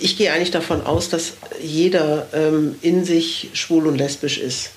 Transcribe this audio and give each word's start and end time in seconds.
ich 0.00 0.16
gehe 0.16 0.32
eigentlich 0.32 0.50
davon 0.50 0.84
aus, 0.84 1.08
dass 1.08 1.34
jeder 1.60 2.26
ähm, 2.32 2.76
in 2.82 3.04
sich 3.04 3.50
schwul 3.54 3.86
und 3.86 3.96
lesbisch 3.96 4.38
ist. 4.38 4.70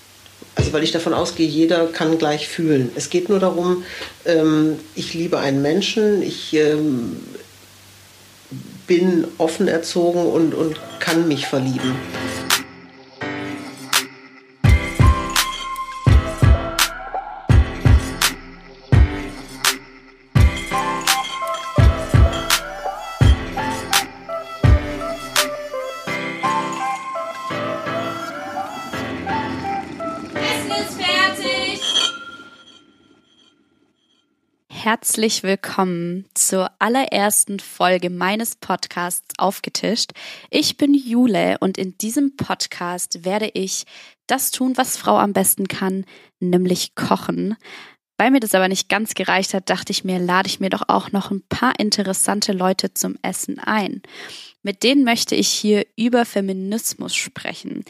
Also 0.55 0.73
weil 0.73 0.83
ich 0.83 0.91
davon 0.91 1.13
ausgehe, 1.13 1.47
jeder 1.47 1.87
kann 1.87 2.17
gleich 2.17 2.47
fühlen. 2.47 2.91
Es 2.95 3.09
geht 3.09 3.29
nur 3.29 3.39
darum, 3.39 3.83
ähm, 4.25 4.77
ich 4.95 5.13
liebe 5.13 5.39
einen 5.39 5.61
Menschen, 5.61 6.21
ich 6.21 6.53
ähm, 6.53 7.17
bin 8.87 9.25
offen 9.37 9.67
erzogen 9.67 10.25
und, 10.25 10.53
und 10.53 10.77
kann 10.99 11.27
mich 11.27 11.45
verlieben. 11.45 11.95
Herzlich 35.03 35.41
willkommen 35.41 36.25
zur 36.35 36.69
allerersten 36.77 37.59
Folge 37.59 38.11
meines 38.11 38.55
Podcasts 38.55 39.33
Aufgetischt. 39.39 40.11
Ich 40.51 40.77
bin 40.77 40.93
Jule 40.93 41.57
und 41.59 41.79
in 41.79 41.97
diesem 41.97 42.35
Podcast 42.35 43.25
werde 43.25 43.49
ich 43.55 43.85
das 44.27 44.51
tun, 44.51 44.73
was 44.77 44.97
Frau 44.97 45.17
am 45.17 45.33
besten 45.33 45.67
kann, 45.67 46.05
nämlich 46.39 46.93
kochen. 46.93 47.55
Weil 48.19 48.29
mir 48.29 48.41
das 48.41 48.53
aber 48.53 48.67
nicht 48.67 48.89
ganz 48.89 49.15
gereicht 49.15 49.55
hat, 49.55 49.71
dachte 49.71 49.89
ich 49.91 50.03
mir, 50.03 50.19
lade 50.19 50.47
ich 50.47 50.59
mir 50.59 50.69
doch 50.69 50.83
auch 50.87 51.11
noch 51.11 51.31
ein 51.31 51.41
paar 51.49 51.79
interessante 51.79 52.53
Leute 52.53 52.93
zum 52.93 53.17
Essen 53.23 53.57
ein. 53.57 54.03
Mit 54.61 54.83
denen 54.83 55.03
möchte 55.03 55.33
ich 55.33 55.47
hier 55.47 55.83
über 55.95 56.25
Feminismus 56.25 57.15
sprechen 57.15 57.83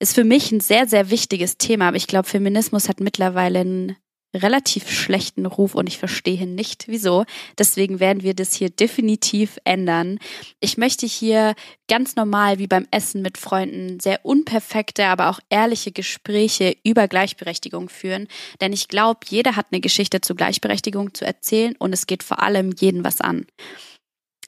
ist 0.00 0.14
für 0.14 0.24
mich 0.24 0.52
ein 0.52 0.60
sehr, 0.60 0.86
sehr 0.86 1.10
wichtiges 1.10 1.58
Thema, 1.58 1.88
aber 1.88 1.96
ich 1.96 2.06
glaube, 2.06 2.28
Feminismus 2.28 2.88
hat 2.88 3.00
mittlerweile 3.00 3.60
einen 3.60 3.96
relativ 4.34 4.90
schlechten 4.90 5.46
Ruf 5.46 5.74
und 5.74 5.86
ich 5.88 5.98
verstehe 5.98 6.46
nicht 6.46 6.88
wieso. 6.88 7.24
Deswegen 7.58 8.00
werden 8.00 8.22
wir 8.22 8.34
das 8.34 8.54
hier 8.54 8.70
definitiv 8.70 9.58
ändern. 9.64 10.18
Ich 10.60 10.76
möchte 10.76 11.06
hier 11.06 11.54
ganz 11.88 12.16
normal 12.16 12.58
wie 12.58 12.66
beim 12.66 12.86
Essen 12.90 13.22
mit 13.22 13.38
Freunden 13.38 14.00
sehr 14.00 14.24
unperfekte, 14.24 15.06
aber 15.06 15.30
auch 15.30 15.40
ehrliche 15.48 15.92
Gespräche 15.92 16.76
über 16.84 17.08
Gleichberechtigung 17.08 17.88
führen, 17.88 18.28
denn 18.60 18.72
ich 18.72 18.88
glaube, 18.88 19.20
jeder 19.28 19.56
hat 19.56 19.66
eine 19.70 19.80
Geschichte 19.80 20.20
zu 20.20 20.34
Gleichberechtigung 20.34 21.14
zu 21.14 21.24
erzählen 21.24 21.74
und 21.78 21.92
es 21.92 22.06
geht 22.06 22.22
vor 22.22 22.42
allem 22.42 22.74
jeden 22.78 23.04
was 23.04 23.20
an. 23.20 23.46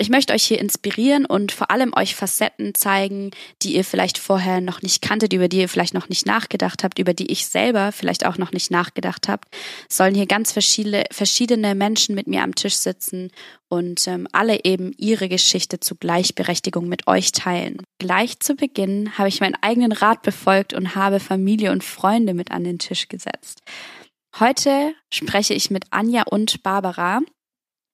Ich 0.00 0.08
möchte 0.08 0.32
euch 0.32 0.44
hier 0.44 0.58
inspirieren 0.58 1.26
und 1.26 1.52
vor 1.52 1.70
allem 1.70 1.92
euch 1.94 2.14
Facetten 2.14 2.74
zeigen, 2.74 3.32
die 3.60 3.76
ihr 3.76 3.84
vielleicht 3.84 4.16
vorher 4.16 4.62
noch 4.62 4.80
nicht 4.80 5.02
kanntet, 5.02 5.34
über 5.34 5.46
die 5.46 5.58
ihr 5.58 5.68
vielleicht 5.68 5.92
noch 5.92 6.08
nicht 6.08 6.24
nachgedacht 6.24 6.82
habt, 6.82 6.98
über 6.98 7.12
die 7.12 7.30
ich 7.30 7.46
selber 7.46 7.92
vielleicht 7.92 8.24
auch 8.24 8.38
noch 8.38 8.50
nicht 8.50 8.70
nachgedacht 8.70 9.28
habt. 9.28 9.54
Es 9.90 9.98
sollen 9.98 10.14
hier 10.14 10.24
ganz 10.24 10.52
verschiedene, 10.52 11.04
verschiedene 11.10 11.74
Menschen 11.74 12.14
mit 12.14 12.28
mir 12.28 12.42
am 12.42 12.54
Tisch 12.54 12.76
sitzen 12.76 13.30
und 13.68 14.08
ähm, 14.08 14.26
alle 14.32 14.64
eben 14.64 14.94
ihre 14.96 15.28
Geschichte 15.28 15.80
zu 15.80 15.96
Gleichberechtigung 15.96 16.88
mit 16.88 17.06
euch 17.06 17.32
teilen. 17.32 17.82
Gleich 17.98 18.40
zu 18.40 18.54
Beginn 18.54 19.18
habe 19.18 19.28
ich 19.28 19.42
meinen 19.42 19.58
eigenen 19.60 19.92
Rat 19.92 20.22
befolgt 20.22 20.72
und 20.72 20.94
habe 20.94 21.20
Familie 21.20 21.72
und 21.72 21.84
Freunde 21.84 22.32
mit 22.32 22.52
an 22.52 22.64
den 22.64 22.78
Tisch 22.78 23.08
gesetzt. 23.08 23.60
Heute 24.38 24.94
spreche 25.12 25.52
ich 25.52 25.70
mit 25.70 25.84
Anja 25.90 26.22
und 26.22 26.62
Barbara. 26.62 27.20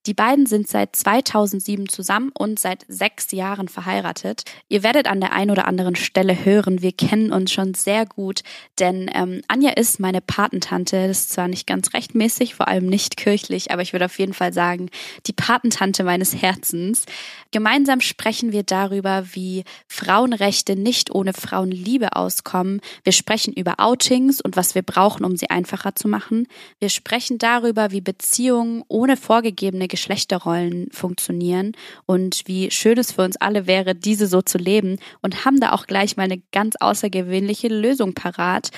Die 0.06 0.14
beiden 0.14 0.46
sind 0.46 0.68
seit 0.68 0.94
2007 0.94 1.88
zusammen 1.88 2.30
und 2.32 2.60
seit 2.60 2.84
sechs 2.86 3.32
Jahren 3.32 3.66
verheiratet. 3.66 4.44
Ihr 4.68 4.84
werdet 4.84 5.08
an 5.08 5.20
der 5.20 5.32
einen 5.32 5.50
oder 5.50 5.66
anderen 5.66 5.96
Stelle 5.96 6.44
hören, 6.44 6.80
wir 6.80 6.92
kennen 6.92 7.32
uns 7.32 7.50
schon 7.50 7.74
sehr 7.74 8.06
gut, 8.06 8.42
denn 8.78 9.10
ähm, 9.12 9.42
Anja 9.48 9.70
ist 9.70 9.98
meine 9.98 10.20
Patentante. 10.20 11.08
Das 11.08 11.20
ist 11.20 11.30
zwar 11.30 11.48
nicht 11.48 11.66
ganz 11.66 11.92
rechtmäßig, 11.92 12.54
vor 12.54 12.68
allem 12.68 12.86
nicht 12.86 13.16
kirchlich, 13.16 13.72
aber 13.72 13.82
ich 13.82 13.92
würde 13.92 14.04
auf 14.04 14.18
jeden 14.20 14.32
Fall 14.32 14.52
sagen, 14.52 14.90
die 15.26 15.32
Patentante 15.32 16.04
meines 16.04 16.40
Herzens. 16.40 17.04
Gemeinsam 17.50 18.00
sprechen 18.00 18.52
wir 18.52 18.62
darüber, 18.62 19.24
wie 19.32 19.64
Frauenrechte 19.88 20.76
nicht 20.76 21.12
ohne 21.12 21.32
Frauenliebe 21.32 22.14
auskommen. 22.14 22.80
Wir 23.02 23.12
sprechen 23.12 23.52
über 23.52 23.80
Outings 23.80 24.40
und 24.40 24.56
was 24.56 24.76
wir 24.76 24.82
brauchen, 24.82 25.24
um 25.24 25.36
sie 25.36 25.50
einfacher 25.50 25.96
zu 25.96 26.06
machen. 26.06 26.46
Wir 26.78 26.90
sprechen 26.90 27.38
darüber, 27.38 27.90
wie 27.90 28.00
Beziehungen 28.00 28.84
ohne 28.86 29.16
vorgegebene 29.16 29.88
Geschlechterrollen 29.96 30.88
funktionieren 30.92 31.72
und 32.04 32.42
wie 32.44 32.70
schön 32.70 32.98
es 32.98 33.12
für 33.12 33.22
uns 33.22 33.38
alle 33.38 33.66
wäre, 33.66 33.94
diese 33.94 34.26
so 34.26 34.42
zu 34.42 34.58
leben 34.58 34.98
und 35.22 35.46
haben 35.46 35.58
da 35.58 35.72
auch 35.72 35.86
gleich 35.86 36.18
mal 36.18 36.24
eine 36.24 36.42
ganz 36.52 36.76
außergewöhnliche 36.78 37.68
Lösung 37.68 38.12
parat. 38.12 38.68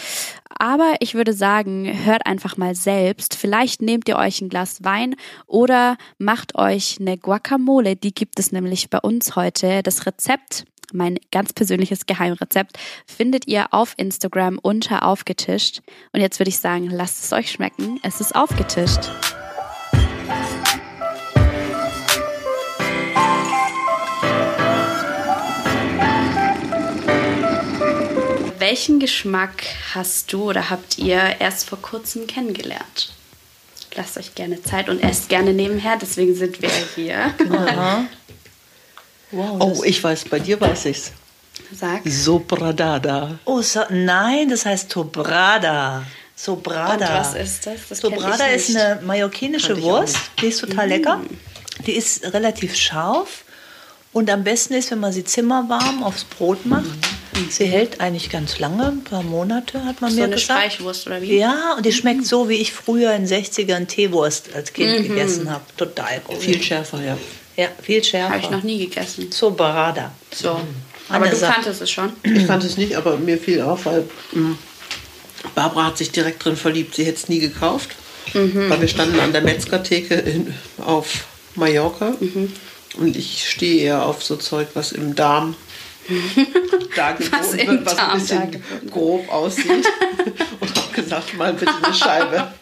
Aber 0.60 0.94
ich 1.00 1.14
würde 1.14 1.32
sagen, 1.32 1.92
hört 2.04 2.24
einfach 2.24 2.56
mal 2.56 2.76
selbst. 2.76 3.34
Vielleicht 3.34 3.82
nehmt 3.82 4.08
ihr 4.08 4.16
euch 4.16 4.40
ein 4.40 4.48
Glas 4.48 4.84
Wein 4.84 5.16
oder 5.48 5.96
macht 6.18 6.54
euch 6.54 6.98
eine 7.00 7.18
Guacamole. 7.18 7.96
Die 7.96 8.14
gibt 8.14 8.38
es 8.38 8.52
nämlich 8.52 8.88
bei 8.88 9.00
uns 9.00 9.34
heute. 9.34 9.82
Das 9.82 10.06
Rezept 10.06 10.66
mein 10.92 11.18
ganz 11.32 11.52
persönliches 11.52 12.06
Geheimrezept 12.06 12.78
findet 13.06 13.46
ihr 13.46 13.74
auf 13.74 13.92
Instagram 13.96 14.58
unter 14.62 15.02
aufgetischt. 15.02 15.82
Und 16.12 16.20
jetzt 16.20 16.38
würde 16.38 16.48
ich 16.48 16.60
sagen, 16.60 16.88
lasst 16.88 17.24
es 17.24 17.32
euch 17.32 17.50
schmecken. 17.50 17.98
Es 18.04 18.20
ist 18.20 18.34
aufgetischt. 18.34 19.10
Welchen 28.68 29.00
Geschmack 29.00 29.62
hast 29.94 30.30
du 30.30 30.50
oder 30.50 30.68
habt 30.68 30.98
ihr 30.98 31.36
erst 31.40 31.66
vor 31.66 31.80
kurzem 31.80 32.26
kennengelernt? 32.26 33.14
Lasst 33.94 34.18
euch 34.18 34.34
gerne 34.34 34.62
Zeit 34.62 34.90
und 34.90 35.02
esst 35.02 35.30
gerne 35.30 35.54
nebenher, 35.54 35.96
deswegen 35.96 36.34
sind 36.34 36.60
wir 36.60 36.68
hier. 36.94 37.32
Genau. 37.38 38.04
Wow, 39.30 39.78
oh, 39.78 39.82
ich 39.84 40.04
weiß, 40.04 40.26
bei 40.26 40.38
dir 40.38 40.60
weiß 40.60 40.84
ich's. 40.84 41.12
Sag. 41.72 42.02
Sobradada. 42.04 43.38
Oh, 43.46 43.62
so, 43.62 43.80
nein, 43.88 44.50
das 44.50 44.66
heißt 44.66 44.90
Tobrada. 44.90 46.04
Sobrada. 46.36 46.92
Und 46.92 47.20
was 47.20 47.34
ist 47.34 47.66
das? 47.66 47.88
das 47.88 47.98
Sobrada 48.00 48.46
ist 48.48 48.76
eine 48.76 49.00
mallorquinische 49.02 49.80
Wurst. 49.80 50.18
Die 50.42 50.48
ist 50.48 50.60
total 50.60 50.88
mm. 50.88 50.90
lecker. 50.90 51.20
Die 51.86 51.92
ist 51.92 52.22
relativ 52.34 52.76
scharf. 52.76 53.44
Und 54.12 54.28
am 54.28 54.44
besten 54.44 54.74
ist, 54.74 54.90
wenn 54.90 55.00
man 55.00 55.12
sie 55.12 55.24
zimmerwarm 55.24 56.02
aufs 56.02 56.24
Brot 56.24 56.66
macht. 56.66 57.07
Mm. 57.46 57.50
Sie 57.50 57.66
hält 57.66 58.00
eigentlich 58.00 58.30
ganz 58.30 58.58
lange, 58.58 58.86
ein 58.86 59.04
paar 59.04 59.22
Monate 59.22 59.84
hat 59.84 60.00
man 60.00 60.10
so 60.10 60.16
mir 60.16 60.24
eine 60.24 60.34
gesagt. 60.34 60.60
Streichwurst 60.60 61.06
oder 61.06 61.22
wie? 61.22 61.38
Ja, 61.38 61.74
und 61.76 61.86
die 61.86 61.92
schmeckt 61.92 62.26
so, 62.26 62.48
wie 62.48 62.56
ich 62.56 62.72
früher 62.72 63.14
in 63.14 63.26
den 63.26 63.44
60ern 63.44 63.86
Teewurst 63.86 64.54
als 64.54 64.72
Kind 64.72 65.00
mhm. 65.00 65.08
gegessen 65.08 65.50
habe. 65.50 65.64
Total 65.76 66.20
gut. 66.20 66.38
Viel 66.38 66.62
schärfer, 66.62 67.02
ja. 67.02 67.18
Ja, 67.56 67.68
viel 67.82 68.02
schärfer. 68.04 68.34
Habe 68.34 68.42
ich 68.42 68.50
noch 68.50 68.62
nie 68.62 68.78
gegessen. 68.78 69.30
So 69.32 69.50
Barada. 69.50 70.12
So. 70.32 70.54
Mhm. 70.54 70.88
Aber 71.08 71.26
du 71.26 71.36
Sache. 71.36 71.54
kanntest 71.54 71.80
es 71.80 71.90
schon? 71.90 72.12
Ich 72.22 72.46
kannte 72.46 72.66
es 72.66 72.76
nicht, 72.76 72.94
aber 72.94 73.16
mir 73.16 73.38
fiel 73.38 73.62
auf, 73.62 73.86
weil 73.86 74.04
mh, 74.32 74.56
Barbara 75.54 75.86
hat 75.86 75.98
sich 75.98 76.12
direkt 76.12 76.44
drin 76.44 76.56
verliebt. 76.56 76.94
Sie 76.94 77.04
hätte 77.04 77.16
es 77.16 77.28
nie 77.28 77.38
gekauft, 77.38 77.90
mhm. 78.34 78.68
weil 78.68 78.80
wir 78.80 78.88
standen 78.88 79.18
an 79.20 79.32
der 79.32 79.42
Metzgertheke 79.42 80.14
in, 80.14 80.54
auf 80.78 81.24
Mallorca. 81.54 82.14
Mhm. 82.20 82.52
Und 82.98 83.16
ich 83.16 83.48
stehe 83.48 83.82
eher 83.82 84.06
auf 84.06 84.22
so 84.22 84.36
Zeug, 84.36 84.68
was 84.74 84.92
im 84.92 85.14
Darm 85.14 85.56
dargeboten 86.96 87.68
wird, 87.68 87.86
was 87.86 87.98
ein 87.98 88.18
bisschen 88.18 88.62
grob 88.90 89.28
aussieht. 89.28 89.66
und 90.60 90.76
habe 90.76 90.94
gesagt, 90.94 91.36
mal 91.36 91.52
bitte 91.52 91.72
eine 91.82 91.94
Scheibe. 91.94 92.52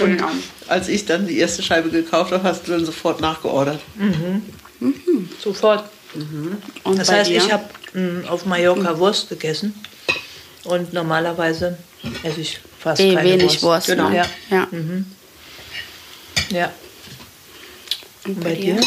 und 0.00 0.24
als 0.68 0.88
ich 0.88 1.06
dann 1.06 1.26
die 1.26 1.38
erste 1.38 1.62
Scheibe 1.62 1.90
gekauft 1.90 2.32
habe, 2.32 2.42
hast 2.42 2.66
du 2.66 2.72
dann 2.72 2.84
sofort 2.84 3.20
nachgeordert. 3.20 3.80
Mhm. 3.96 4.42
Mhm. 4.80 5.28
Sofort. 5.40 5.84
Mhm. 6.14 6.56
das 6.96 7.10
heißt, 7.10 7.30
dir? 7.30 7.36
ich 7.36 7.52
habe 7.52 7.64
hm, 7.92 8.24
auf 8.28 8.46
Mallorca. 8.46 8.98
Wurst 8.98 9.28
gegessen 9.28 9.74
und 10.64 10.92
normalerweise 10.92 11.78
esse 12.22 12.40
ich 12.40 12.60
fast 12.78 13.00
e, 13.00 13.14
keine 13.14 13.30
wenig 13.30 13.62
Wurst. 13.62 13.62
Wurst 13.62 13.86
genau. 13.88 14.08
Ne? 14.08 14.16
Ja. 14.16 14.26
Ja. 14.50 14.68
Mhm. 14.70 15.06
ja. 16.50 16.72
Und 18.24 18.40
bei, 18.40 18.50
bei 18.50 18.54
dir? 18.54 18.74
dir? 18.74 18.86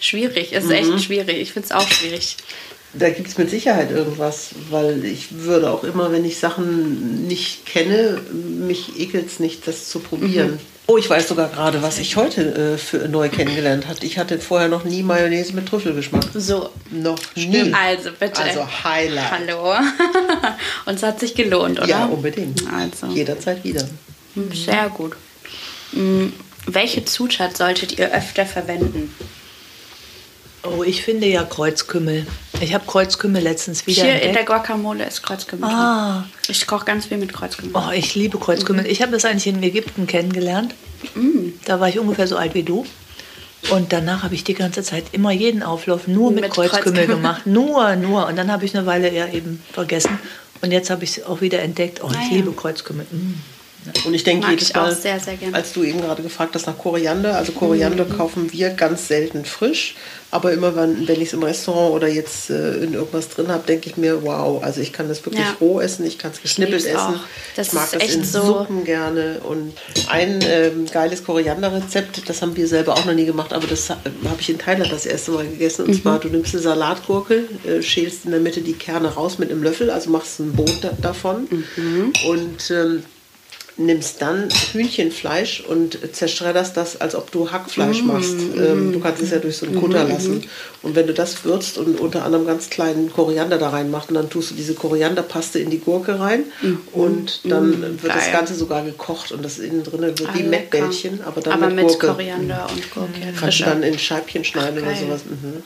Schwierig, 0.00 0.52
es 0.52 0.64
ist 0.64 0.70
mhm. 0.70 0.94
echt 0.94 1.04
schwierig. 1.04 1.38
Ich 1.38 1.52
finde 1.52 1.66
es 1.66 1.72
auch 1.72 1.88
schwierig. 1.88 2.36
Da 2.94 3.10
gibt 3.10 3.28
es 3.28 3.36
mit 3.36 3.50
Sicherheit 3.50 3.90
irgendwas, 3.90 4.50
weil 4.70 5.04
ich 5.04 5.44
würde 5.44 5.70
auch 5.70 5.84
immer, 5.84 6.10
wenn 6.10 6.24
ich 6.24 6.38
Sachen 6.38 7.26
nicht 7.26 7.66
kenne, 7.66 8.20
mich 8.32 8.98
ekelt 8.98 9.26
es 9.26 9.40
nicht, 9.40 9.66
das 9.66 9.88
zu 9.88 10.00
probieren. 10.00 10.52
Mhm. 10.52 10.58
Oh, 10.90 10.96
ich 10.96 11.10
weiß 11.10 11.28
sogar 11.28 11.50
gerade, 11.50 11.82
was 11.82 11.98
ich 11.98 12.16
heute 12.16 12.74
äh, 12.74 12.78
für 12.78 13.08
neu 13.10 13.28
kennengelernt 13.28 13.86
habe. 13.88 13.98
Ich 14.06 14.16
hatte 14.16 14.38
vorher 14.38 14.68
noch 14.68 14.84
nie 14.84 15.02
Mayonnaise 15.02 15.52
mit 15.52 15.68
Trüffelgeschmack. 15.68 16.24
So. 16.32 16.70
Noch 16.90 17.18
nie. 17.36 17.74
Also 17.74 18.08
bitte. 18.18 18.40
Also 18.40 18.66
Highlight. 18.84 19.30
Hallo. 19.30 19.74
Und 20.86 20.94
es 20.94 21.02
hat 21.02 21.20
sich 21.20 21.34
gelohnt, 21.34 21.78
oder? 21.78 21.88
Ja, 21.88 22.06
unbedingt. 22.06 22.62
Also. 22.72 23.08
Jederzeit 23.08 23.62
wieder. 23.64 23.86
Sehr 24.54 24.88
gut. 24.88 25.14
Mhm. 25.92 26.32
Welche 26.64 27.04
Zutat 27.04 27.58
solltet 27.58 27.98
ihr 27.98 28.10
öfter 28.14 28.46
verwenden? 28.46 29.14
Oh, 30.64 30.82
ich 30.82 31.02
finde 31.02 31.26
ja 31.28 31.44
Kreuzkümmel. 31.44 32.26
Ich 32.60 32.74
habe 32.74 32.84
Kreuzkümmel 32.86 33.40
letztens 33.42 33.86
wieder 33.86 34.02
Hier 34.02 34.12
entdeckt. 34.14 34.26
in 34.26 34.32
der 34.34 34.44
Guacamole 34.44 35.04
ist 35.06 35.22
Kreuzkümmel. 35.22 35.68
Ah. 35.70 36.22
drin. 36.22 36.32
Ich 36.48 36.66
koche 36.66 36.84
ganz 36.84 37.06
viel 37.06 37.16
mit 37.18 37.32
Kreuzkümmel. 37.32 37.72
Oh, 37.74 37.90
ich 37.94 38.14
liebe 38.16 38.38
Kreuzkümmel. 38.38 38.86
Ich 38.86 39.00
habe 39.00 39.12
das 39.12 39.24
eigentlich 39.24 39.46
in 39.46 39.62
Ägypten 39.62 40.06
kennengelernt. 40.06 40.74
Da 41.64 41.78
war 41.80 41.88
ich 41.88 41.98
ungefähr 41.98 42.26
so 42.26 42.36
alt 42.36 42.54
wie 42.54 42.64
du. 42.64 42.84
Und 43.70 43.92
danach 43.92 44.22
habe 44.24 44.34
ich 44.34 44.44
die 44.44 44.54
ganze 44.54 44.82
Zeit 44.82 45.04
immer 45.12 45.30
jeden 45.32 45.62
Auflauf 45.62 46.06
nur 46.08 46.30
mit, 46.32 46.42
Mit 46.42 46.52
Kreuzkümmel 46.52 46.82
Kreuzkümmel. 46.82 47.06
gemacht. 47.16 47.46
Nur, 47.46 47.96
nur. 47.96 48.26
Und 48.26 48.36
dann 48.36 48.50
habe 48.50 48.64
ich 48.64 48.76
eine 48.76 48.86
Weile 48.86 49.12
ja 49.12 49.28
eben 49.28 49.62
vergessen. 49.72 50.18
Und 50.60 50.72
jetzt 50.72 50.90
habe 50.90 51.04
ich 51.04 51.18
es 51.18 51.24
auch 51.24 51.40
wieder 51.40 51.60
entdeckt. 51.62 52.00
Oh, 52.02 52.08
ich 52.10 52.16
Ah, 52.16 52.22
ja. 52.30 52.36
liebe 52.36 52.52
Kreuzkümmel. 52.52 53.06
Mm. 53.10 53.34
Und 54.04 54.12
ich 54.12 54.24
denke 54.24 54.48
jedes 54.50 54.70
ich 54.70 54.76
auch 54.76 54.82
Mal, 54.82 54.94
sehr, 54.94 55.18
sehr 55.20 55.34
als 55.52 55.72
du 55.72 55.82
eben 55.82 56.00
gerade 56.00 56.22
gefragt 56.22 56.54
hast 56.54 56.66
nach 56.66 56.76
Koriander, 56.76 57.36
also 57.36 57.52
Koriander 57.52 58.04
Mhm. 58.04 58.16
kaufen 58.16 58.52
wir 58.52 58.70
ganz 58.70 59.08
selten 59.08 59.44
frisch, 59.44 59.94
aber 60.30 60.52
immer 60.52 60.74
wenn, 60.76 61.06
wenn 61.08 61.16
ich 61.20 61.28
es 61.28 61.32
im 61.32 61.42
Restaurant 61.42 61.94
oder 61.94 62.08
jetzt 62.08 62.50
äh, 62.50 62.74
in 62.78 62.92
irgendwas 62.92 63.28
drin 63.30 63.48
habe, 63.48 63.64
denke 63.66 63.88
ich 63.88 63.96
mir, 63.96 64.22
wow, 64.24 64.62
also 64.62 64.80
ich 64.80 64.92
kann 64.92 65.08
das 65.08 65.24
wirklich 65.24 65.44
Ja. 65.44 65.56
roh 65.60 65.80
essen, 65.80 66.04
ich 66.04 66.18
kann 66.18 66.32
es 66.32 66.42
geschnippelt 66.42 66.84
essen, 66.84 67.20
ich 67.56 67.72
mag 67.72 67.90
das 67.92 68.14
in 68.14 68.24
so- 68.24 68.42
Suppen 68.58 68.84
gerne 68.84 69.40
und 69.44 69.72
ein 70.08 70.40
ähm, 70.46 70.86
geiles 70.92 71.24
Korianderrezept, 71.24 72.28
das 72.28 72.42
haben 72.42 72.56
wir 72.56 72.66
selber 72.66 72.94
auch 72.94 73.04
noch 73.04 73.14
nie 73.14 73.26
gemacht, 73.26 73.52
aber 73.52 73.66
das 73.68 73.88
ha- 73.90 73.98
habe 74.24 74.40
ich 74.40 74.50
in 74.50 74.58
Thailand 74.58 74.92
das 74.92 75.06
erste 75.06 75.30
Mal 75.30 75.46
gegessen 75.46 75.84
Mhm. 75.86 75.92
und 75.92 76.02
zwar 76.02 76.18
du 76.18 76.28
nimmst 76.28 76.52
eine 76.54 76.62
Salatgurke, 76.62 77.44
äh, 77.66 77.80
schälst 77.82 78.24
in 78.26 78.32
der 78.32 78.40
Mitte 78.40 78.60
die 78.60 78.74
Kerne 78.74 79.14
raus 79.14 79.38
mit 79.38 79.50
einem 79.50 79.62
Löffel, 79.62 79.88
also 79.90 80.10
machst 80.10 80.40
ein 80.40 80.52
Boot 80.52 80.78
da, 80.82 80.92
davon 81.00 81.48
Mhm. 81.76 82.12
und 82.28 82.70
ähm, 82.70 83.02
nimmst 83.78 84.20
dann 84.20 84.48
Hühnchenfleisch 84.72 85.60
und 85.60 85.98
zerschredderst 86.12 86.76
das, 86.76 87.00
als 87.00 87.14
ob 87.14 87.30
du 87.30 87.50
Hackfleisch 87.50 88.02
machst. 88.02 88.34
Ähm, 88.56 88.92
du 88.92 89.00
kannst 89.00 89.22
es 89.22 89.30
ja 89.30 89.38
durch 89.38 89.56
so 89.56 89.66
einen 89.66 89.76
Kutter 89.80 90.04
lassen. 90.04 90.44
Und 90.82 90.96
wenn 90.96 91.06
du 91.06 91.14
das 91.14 91.44
würzt 91.44 91.78
und 91.78 91.98
unter 92.00 92.24
anderem 92.24 92.44
ganz 92.46 92.70
kleinen 92.70 93.12
Koriander 93.12 93.56
da 93.58 93.70
reinmachst, 93.70 94.08
und 94.08 94.16
dann 94.16 94.28
tust 94.30 94.50
du 94.50 94.54
diese 94.54 94.74
Korianderpaste 94.74 95.58
in 95.60 95.70
die 95.70 95.78
Gurke 95.78 96.18
rein 96.18 96.44
und 96.92 97.40
dann 97.44 97.80
wird 98.02 98.14
das 98.14 98.24
Geil. 98.24 98.32
Ganze 98.32 98.54
sogar 98.54 98.84
gekocht 98.84 99.32
und 99.32 99.44
das 99.44 99.58
innen 99.58 99.84
drin 99.84 100.00
wird 100.02 100.22
Ah, 100.22 100.30
wie 100.34 100.38
lecker. 100.42 100.48
Mettbällchen, 100.50 101.20
aber 101.24 101.40
dann 101.40 101.52
Aber 101.54 101.66
mit, 101.68 101.76
mit 101.76 101.86
Gurke. 101.86 102.06
Koriander 102.08 102.66
und 102.70 102.90
Gurke. 102.90 103.10
Kannst 103.38 103.60
du 103.60 103.64
dann 103.64 103.82
in 103.84 103.98
Scheibchen 103.98 104.44
schneiden 104.44 104.78
oder 104.78 104.92
Geil. 104.92 105.00
sowas. 105.06 105.20
Mhm. 105.24 105.62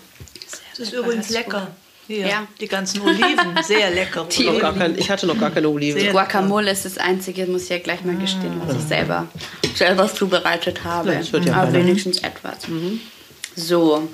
Das 0.77 0.87
ist 0.89 0.93
übrigens 0.95 1.31
lecker. 1.31 1.69
Hier, 2.13 2.27
Ja. 2.27 2.47
Die 2.61 2.69
ganzen 2.69 3.01
Oliven, 3.01 3.57
sehr 3.63 3.91
lecker. 3.91 4.27
Die 4.37 4.47
Oliven. 4.47 4.79
kein, 4.79 4.99
ich 4.99 5.09
hatte 5.11 5.27
noch 5.27 5.39
gar 5.39 5.51
keine 5.51 5.69
Oliven. 5.69 5.99
Sehr- 6.01 6.13
Guacamole 6.13 6.71
ist 6.71 6.85
das 6.85 6.99
Einzige, 6.99 7.47
muss 7.47 7.65
ich 7.65 7.69
ja 7.71 7.79
gleich 7.79 8.05
mal 8.05 8.17
gestehen, 8.17 8.61
was 8.67 8.77
ich 8.77 8.83
selber, 8.83 9.29
selber 9.75 10.13
zubereitet 10.13 10.85
habe. 10.85 11.15
Ja, 11.15 11.39
ja 11.39 11.55
Aber 11.55 11.73
wenigstens 11.73 12.19
etwas. 12.19 12.57
So. 13.57 14.09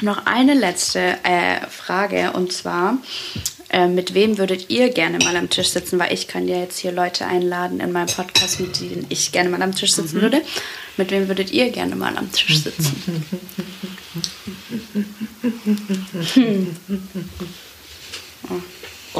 Noch 0.00 0.26
eine 0.26 0.54
letzte 0.54 1.00
äh, 1.24 1.66
Frage 1.68 2.32
und 2.32 2.52
zwar, 2.52 2.98
äh, 3.70 3.86
mit 3.88 4.14
wem 4.14 4.38
würdet 4.38 4.70
ihr 4.70 4.90
gerne 4.90 5.18
mal 5.18 5.36
am 5.36 5.50
Tisch 5.50 5.68
sitzen? 5.70 5.98
Weil 5.98 6.12
ich 6.12 6.28
kann 6.28 6.46
ja 6.46 6.58
jetzt 6.58 6.78
hier 6.78 6.92
Leute 6.92 7.26
einladen 7.26 7.80
in 7.80 7.90
meinem 7.92 8.06
Podcast, 8.08 8.60
mit 8.60 8.80
denen 8.80 9.06
ich 9.08 9.32
gerne 9.32 9.48
mal 9.50 9.62
am 9.62 9.74
Tisch 9.74 9.92
sitzen 9.94 10.20
würde. 10.20 10.42
Mit 10.96 11.10
wem 11.10 11.26
würdet 11.28 11.50
ihr 11.52 11.70
gerne 11.70 11.96
mal 11.96 12.16
am 12.16 12.30
Tisch 12.30 12.58
sitzen? 12.62 13.24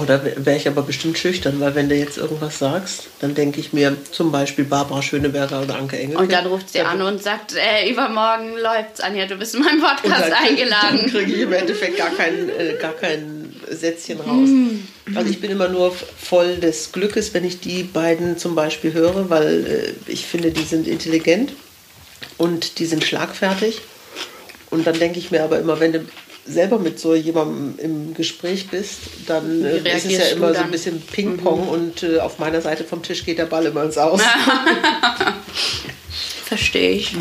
Da 0.07 0.21
wäre 0.25 0.57
ich 0.57 0.67
aber 0.69 0.83
bestimmt 0.83 1.17
schüchtern, 1.17 1.61
weil 1.61 1.75
wenn 1.75 1.89
du 1.89 1.95
jetzt 1.95 2.19
irgendwas 2.19 2.59
sagst, 2.59 3.09
dann 3.21 3.35
denke 3.35 3.61
ich 3.61 3.73
mir 3.73 3.97
zum 4.11 4.33
Beispiel 4.33 4.65
Barbara 4.65 5.01
Schöneberger 5.01 5.63
oder 5.63 5.77
Anke 5.77 5.99
Engelke. 5.99 6.23
Und 6.23 6.33
dann 6.33 6.47
ruft 6.47 6.71
sie 6.71 6.81
an 6.81 7.01
und 7.03 7.23
sagt, 7.23 7.55
äh, 7.55 7.89
übermorgen 7.91 8.57
läuft's, 8.59 9.01
Anja, 9.01 9.27
du 9.27 9.37
bist 9.37 9.55
in 9.55 9.63
meinem 9.63 9.81
Podcast 9.81 10.05
dann 10.05 10.21
krieg- 10.21 10.31
Dann 10.31 10.49
eingeladen. 10.49 11.11
kriege 11.11 11.33
ich 11.33 11.41
im 11.41 11.53
Endeffekt 11.53 11.97
gar 11.99 12.11
kein, 12.11 12.49
äh, 12.49 12.75
gar 12.81 12.93
kein 12.93 13.55
Sätzchen 13.71 14.21
raus. 14.21 14.49
Hm. 14.49 14.87
Also 15.15 15.31
ich 15.31 15.41
bin 15.41 15.51
immer 15.51 15.69
nur 15.69 15.93
voll 15.95 16.57
des 16.57 16.93
Glückes, 16.93 17.33
wenn 17.33 17.45
ich 17.45 17.61
die 17.61 17.83
beiden 17.83 18.37
zum 18.39 18.55
Beispiel 18.55 18.93
höre, 18.93 19.31
weil 19.31 19.95
äh, 20.07 20.11
ich 20.11 20.27
finde, 20.27 20.51
die 20.51 20.65
sind 20.65 20.89
intelligent 20.89 21.53
und 22.39 22.79
die 22.79 22.87
sind 22.87 23.05
schlagfertig. 23.05 23.81
Und 24.71 24.87
dann 24.87 24.99
denke 24.99 25.19
ich 25.19 25.31
mir 25.31 25.43
aber 25.45 25.59
immer, 25.59 25.81
wenn 25.81 25.93
du 25.93 26.07
selber 26.45 26.79
mit 26.79 26.99
so 26.99 27.15
jemandem 27.15 27.75
im 27.79 28.15
Gespräch 28.15 28.69
bist, 28.69 28.99
dann 29.27 29.65
äh, 29.65 29.79
ist 29.79 30.07
es 30.07 30.13
ja 30.13 30.25
immer 30.27 30.49
so 30.49 30.55
dann? 30.55 30.65
ein 30.65 30.71
bisschen 30.71 31.01
Ping-Pong 31.01 31.69
und 31.69 32.03
äh, 32.03 32.19
auf 32.19 32.39
meiner 32.39 32.61
Seite 32.61 32.85
vom 32.85 33.03
Tisch 33.03 33.25
geht 33.25 33.39
der 33.39 33.47
Ball 33.47 33.67
immer 33.67 33.85
ins 33.85 33.99
Aus. 33.99 34.21
Verstehe 36.45 36.91
ich. 36.91 37.15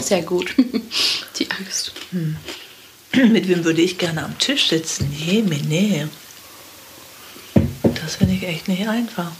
Sehr 0.00 0.22
gut. 0.22 0.54
Die 1.38 1.50
Angst. 1.50 1.92
Mit 3.12 3.48
wem 3.48 3.64
würde 3.64 3.82
ich 3.82 3.98
gerne 3.98 4.24
am 4.24 4.38
Tisch 4.38 4.68
sitzen? 4.68 5.10
Nee, 5.26 5.42
mir 5.42 5.60
nee. 5.68 6.06
Das 8.02 8.16
finde 8.16 8.34
ich 8.34 8.44
echt 8.44 8.68
nicht 8.68 8.86
einfach. 8.86 9.32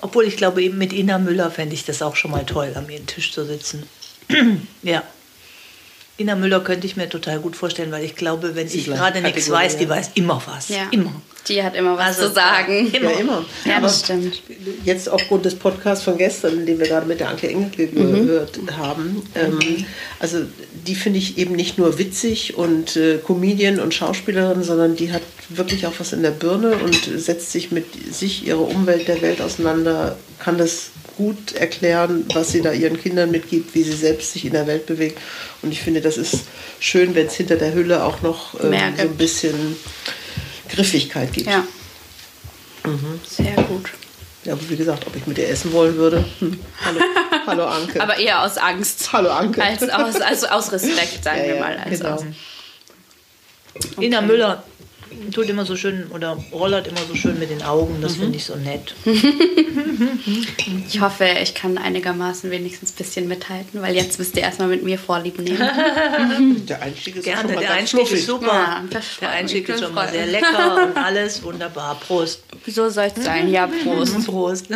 Obwohl 0.00 0.24
ich 0.24 0.36
glaube, 0.36 0.62
eben 0.62 0.78
mit 0.78 0.92
Ina 0.92 1.18
Müller 1.18 1.50
fände 1.50 1.74
ich 1.74 1.84
das 1.84 2.02
auch 2.02 2.16
schon 2.16 2.30
mal 2.30 2.46
toll, 2.46 2.72
am 2.74 2.88
ihren 2.88 3.06
Tisch 3.06 3.32
zu 3.32 3.44
sitzen. 3.44 3.84
ja. 4.82 5.02
Ina 6.20 6.34
Müller 6.36 6.60
könnte 6.60 6.86
ich 6.86 6.96
mir 6.96 7.08
total 7.08 7.40
gut 7.40 7.56
vorstellen, 7.56 7.90
weil 7.92 8.04
ich 8.04 8.14
glaube, 8.14 8.54
wenn 8.54 8.66
ich 8.66 8.84
gleiche 8.84 9.00
gerade 9.00 9.22
nichts 9.22 9.48
weiß, 9.48 9.78
die 9.78 9.88
weiß 9.88 10.10
immer 10.16 10.42
was. 10.44 10.68
Ja. 10.68 10.86
Immer. 10.90 11.14
Die 11.48 11.62
hat 11.62 11.74
immer 11.74 11.96
was 11.96 12.18
Also, 12.18 12.28
zu 12.28 12.34
sagen. 12.34 12.92
Immer. 12.92 13.10
Ja, 13.12 13.18
immer. 13.18 13.44
Ja, 13.64 13.76
Aber 13.78 13.86
das 13.86 14.00
stimmt. 14.00 14.42
Jetzt 14.84 15.08
aufgrund 15.08 15.46
des 15.46 15.54
Podcasts 15.54 16.04
von 16.04 16.18
gestern, 16.18 16.66
den 16.66 16.78
wir 16.78 16.86
gerade 16.86 17.06
mit 17.06 17.20
der 17.20 17.30
Anke 17.30 17.48
Engelke 17.48 17.86
gehört 17.88 18.60
haben, 18.76 19.22
ähm, 19.34 19.86
also 20.18 20.40
die 20.86 20.94
finde 20.94 21.18
ich 21.18 21.38
eben 21.38 21.56
nicht 21.56 21.78
nur 21.78 21.98
witzig 21.98 22.54
und 22.58 22.96
äh, 22.96 23.18
Comedian 23.26 23.80
und 23.80 23.94
Schauspielerin, 23.94 24.62
sondern 24.62 24.96
die 24.96 25.12
hat 25.12 25.22
wirklich 25.48 25.86
auch 25.86 25.94
was 25.98 26.12
in 26.12 26.22
der 26.22 26.32
Birne 26.32 26.74
und 26.76 26.96
setzt 27.16 27.50
sich 27.50 27.72
mit 27.72 27.86
sich, 28.14 28.46
ihrer 28.46 28.60
Umwelt, 28.68 29.08
der 29.08 29.22
Welt 29.22 29.40
auseinander, 29.40 30.18
kann 30.38 30.58
das 30.58 30.89
gut 31.20 31.52
erklären, 31.52 32.24
was 32.32 32.50
sie 32.50 32.62
da 32.62 32.72
ihren 32.72 32.98
Kindern 32.98 33.30
mitgibt, 33.30 33.74
wie 33.74 33.82
sie 33.82 33.92
selbst 33.92 34.32
sich 34.32 34.46
in 34.46 34.52
der 34.52 34.66
Welt 34.66 34.86
bewegt. 34.86 35.20
Und 35.60 35.70
ich 35.70 35.82
finde, 35.82 36.00
das 36.00 36.16
ist 36.16 36.44
schön, 36.78 37.14
wenn 37.14 37.26
es 37.26 37.34
hinter 37.34 37.56
der 37.56 37.74
Hülle 37.74 38.04
auch 38.04 38.22
noch 38.22 38.54
ähm, 38.54 38.72
so 38.96 39.02
ein 39.02 39.16
bisschen 39.18 39.76
Griffigkeit 40.70 41.30
gibt. 41.34 41.46
Ja. 41.46 41.64
Sehr 43.28 43.52
gut. 43.64 43.90
Ja, 44.44 44.54
aber 44.54 44.62
wie 44.70 44.76
gesagt, 44.76 45.06
ob 45.06 45.14
ich 45.14 45.26
mit 45.26 45.36
ihr 45.36 45.50
essen 45.50 45.70
wollen 45.74 45.96
würde. 45.96 46.24
Hm. 46.38 46.58
Hallo, 46.82 47.00
hallo 47.46 47.64
Anke. 47.66 48.00
Aber 48.00 48.16
eher 48.16 48.42
aus 48.42 48.56
Angst. 48.56 49.12
hallo 49.12 49.28
Anke. 49.28 49.62
Als 49.62 49.82
aus, 49.90 50.18
also 50.22 50.46
aus 50.46 50.72
Respekt, 50.72 51.22
sagen 51.24 51.40
Ja, 51.40 51.44
wir 51.44 51.54
ja, 51.56 51.60
mal. 51.60 51.76
Als 51.76 51.98
genau. 51.98 52.14
aus. 52.14 52.22
Ina 54.00 54.22
Müller 54.22 54.64
tut 55.32 55.48
immer 55.48 55.64
so 55.64 55.76
schön 55.76 56.06
oder 56.14 56.36
rollert 56.52 56.86
immer 56.88 57.00
so 57.08 57.14
schön 57.14 57.38
mit 57.38 57.50
den 57.50 57.62
Augen. 57.62 57.98
Mhm. 57.98 58.02
Das 58.02 58.16
finde 58.16 58.36
ich 58.36 58.44
so 58.44 58.56
nett. 58.56 58.94
Ich 60.88 61.00
hoffe, 61.00 61.26
ich 61.42 61.54
kann 61.54 61.78
einigermaßen 61.78 62.50
wenigstens 62.50 62.92
ein 62.92 62.96
bisschen 62.96 63.28
mithalten, 63.28 63.82
weil 63.82 63.94
jetzt 63.94 64.18
müsst 64.18 64.36
ihr 64.36 64.42
erstmal 64.42 64.68
mit 64.68 64.82
mir 64.82 64.98
Vorlieb 64.98 65.38
nehmen. 65.38 65.58
Der 66.66 66.82
Einstieg 66.82 67.16
ist 67.16 67.24
Gerne, 67.24 67.42
schon 67.42 67.54
mal 67.54 67.60
der 67.60 67.68
ganz 67.68 67.80
Einstieg 67.80 68.00
fluffig. 68.00 68.18
ist 68.18 68.26
super. 68.26 68.46
Ja, 68.46 68.84
der 69.20 69.30
Einstieg 69.30 69.68
ist 69.68 69.82
schon 69.82 69.94
mal 69.94 70.08
sehr 70.08 70.26
lecker 70.26 70.84
und 70.88 70.96
alles 70.96 71.42
wunderbar. 71.42 71.98
Prost. 72.00 72.42
So 72.66 72.88
soll 72.88 73.10
es 73.14 73.24
sein. 73.24 73.50
Ja, 73.50 73.66
Prost. 73.66 74.14
Prost. 74.26 74.66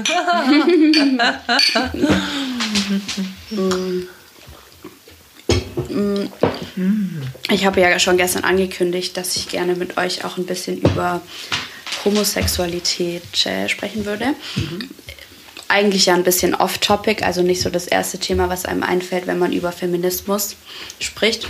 Ich 7.51 7.67
habe 7.67 7.81
ja 7.81 7.99
schon 7.99 8.17
gestern 8.17 8.45
angekündigt, 8.45 9.17
dass 9.17 9.37
ich 9.37 9.49
gerne 9.49 9.75
mit 9.75 9.97
euch 9.97 10.25
auch 10.25 10.37
ein 10.37 10.47
bisschen 10.47 10.81
über 10.81 11.21
Homosexualität 12.05 13.47
äh, 13.47 13.69
sprechen 13.69 14.05
würde. 14.05 14.35
Eigentlich 15.69 16.07
ja 16.07 16.15
ein 16.15 16.25
bisschen 16.25 16.55
off-topic, 16.55 17.25
also 17.25 17.43
nicht 17.43 17.63
so 17.63 17.71
das 17.71 17.87
erste 17.87 18.19
Thema, 18.19 18.49
was 18.49 18.65
einem 18.65 18.83
einfällt, 18.83 19.27
wenn 19.27 19.39
man 19.39 19.53
über 19.53 19.73
Feminismus 19.73 20.57
spricht. 21.01 21.49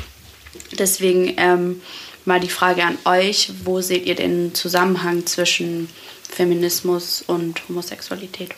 Deswegen 0.78 1.34
ähm, 1.36 1.82
mal 2.24 2.40
die 2.40 2.48
Frage 2.48 2.84
an 2.84 2.98
euch, 3.04 3.50
wo 3.64 3.80
seht 3.80 4.06
ihr 4.06 4.14
den 4.14 4.54
Zusammenhang 4.54 5.26
zwischen 5.26 5.88
Feminismus 6.28 7.22
und 7.26 7.68
Homosexualität? 7.68 8.50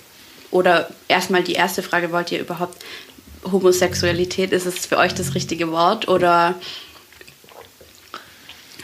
Oder 0.51 0.91
erstmal 1.09 1.43
die 1.43 1.55
erste 1.55 1.83
Frage, 1.83 2.13
wollt 2.13 2.33
ihr 2.33 2.41
überhaupt 2.41 2.85
Homosexualität, 3.53 4.53
ist 4.53 4.67
es 4.67 4.87
für 4.87 4.99
euch 4.99 5.15
das 5.15 5.35
richtige 5.35 5.71
Wort 5.71 6.09
oder 6.09 6.55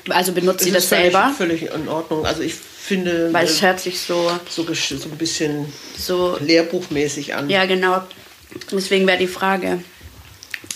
also 0.08 0.32
benutzt 0.32 0.66
ihr 0.66 0.72
das 0.72 0.86
völlig, 0.86 1.12
selber? 1.12 1.34
völlig 1.36 1.62
in 1.62 1.88
Ordnung. 1.88 2.26
Also 2.26 2.42
ich 2.42 2.54
finde 2.54 3.32
Weil 3.32 3.46
äh, 3.46 3.48
es 3.48 3.62
hört 3.62 3.80
sich 3.80 4.00
so, 4.00 4.30
so, 4.48 4.64
so 4.64 5.08
ein 5.08 5.18
bisschen 5.18 5.72
so, 5.96 6.36
lehrbuchmäßig 6.40 7.34
an. 7.34 7.48
ja 7.48 7.64
genau, 7.66 8.02
deswegen 8.70 9.06
wäre 9.06 9.18
die 9.18 9.28
Frage. 9.28 9.82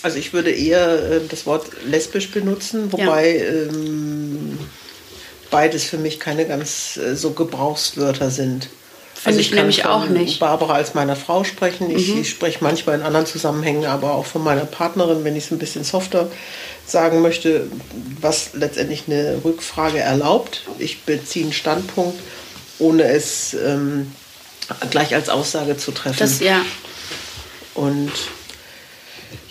Also 0.03 0.17
ich 0.17 0.33
würde 0.33 0.51
eher 0.51 1.11
äh, 1.11 1.21
das 1.27 1.45
Wort 1.45 1.65
lesbisch 1.85 2.31
benutzen, 2.31 2.91
wobei 2.91 3.37
ähm, 3.39 4.57
beides 5.49 5.85
für 5.85 5.97
mich 5.97 6.19
keine 6.19 6.45
ganz 6.45 6.97
äh, 6.97 7.15
so 7.15 7.31
Gebrauchswörter 7.31 8.29
sind. 8.29 8.69
Finde 9.27 9.41
ich, 9.41 9.49
ich 9.49 9.55
nämlich 9.55 9.85
auch 9.85 10.07
nicht. 10.07 10.39
Barbara 10.39 10.75
als 10.75 10.93
meiner 10.93 11.15
Frau 11.15 11.43
sprechen. 11.43 11.89
Ich, 11.89 12.07
mhm. 12.07 12.21
ich 12.21 12.29
spreche 12.29 12.59
manchmal 12.61 12.95
in 12.95 13.01
anderen 13.01 13.25
Zusammenhängen, 13.25 13.85
aber 13.85 14.13
auch 14.13 14.25
von 14.25 14.43
meiner 14.43 14.65
Partnerin, 14.65 15.23
wenn 15.23 15.35
ich 15.35 15.45
es 15.45 15.51
ein 15.51 15.59
bisschen 15.59 15.83
softer 15.83 16.29
sagen 16.85 17.21
möchte, 17.21 17.67
was 18.21 18.51
letztendlich 18.53 19.03
eine 19.07 19.41
Rückfrage 19.43 19.99
erlaubt. 19.99 20.63
Ich 20.79 21.03
beziehe 21.03 21.45
einen 21.45 21.53
Standpunkt, 21.53 22.17
ohne 22.79 23.03
es 23.03 23.53
ähm, 23.53 24.11
gleich 24.89 25.13
als 25.13 25.27
Aussage 25.27 25.75
zu 25.77 25.91
treffen. 25.91 26.19
Das, 26.19 26.39
ja. 26.39 26.61
Und 27.73 28.11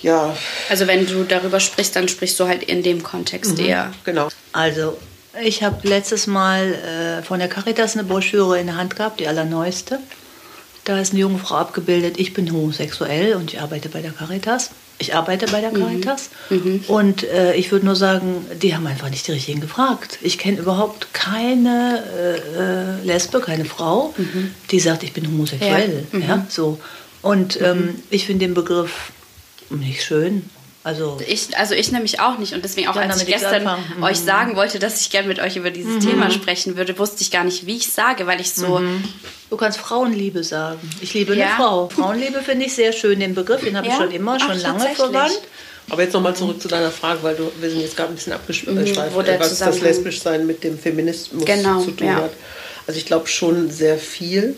ja. 0.00 0.36
Also 0.70 0.86
wenn 0.86 1.06
du 1.06 1.24
darüber 1.24 1.60
sprichst, 1.60 1.94
dann 1.96 2.08
sprichst 2.08 2.40
du 2.40 2.46
halt 2.46 2.62
in 2.62 2.82
dem 2.82 3.02
Kontext 3.02 3.58
mhm, 3.58 3.66
eher. 3.66 3.92
Genau. 4.04 4.28
Also 4.52 4.96
ich 5.42 5.62
habe 5.62 5.86
letztes 5.86 6.26
Mal 6.26 6.74
äh, 6.74 7.22
von 7.22 7.38
der 7.38 7.48
Caritas 7.48 7.94
eine 7.94 8.04
Broschüre 8.04 8.58
in 8.58 8.66
der 8.66 8.76
Hand 8.76 8.96
gehabt, 8.96 9.20
die 9.20 9.28
allerneueste. 9.28 9.98
Da 10.84 11.00
ist 11.00 11.10
eine 11.10 11.20
junge 11.20 11.38
Frau 11.38 11.56
abgebildet, 11.56 12.18
ich 12.18 12.32
bin 12.32 12.52
homosexuell 12.52 13.34
und 13.34 13.52
ich 13.52 13.60
arbeite 13.60 13.88
bei 13.88 14.02
der 14.02 14.12
Caritas. 14.12 14.70
Ich 14.98 15.14
arbeite 15.14 15.46
bei 15.46 15.60
der 15.60 15.72
mhm. 15.72 15.80
Caritas. 15.80 16.30
Mhm. 16.48 16.84
Und 16.86 17.24
äh, 17.24 17.54
ich 17.54 17.70
würde 17.70 17.84
nur 17.84 17.96
sagen, 17.96 18.46
die 18.62 18.74
haben 18.74 18.86
einfach 18.86 19.10
nicht 19.10 19.26
die 19.26 19.32
richtigen 19.32 19.60
gefragt. 19.60 20.18
Ich 20.22 20.38
kenne 20.38 20.58
überhaupt 20.58 21.12
keine 21.12 22.02
äh, 22.18 22.36
äh, 22.36 23.04
Lesbe, 23.04 23.40
keine 23.40 23.64
Frau, 23.64 24.14
mhm. 24.16 24.54
die 24.70 24.80
sagt, 24.80 25.02
ich 25.02 25.12
bin 25.12 25.26
homosexuell. 25.26 26.06
Ja. 26.12 26.18
ja 26.18 26.36
mhm. 26.36 26.42
so. 26.48 26.78
Und 27.20 27.60
ähm, 27.60 27.78
mhm. 27.78 28.02
ich 28.10 28.26
finde 28.26 28.46
den 28.46 28.54
Begriff 28.54 29.10
nicht 29.70 30.04
schön. 30.04 30.48
Also 30.86 31.18
ich, 31.26 31.58
also 31.58 31.74
ich 31.74 31.90
nämlich 31.90 32.20
auch 32.20 32.38
nicht. 32.38 32.52
Und 32.52 32.64
deswegen 32.64 32.86
auch, 32.86 32.94
als 32.94 33.20
ich 33.20 33.26
gestern 33.26 33.64
mhm. 33.64 34.04
euch 34.04 34.20
sagen 34.20 34.54
wollte, 34.54 34.78
dass 34.78 35.00
ich 35.00 35.10
gerne 35.10 35.26
mit 35.26 35.40
euch 35.40 35.56
über 35.56 35.72
dieses 35.72 35.94
mhm. 35.94 36.10
Thema 36.10 36.30
sprechen 36.30 36.76
würde, 36.76 36.96
wusste 36.96 37.22
ich 37.22 37.32
gar 37.32 37.42
nicht, 37.42 37.66
wie 37.66 37.78
ich 37.78 37.90
sage, 37.90 38.28
weil 38.28 38.40
ich 38.40 38.52
so... 38.52 38.78
Mhm. 38.78 39.02
Du 39.50 39.56
kannst 39.56 39.78
Frauenliebe 39.78 40.44
sagen. 40.44 40.78
Ich 41.00 41.12
liebe 41.12 41.34
ja. 41.34 41.46
eine 41.46 41.56
Frau. 41.56 41.88
Frauenliebe 41.88 42.40
finde 42.40 42.66
ich 42.66 42.74
sehr 42.74 42.92
schön, 42.92 43.18
den 43.18 43.34
Begriff. 43.34 43.62
Den 43.62 43.76
habe 43.76 43.88
ja. 43.88 43.94
ich 43.94 43.98
schon 43.98 44.12
immer, 44.12 44.38
schon 44.38 44.52
Ach, 44.52 44.62
lange 44.62 44.94
verwandt. 44.94 45.40
Aber 45.90 46.02
jetzt 46.02 46.12
nochmal 46.12 46.36
zurück 46.36 46.62
zu 46.62 46.68
deiner 46.68 46.92
Frage, 46.92 47.20
weil 47.24 47.34
du, 47.34 47.50
wir 47.60 47.68
sind 47.68 47.80
jetzt 47.80 47.96
gerade 47.96 48.10
ein 48.10 48.14
bisschen 48.14 48.34
abgeschweift, 48.34 49.16
mhm, 49.16 49.24
äh, 49.24 49.40
was 49.40 49.58
das 49.58 49.80
Lesbischsein 49.80 50.46
mit 50.46 50.62
dem 50.62 50.78
Feminismus 50.78 51.44
genau, 51.44 51.82
zu 51.82 51.90
tun 51.90 52.06
ja. 52.06 52.14
hat. 52.14 52.32
Also 52.86 52.96
ich 52.96 53.06
glaube 53.06 53.26
schon 53.26 53.72
sehr 53.72 53.98
viel, 53.98 54.54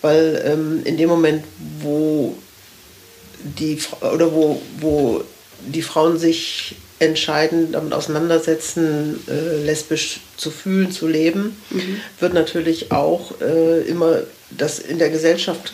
weil 0.00 0.42
ähm, 0.46 0.80
in 0.84 0.96
dem 0.96 1.10
Moment, 1.10 1.44
wo 1.80 2.34
die 3.42 3.78
oder 4.00 4.32
wo, 4.32 4.62
wo 4.80 5.22
die 5.60 5.82
Frauen 5.82 6.18
sich 6.18 6.76
entscheiden, 6.98 7.72
damit 7.72 7.92
auseinandersetzen, 7.92 9.20
äh, 9.28 9.64
lesbisch 9.64 10.20
zu 10.36 10.50
fühlen, 10.50 10.90
zu 10.90 11.06
leben, 11.06 11.56
mhm. 11.70 12.00
wird 12.20 12.32
natürlich 12.32 12.90
auch 12.90 13.40
äh, 13.40 13.82
immer 13.82 14.20
das 14.50 14.78
in 14.78 14.98
der 14.98 15.10
Gesellschaft, 15.10 15.72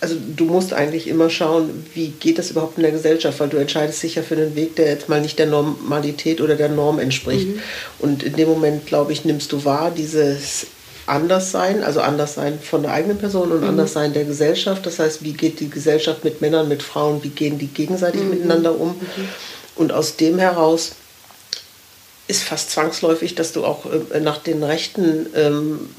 also 0.00 0.16
du 0.36 0.44
musst 0.44 0.72
eigentlich 0.72 1.08
immer 1.08 1.28
schauen, 1.28 1.84
wie 1.94 2.08
geht 2.08 2.38
das 2.38 2.50
überhaupt 2.50 2.76
in 2.76 2.82
der 2.82 2.92
Gesellschaft, 2.92 3.40
weil 3.40 3.48
du 3.48 3.56
entscheidest 3.56 4.02
dich 4.02 4.14
ja 4.14 4.22
für 4.22 4.36
einen 4.36 4.54
Weg, 4.54 4.76
der 4.76 4.88
jetzt 4.88 5.08
mal 5.08 5.20
nicht 5.20 5.38
der 5.38 5.46
Normalität 5.46 6.40
oder 6.40 6.54
der 6.54 6.68
Norm 6.68 6.98
entspricht. 6.98 7.48
Mhm. 7.48 7.60
Und 7.98 8.22
in 8.22 8.34
dem 8.34 8.48
Moment, 8.48 8.86
glaube 8.86 9.12
ich, 9.12 9.24
nimmst 9.24 9.52
du 9.52 9.64
wahr, 9.64 9.90
dieses 9.90 10.68
Anderssein, 11.06 11.84
also 11.84 12.00
Anderssein 12.00 12.58
von 12.60 12.82
der 12.82 12.92
eigenen 12.92 13.18
Person 13.18 13.52
und 13.52 13.62
mhm. 13.62 13.68
Anderssein 13.68 14.12
der 14.12 14.24
Gesellschaft. 14.24 14.84
Das 14.86 14.98
heißt, 14.98 15.22
wie 15.22 15.32
geht 15.32 15.60
die 15.60 15.70
Gesellschaft 15.70 16.24
mit 16.24 16.40
Männern, 16.40 16.68
mit 16.68 16.82
Frauen, 16.82 17.22
wie 17.22 17.28
gehen 17.28 17.58
die 17.58 17.68
gegenseitig 17.68 18.22
mhm. 18.22 18.30
miteinander 18.30 18.78
um? 18.78 18.88
Mhm. 18.88 19.28
Und 19.76 19.92
aus 19.92 20.16
dem 20.16 20.38
heraus 20.38 20.92
ist 22.28 22.42
fast 22.42 22.70
zwangsläufig, 22.70 23.34
dass 23.34 23.52
du 23.52 23.64
auch 23.64 23.84
äh, 23.86 24.20
nach 24.20 24.38
den 24.38 24.62
Rechten, 24.62 25.26
ähm, 25.34 25.90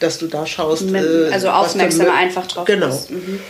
dass 0.00 0.18
du 0.18 0.26
da 0.26 0.46
schaust. 0.46 0.90
Äh, 0.90 1.30
also 1.30 1.50
aufmerksam 1.50 2.10
einfach 2.10 2.46
drauf. 2.46 2.64
Genau. 2.64 2.92
Mhm. 3.08 3.40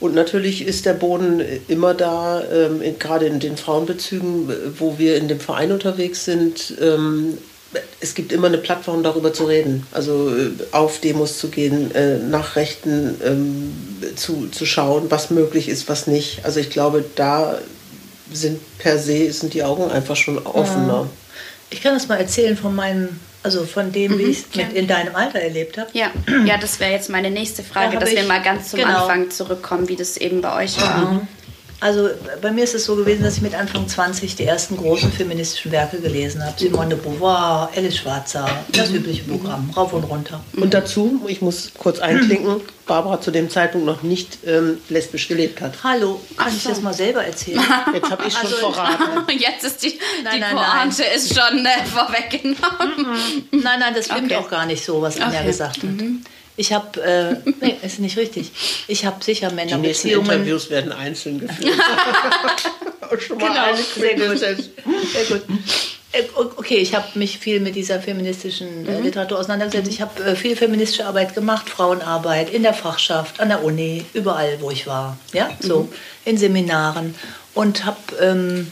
Und 0.00 0.14
natürlich 0.14 0.66
ist 0.66 0.84
der 0.84 0.94
Boden 0.94 1.40
immer 1.68 1.94
da, 1.94 2.42
ähm, 2.52 2.82
gerade 2.98 3.26
in 3.26 3.38
den 3.38 3.56
Frauenbezügen, 3.56 4.52
wo 4.78 4.98
wir 4.98 5.16
in 5.16 5.28
dem 5.28 5.38
Verein 5.38 5.70
unterwegs 5.70 6.24
sind, 6.24 6.74
ähm, 6.80 7.38
es 8.00 8.14
gibt 8.14 8.32
immer 8.32 8.48
eine 8.48 8.58
Plattform, 8.58 9.02
darüber 9.02 9.32
zu 9.32 9.44
reden. 9.44 9.86
Also 9.92 10.30
äh, 10.30 10.50
auf 10.72 11.00
Demos 11.00 11.38
zu 11.38 11.48
gehen, 11.48 11.94
äh, 11.94 12.18
nach 12.18 12.56
Rechten 12.56 13.20
ähm, 13.24 13.72
zu, 14.16 14.48
zu 14.48 14.66
schauen, 14.66 15.10
was 15.10 15.30
möglich 15.30 15.68
ist, 15.68 15.88
was 15.88 16.06
nicht. 16.06 16.44
Also 16.44 16.60
ich 16.60 16.70
glaube, 16.70 17.04
da 17.16 17.58
sind 18.32 18.60
per 18.78 18.98
se 18.98 19.32
sind 19.32 19.54
die 19.54 19.62
Augen 19.62 19.90
einfach 19.90 20.16
schon 20.16 20.38
offener. 20.38 21.02
Ja. 21.02 21.10
Ich 21.70 21.82
kann 21.82 21.94
das 21.94 22.08
mal 22.08 22.16
erzählen 22.16 22.56
von 22.56 22.74
meinem, 22.74 23.08
also 23.42 23.64
von 23.64 23.92
dem, 23.92 24.12
mhm, 24.12 24.18
wie 24.18 24.22
ich 24.24 24.44
es 24.54 24.72
in 24.74 24.86
deinem 24.86 25.14
Alter 25.14 25.40
erlebt 25.40 25.78
habe. 25.78 25.90
Ja, 25.92 26.10
ja 26.46 26.56
das 26.56 26.80
wäre 26.80 26.92
jetzt 26.92 27.10
meine 27.10 27.30
nächste 27.30 27.62
Frage, 27.62 27.94
da 27.94 28.00
dass 28.00 28.10
wir 28.10 28.24
mal 28.24 28.42
ganz 28.42 28.70
zum 28.70 28.80
genau. 28.80 29.02
Anfang 29.02 29.30
zurückkommen, 29.30 29.88
wie 29.88 29.96
das 29.96 30.16
eben 30.16 30.40
bei 30.40 30.64
euch 30.64 30.80
war. 30.80 31.12
Mhm. 31.12 31.28
Also 31.84 32.08
bei 32.40 32.50
mir 32.50 32.64
ist 32.64 32.74
es 32.74 32.86
so 32.86 32.96
gewesen, 32.96 33.22
dass 33.24 33.36
ich 33.36 33.42
mit 33.42 33.54
Anfang 33.54 33.86
20 33.86 34.36
die 34.36 34.44
ersten 34.46 34.78
großen 34.78 35.12
feministischen 35.12 35.70
Werke 35.70 36.00
gelesen 36.00 36.42
habe. 36.42 36.58
Simone 36.58 36.88
de 36.88 36.98
Beauvoir, 36.98 37.68
Alice 37.76 37.98
Schwarzer, 37.98 38.48
das 38.72 38.90
übliche 38.90 39.22
Programm, 39.24 39.68
rauf 39.76 39.92
und 39.92 40.04
runter. 40.04 40.40
Und 40.56 40.72
dazu, 40.72 41.20
ich 41.28 41.42
muss 41.42 41.72
kurz 41.76 41.98
einklinken, 41.98 42.62
Barbara 42.86 43.20
zu 43.20 43.30
dem 43.30 43.50
Zeitpunkt 43.50 43.86
noch 43.86 44.02
nicht 44.02 44.38
ähm, 44.46 44.78
lesbisch 44.88 45.28
gelebt 45.28 45.60
hat. 45.60 45.74
Hallo, 45.84 46.22
kann 46.38 46.52
so. 46.52 46.56
ich 46.56 46.64
das 46.64 46.80
mal 46.80 46.94
selber 46.94 47.22
erzählen? 47.22 47.60
Jetzt 47.92 48.10
habe 48.10 48.24
ich 48.28 48.32
schon 48.32 48.46
also, 48.46 48.72
verraten. 48.72 49.28
Jetzt 49.38 49.64
ist 49.64 49.82
die, 49.82 49.98
nein, 50.22 50.36
die 50.36 50.40
nein, 50.40 50.56
Pointe 50.56 51.02
nein. 51.02 51.16
ist 51.16 51.38
schon 51.38 51.66
äh, 51.66 51.84
vorweggenommen. 51.84 53.44
Nein, 53.50 53.80
nein, 53.80 53.92
das 53.94 54.06
stimmt 54.06 54.32
okay. 54.32 54.36
auch 54.36 54.48
gar 54.48 54.64
nicht 54.64 54.82
so, 54.82 55.02
was 55.02 55.20
Anja 55.20 55.40
okay. 55.40 55.48
gesagt 55.48 55.76
hat. 55.76 55.84
Mhm. 55.84 56.22
Ich 56.56 56.72
habe, 56.72 57.02
äh, 57.02 57.50
nee, 57.60 57.76
ist 57.82 57.98
nicht 58.00 58.16
richtig. 58.16 58.50
Ich 58.86 59.04
habe 59.04 59.22
sicher 59.22 59.50
Männerbeziehungen. 59.50 60.24
Die 60.24 60.32
Interviews 60.32 60.70
werden 60.70 60.92
einzeln 60.92 61.40
geführt. 61.40 61.74
Schon 63.26 63.38
mal 63.38 63.48
genau, 63.48 64.34
sehr 64.34 64.54
gut. 64.54 64.68
sehr 65.12 65.24
gut. 65.28 65.42
Äh, 66.12 66.22
okay, 66.36 66.76
ich 66.76 66.94
habe 66.94 67.06
mich 67.18 67.38
viel 67.38 67.60
mit 67.60 67.74
dieser 67.74 68.00
feministischen 68.00 68.86
äh, 68.86 68.98
mhm. 68.98 69.04
Literatur 69.04 69.38
auseinandergesetzt. 69.38 69.88
Ich 69.88 70.00
habe 70.00 70.22
äh, 70.22 70.36
viel 70.36 70.56
feministische 70.56 71.06
Arbeit 71.06 71.34
gemacht, 71.34 71.68
Frauenarbeit 71.68 72.50
in 72.50 72.62
der 72.62 72.74
Fachschaft, 72.74 73.40
an 73.40 73.48
der 73.48 73.64
Uni, 73.64 74.04
überall, 74.14 74.56
wo 74.60 74.70
ich 74.70 74.86
war. 74.86 75.18
Ja, 75.32 75.50
so 75.60 75.82
mhm. 75.82 75.88
in 76.24 76.38
Seminaren 76.38 77.14
und 77.54 77.84
habe 77.84 77.98
ähm, 78.20 78.70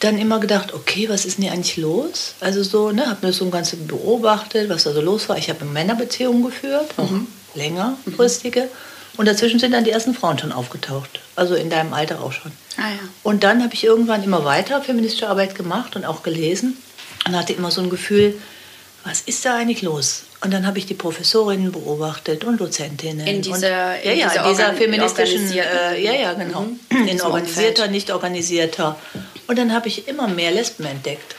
dann 0.00 0.18
immer 0.18 0.38
gedacht, 0.38 0.72
okay, 0.74 1.08
was 1.08 1.24
ist 1.24 1.38
denn 1.38 1.44
hier 1.44 1.52
eigentlich 1.52 1.76
los? 1.76 2.34
Also 2.40 2.62
so, 2.62 2.92
ne, 2.92 3.08
habe 3.08 3.26
mir 3.26 3.32
so 3.32 3.44
ein 3.44 3.50
ganzes 3.50 3.78
beobachtet, 3.80 4.68
was 4.68 4.84
da 4.84 4.92
so 4.92 5.00
los 5.00 5.28
war. 5.28 5.38
Ich 5.38 5.50
habe 5.50 5.64
Männerbeziehungen 5.64 6.44
geführt, 6.44 6.96
mhm. 6.96 7.26
längerfristige. 7.54 8.62
Mhm. 8.62 8.68
Und 9.18 9.26
dazwischen 9.26 9.58
sind 9.58 9.72
dann 9.72 9.82
die 9.82 9.90
ersten 9.90 10.14
Frauen 10.14 10.38
schon 10.38 10.52
aufgetaucht. 10.52 11.20
Also 11.34 11.56
in 11.56 11.70
deinem 11.70 11.92
Alter 11.92 12.22
auch 12.22 12.30
schon. 12.30 12.52
Ah, 12.76 12.90
ja. 12.90 13.08
Und 13.24 13.42
dann 13.42 13.64
habe 13.64 13.74
ich 13.74 13.82
irgendwann 13.82 14.22
immer 14.22 14.44
weiter 14.44 14.80
feministische 14.80 15.28
Arbeit 15.28 15.56
gemacht 15.56 15.96
und 15.96 16.04
auch 16.04 16.22
gelesen. 16.22 16.76
Und 17.26 17.36
hatte 17.36 17.52
immer 17.52 17.72
so 17.72 17.80
ein 17.80 17.90
Gefühl, 17.90 18.40
was 19.04 19.22
ist 19.22 19.44
da 19.44 19.56
eigentlich 19.56 19.82
los? 19.82 20.22
Und 20.40 20.52
dann 20.52 20.66
habe 20.66 20.78
ich 20.78 20.86
die 20.86 20.94
Professorinnen 20.94 21.72
beobachtet 21.72 22.44
und 22.44 22.60
Dozentinnen. 22.60 23.26
In 23.26 23.42
dieser, 23.42 23.56
und, 23.56 24.04
ja, 24.04 24.12
ja, 24.12 24.30
in 24.30 24.50
dieser 24.50 24.72
feministischen, 24.74 25.50
äh, 25.50 26.00
ja, 26.00 26.12
ja, 26.12 26.32
genau. 26.34 26.66
Mhm. 26.90 27.08
In 27.08 27.20
organisierter, 27.20 27.88
nicht 27.88 28.12
organisierter. 28.12 28.96
Und 29.48 29.58
dann 29.58 29.72
habe 29.72 29.88
ich 29.88 30.06
immer 30.06 30.28
mehr 30.28 30.52
Lesben 30.52 30.84
entdeckt. 30.84 31.34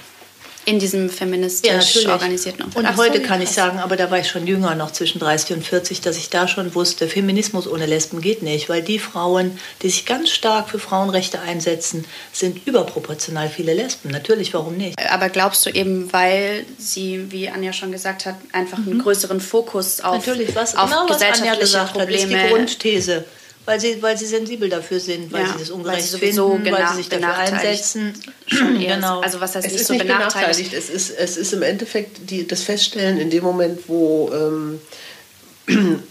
In 0.66 0.80
diesem 0.80 1.10
feministisch 1.10 2.04
ja, 2.04 2.12
organisierten 2.12 2.64
Umfeld. 2.64 2.86
Und 2.86 2.92
Ach 2.92 2.98
heute 2.98 3.18
so, 3.18 3.24
kann 3.24 3.42
ich 3.42 3.50
sagen, 3.50 3.80
aber 3.80 3.96
da 3.96 4.12
war 4.12 4.20
ich 4.20 4.28
schon 4.28 4.46
jünger, 4.46 4.76
noch 4.76 4.92
zwischen 4.92 5.20
30 5.20 5.58
und 5.58 5.66
40, 5.66 6.02
dass 6.02 6.18
ich 6.18 6.30
da 6.30 6.48
schon 6.48 6.76
wusste, 6.76 7.08
Feminismus 7.08 7.68
ohne 7.68 7.86
Lesben 7.86 8.22
geht 8.22 8.44
nicht, 8.44 8.70
weil 8.70 8.82
die 8.82 9.00
Frauen, 9.00 9.58
die 9.82 9.90
sich 9.90 10.06
ganz 10.06 10.30
stark 10.30 10.70
für 10.70 10.80
Frauenrechte 10.80 11.40
einsetzen, 11.40 12.06
sind 12.32 12.66
überproportional 12.68 13.50
viele 13.50 13.74
Lesben. 13.74 14.10
Natürlich, 14.10 14.54
warum 14.54 14.78
nicht? 14.78 15.00
Aber 15.12 15.30
glaubst 15.30 15.66
du 15.66 15.70
eben, 15.70 16.12
weil 16.14 16.66
sie, 16.78 17.32
wie 17.32 17.50
Anja 17.50 17.74
schon 17.74 17.92
gesagt 17.92 18.26
hat, 18.26 18.36
einfach 18.52 18.78
einen 18.78 18.96
mhm. 18.96 19.02
größeren 19.02 19.40
Fokus 19.42 20.02
auf, 20.02 20.26
Natürlich, 20.26 20.56
was, 20.56 20.76
auf 20.76 20.90
genau, 20.90 21.08
gesellschaftliche 21.08 21.62
was 21.62 21.76
Anja 21.76 21.84
gesagt 21.84 21.94
Probleme... 21.94 22.38
Hat, 22.38 22.44
ist 22.44 22.50
die 22.50 22.54
Grundthese 22.54 23.26
weil 23.70 23.80
sie, 23.80 24.02
weil 24.02 24.18
sie 24.18 24.26
sensibel 24.26 24.68
dafür 24.68 25.00
sind, 25.00 25.32
weil 25.32 25.42
ja, 25.42 25.54
sie 25.54 25.60
das 25.60 25.70
ungerecht 25.70 25.98
weil 25.98 26.04
sie 26.04 26.18
finden, 26.18 26.72
weil 26.72 26.88
sie 26.88 26.96
sich 26.96 27.10
dafür 27.10 27.38
einsetzen. 27.38 28.14
Schon 28.48 28.80
genau. 28.80 29.20
Also 29.20 29.40
was 29.40 29.54
heißt 29.54 29.68
es 29.68 29.74
nicht 29.74 29.82
ist 29.82 29.88
so 29.88 29.94
nicht 29.94 30.08
benachteiligt? 30.08 30.72
benachteiligt? 30.72 30.74
Es 30.74 30.90
ist, 30.90 31.12
es 31.12 31.38
ist 31.38 31.54
im 31.54 31.62
Endeffekt 31.62 32.32
die, 32.32 32.48
das 32.48 32.64
Feststellen 32.64 33.20
in 33.20 33.30
dem 33.30 33.44
Moment, 33.44 33.82
wo 33.88 34.32
ähm, 34.34 34.82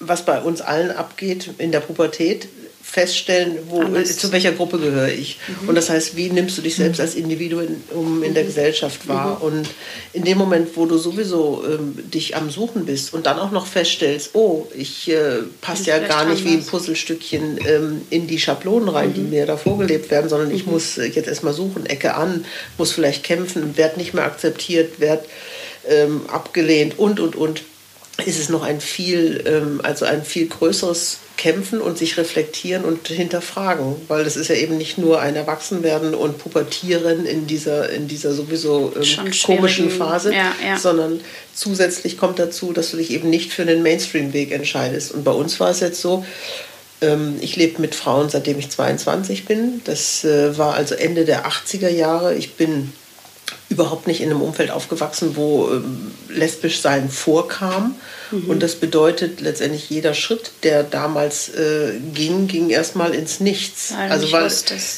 was 0.00 0.24
bei 0.24 0.40
uns 0.40 0.60
allen 0.60 0.90
abgeht 0.90 1.50
in 1.58 1.70
der 1.70 1.78
Pubertät, 1.78 2.48
feststellen, 2.94 3.58
wo, 3.70 3.82
zu 4.04 4.30
welcher 4.30 4.52
Gruppe 4.52 4.78
gehöre 4.78 5.08
ich. 5.08 5.38
Mhm. 5.48 5.70
Und 5.70 5.74
das 5.74 5.90
heißt, 5.90 6.16
wie 6.16 6.30
nimmst 6.30 6.56
du 6.56 6.62
dich 6.62 6.76
selbst 6.76 7.00
als 7.00 7.16
Individuum 7.16 8.22
in 8.22 8.34
der 8.34 8.44
mhm. 8.44 8.46
Gesellschaft 8.46 9.08
wahr? 9.08 9.38
Mhm. 9.38 9.42
Und 9.42 9.68
in 10.12 10.22
dem 10.22 10.38
Moment, 10.38 10.76
wo 10.76 10.86
du 10.86 10.96
sowieso 10.96 11.64
ähm, 11.68 11.98
dich 12.08 12.36
am 12.36 12.50
Suchen 12.50 12.86
bist 12.86 13.12
und 13.12 13.26
dann 13.26 13.40
auch 13.40 13.50
noch 13.50 13.66
feststellst, 13.66 14.30
oh, 14.34 14.68
ich 14.76 15.10
äh, 15.10 15.42
passe 15.60 15.86
ja 15.90 15.98
gar 15.98 16.24
nicht 16.24 16.44
wie 16.44 16.52
ein 16.52 16.64
Puzzlestückchen 16.64 17.58
ähm, 17.66 18.02
in 18.10 18.28
die 18.28 18.38
Schablonen 18.38 18.88
rein, 18.88 19.12
die 19.12 19.22
mhm. 19.22 19.30
mir 19.30 19.46
da 19.46 19.56
vorgelebt 19.56 20.12
werden, 20.12 20.28
sondern 20.28 20.52
ich 20.52 20.64
mhm. 20.64 20.74
muss 20.74 20.96
äh, 20.96 21.06
jetzt 21.06 21.26
erstmal 21.26 21.52
suchen, 21.52 21.86
Ecke 21.86 22.14
an, 22.14 22.44
muss 22.78 22.92
vielleicht 22.92 23.24
kämpfen, 23.24 23.76
werde 23.76 23.98
nicht 23.98 24.14
mehr 24.14 24.24
akzeptiert, 24.24 25.00
werde 25.00 25.24
ähm, 25.88 26.20
abgelehnt 26.28 26.96
und, 26.96 27.18
und, 27.18 27.34
und 27.34 27.64
ist 28.24 28.38
es 28.38 28.48
noch 28.48 28.62
ein 28.62 28.80
viel, 28.80 29.42
ähm, 29.46 29.80
also 29.82 30.04
ein 30.04 30.24
viel 30.24 30.46
größeres 30.46 31.18
Kämpfen 31.36 31.80
und 31.80 31.98
sich 31.98 32.16
reflektieren 32.16 32.84
und 32.84 33.08
hinterfragen, 33.08 33.96
weil 34.06 34.22
das 34.22 34.36
ist 34.36 34.48
ja 34.48 34.54
eben 34.54 34.78
nicht 34.78 34.98
nur 34.98 35.20
ein 35.20 35.34
Erwachsenwerden 35.34 36.14
und 36.14 36.38
Pubertieren 36.38 37.26
in 37.26 37.48
dieser, 37.48 37.90
in 37.90 38.06
dieser 38.06 38.32
sowieso 38.32 38.92
ähm, 38.94 39.30
komischen 39.44 39.90
Phase, 39.90 40.32
ja, 40.32 40.54
ja. 40.64 40.78
sondern 40.78 41.20
zusätzlich 41.52 42.18
kommt 42.18 42.38
dazu, 42.38 42.72
dass 42.72 42.92
du 42.92 42.98
dich 42.98 43.10
eben 43.10 43.30
nicht 43.30 43.52
für 43.52 43.64
den 43.64 43.82
Mainstream-Weg 43.82 44.52
entscheidest. 44.52 45.12
Und 45.12 45.24
bei 45.24 45.32
uns 45.32 45.58
war 45.58 45.70
es 45.70 45.80
jetzt 45.80 46.00
so, 46.00 46.24
ähm, 47.00 47.36
ich 47.40 47.56
lebe 47.56 47.80
mit 47.80 47.96
Frauen, 47.96 48.30
seitdem 48.30 48.58
ich 48.60 48.70
22 48.70 49.44
bin. 49.44 49.82
Das 49.84 50.24
äh, 50.24 50.56
war 50.56 50.74
also 50.74 50.94
Ende 50.94 51.24
der 51.24 51.46
80er 51.46 51.88
Jahre. 51.90 52.36
Ich 52.36 52.54
bin 52.54 52.92
überhaupt 53.70 54.06
nicht 54.06 54.20
in 54.20 54.30
einem 54.30 54.42
Umfeld 54.42 54.70
aufgewachsen, 54.70 55.36
wo 55.36 55.68
ähm, 55.70 56.12
lesbisch 56.28 56.80
sein 56.80 57.08
vorkam. 57.08 57.96
Mhm. 58.30 58.50
Und 58.50 58.62
das 58.62 58.74
bedeutet 58.74 59.40
letztendlich 59.40 59.88
jeder 59.88 60.12
Schritt, 60.14 60.50
der 60.62 60.82
damals 60.82 61.48
äh, 61.48 61.94
ging, 62.12 62.46
ging 62.46 62.70
erstmal 62.70 63.14
ins 63.14 63.40
Nichts. 63.40 63.94
Weil 63.96 64.10
also 64.10 64.30
weil 64.32 64.50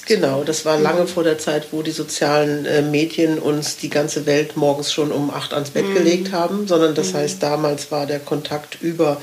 genau, 0.07 0.43
das 0.43 0.65
war 0.65 0.79
mhm. 0.79 0.83
lange 0.83 1.07
vor 1.07 1.23
der 1.23 1.39
Zeit, 1.39 1.69
wo 1.71 1.83
die 1.83 1.93
sozialen 1.93 2.67
äh, 2.67 2.83
Medien 2.83 3.39
uns 3.39 3.77
die 3.77 3.91
ganze 3.91 4.27
Welt 4.27 4.57
morgens 4.57 4.93
schon 4.93 5.13
um 5.13 5.31
acht 5.31 5.55
ans 5.55 5.71
Bett 5.71 5.87
mhm. 5.87 5.95
gelegt 5.95 6.33
haben, 6.33 6.67
sondern 6.67 6.95
das 6.95 7.13
mhm. 7.13 7.19
heißt, 7.19 7.43
damals 7.43 7.93
war 7.93 8.07
der 8.07 8.19
Kontakt 8.19 8.79
über 8.83 9.21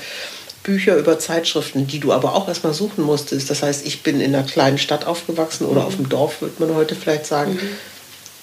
Bücher 0.62 0.96
über 0.96 1.18
Zeitschriften, 1.18 1.86
die 1.86 2.00
du 2.00 2.10
aber 2.10 2.34
auch 2.34 2.48
erstmal 2.48 2.72
suchen 2.72 3.04
musstest. 3.04 3.50
Das 3.50 3.62
heißt, 3.62 3.86
ich 3.86 4.02
bin 4.02 4.22
in 4.22 4.34
einer 4.34 4.46
kleinen 4.46 4.78
Stadt 4.78 5.06
aufgewachsen 5.06 5.66
oder 5.66 5.82
mhm. 5.82 5.86
auf 5.86 5.96
dem 5.96 6.08
Dorf, 6.08 6.40
würde 6.40 6.64
man 6.64 6.74
heute 6.74 6.94
vielleicht 6.94 7.26
sagen. 7.26 7.52
Mhm 7.52 7.93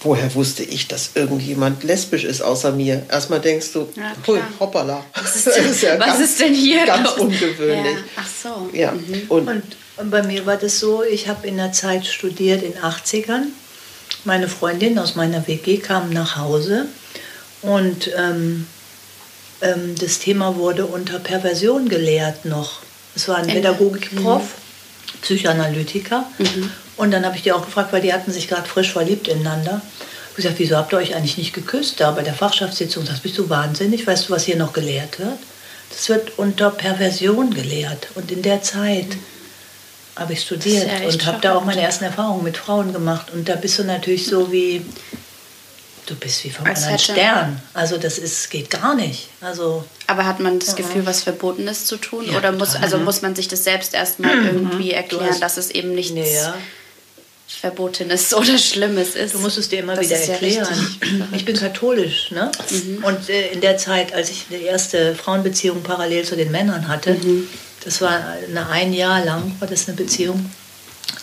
woher 0.04 0.34
wusste 0.36 0.64
ich, 0.64 0.88
dass 0.88 1.12
irgendjemand 1.16 1.84
lesbisch 1.84 2.24
ist 2.24 2.42
außer 2.42 2.72
mir? 2.72 3.06
Erstmal 3.10 3.40
denkst 3.40 3.72
du, 3.74 3.88
ja, 3.96 4.14
hui, 4.26 4.40
hoppala. 4.60 5.06
Was 5.14 5.36
ist 5.36 5.48
denn, 5.56 5.70
ist 5.70 5.84
ja 5.84 6.00
was 6.00 6.08
ganz, 6.08 6.20
ist 6.20 6.40
denn 6.40 6.54
hier? 6.54 6.86
Ganz 6.86 7.10
ungewöhnlich. 7.12 7.96
Ja. 7.96 8.04
Ach 8.18 8.28
so. 8.44 8.70
Ja. 8.74 8.92
Mhm. 8.92 9.24
Und, 9.30 9.48
und, 9.48 9.64
und, 9.98 10.12
bei 10.12 10.24
mir 10.24 10.46
war 10.46 10.58
das 10.58 10.80
so, 10.80 11.04
ich 11.04 11.28
habe 11.28 11.48
in 11.48 11.58
der 11.58 11.72
Zeit 11.72 12.06
studiert 12.06 12.64
in 12.64 12.74
den 12.74 12.82
80ern. 12.82 13.44
Meine 14.24 14.48
Freundin 14.48 15.00
aus 15.00 15.16
meiner 15.16 15.48
WG 15.48 15.78
kam 15.78 16.12
nach 16.12 16.36
Hause 16.38 16.88
und 17.62 18.12
ähm, 18.18 18.68
ähm, 19.62 19.96
das 20.00 20.20
Thema 20.20 20.56
wurde 20.56 20.86
unter 20.86 21.20
Perversion 21.20 21.90
gelehrt 21.90 22.46
noch. 22.46 22.82
Es 23.16 23.28
war 23.28 23.38
ein 23.38 23.48
Pädagogikprof, 23.48 24.42
mhm. 24.42 25.22
Psychoanalytiker. 25.22 26.26
Mhm. 26.38 26.72
Und 26.98 27.12
dann 27.12 27.26
habe 27.26 27.36
ich 27.36 27.44
die 27.44 27.52
auch 27.52 27.66
gefragt, 27.66 27.94
weil 27.94 28.02
die 28.02 28.14
hatten 28.14 28.32
sich 28.32 28.48
gerade 28.48 28.68
frisch 28.68 28.92
verliebt 28.92 29.28
ineinander. 29.28 29.82
Ich 30.38 30.46
habe 30.46 30.56
gesagt, 30.56 30.60
wieso 30.60 30.78
habt 30.78 30.94
ihr 30.94 30.98
euch 30.98 31.16
eigentlich 31.16 31.38
nicht 31.38 31.54
geküsst 31.54 32.00
da 32.00 32.12
bei 32.12 32.22
der 32.22 32.34
Fachschaftssitzung? 32.34 33.06
Das 33.06 33.20
bist 33.20 33.38
du 33.38 33.50
wahnsinnig. 33.50 34.08
Weißt 34.08 34.30
du, 34.30 34.34
was 34.34 34.46
hier 34.46 34.56
noch 34.56 34.74
gelehrt 34.74 35.20
wird? 35.20 35.38
Das 35.90 36.08
wird 36.10 36.38
unter 36.38 36.70
Perversion 36.70 37.54
gelehrt. 37.54 38.08
Und 38.16 38.32
in 38.32 38.42
der 38.42 38.62
Zeit 38.62 39.08
habe 40.16 40.34
ich 40.34 40.42
studiert 40.42 40.88
ja 40.88 41.08
und 41.08 41.26
habe 41.26 41.40
da 41.42 41.56
auch 41.56 41.66
meine 41.66 41.82
ersten 41.82 42.06
Erfahrungen 42.06 42.44
mit 42.44 42.58
Frauen 42.58 42.94
gemacht. 42.94 43.32
Und 43.34 43.50
da 43.50 43.56
bist 43.56 43.80
du 43.80 43.84
natürlich 43.84 44.28
so 44.28 44.52
wie, 44.52 44.86
du 46.06 46.16
bist 46.16 46.44
wie 46.46 46.50
von 46.50 46.66
einem 46.66 46.98
Stern. 46.98 47.62
Also 47.74 47.98
das 47.98 48.18
ist, 48.18 48.50
geht 48.50 48.70
gar 48.70 48.96
nicht. 48.96 49.28
Also, 49.42 49.84
Aber 50.08 50.26
hat 50.26 50.40
man 50.40 50.60
das 50.60 50.76
Gefühl, 50.76 51.06
was 51.06 51.24
Verbotenes 51.24 51.86
zu 51.86 51.98
tun? 51.98 52.26
Ja, 52.26 52.38
Oder 52.38 52.54
muss, 52.54 52.76
also 52.76 52.98
muss 53.00 53.22
man 53.22 53.36
sich 53.36 53.50
das 53.50 53.66
selbst 53.66 53.94
erstmal 53.94 54.36
mhm. 54.36 54.46
irgendwie 54.46 54.92
erklären, 54.92 55.40
dass 55.42 55.58
es 55.58 55.72
eben 55.72 55.94
nichts... 55.94 56.14
Nee, 56.14 56.34
ja 56.34 56.56
Verbotenes 57.60 58.34
oder 58.34 58.58
Schlimmes 58.58 59.16
ist. 59.16 59.34
Du 59.34 59.40
musst 59.40 59.58
es 59.58 59.70
dir 59.70 59.80
immer 59.80 59.96
das 59.96 60.06
wieder 60.06 60.18
erklären. 60.18 60.68
Ja 61.20 61.26
ich 61.36 61.46
bin 61.46 61.56
katholisch, 61.56 62.32
ne? 62.32 62.52
Mhm. 62.70 63.04
Und 63.04 63.30
äh, 63.30 63.52
in 63.52 63.62
der 63.62 63.78
Zeit, 63.78 64.14
als 64.14 64.30
ich 64.30 64.46
die 64.50 64.64
erste 64.64 65.16
Frauenbeziehung 65.16 65.84
parallel 65.84 66.24
zu 66.26 66.36
den 66.36 66.52
Männern 66.52 66.88
hatte, 66.88 67.14
mhm. 67.14 67.48
das 67.84 68.02
war 68.02 68.12
eine, 68.12 68.68
ein 68.70 68.94
Jahr 68.94 69.24
lang, 69.24 69.56
war 69.60 69.68
das 69.68 69.88
eine 69.88 69.98
Beziehung, 69.98 70.50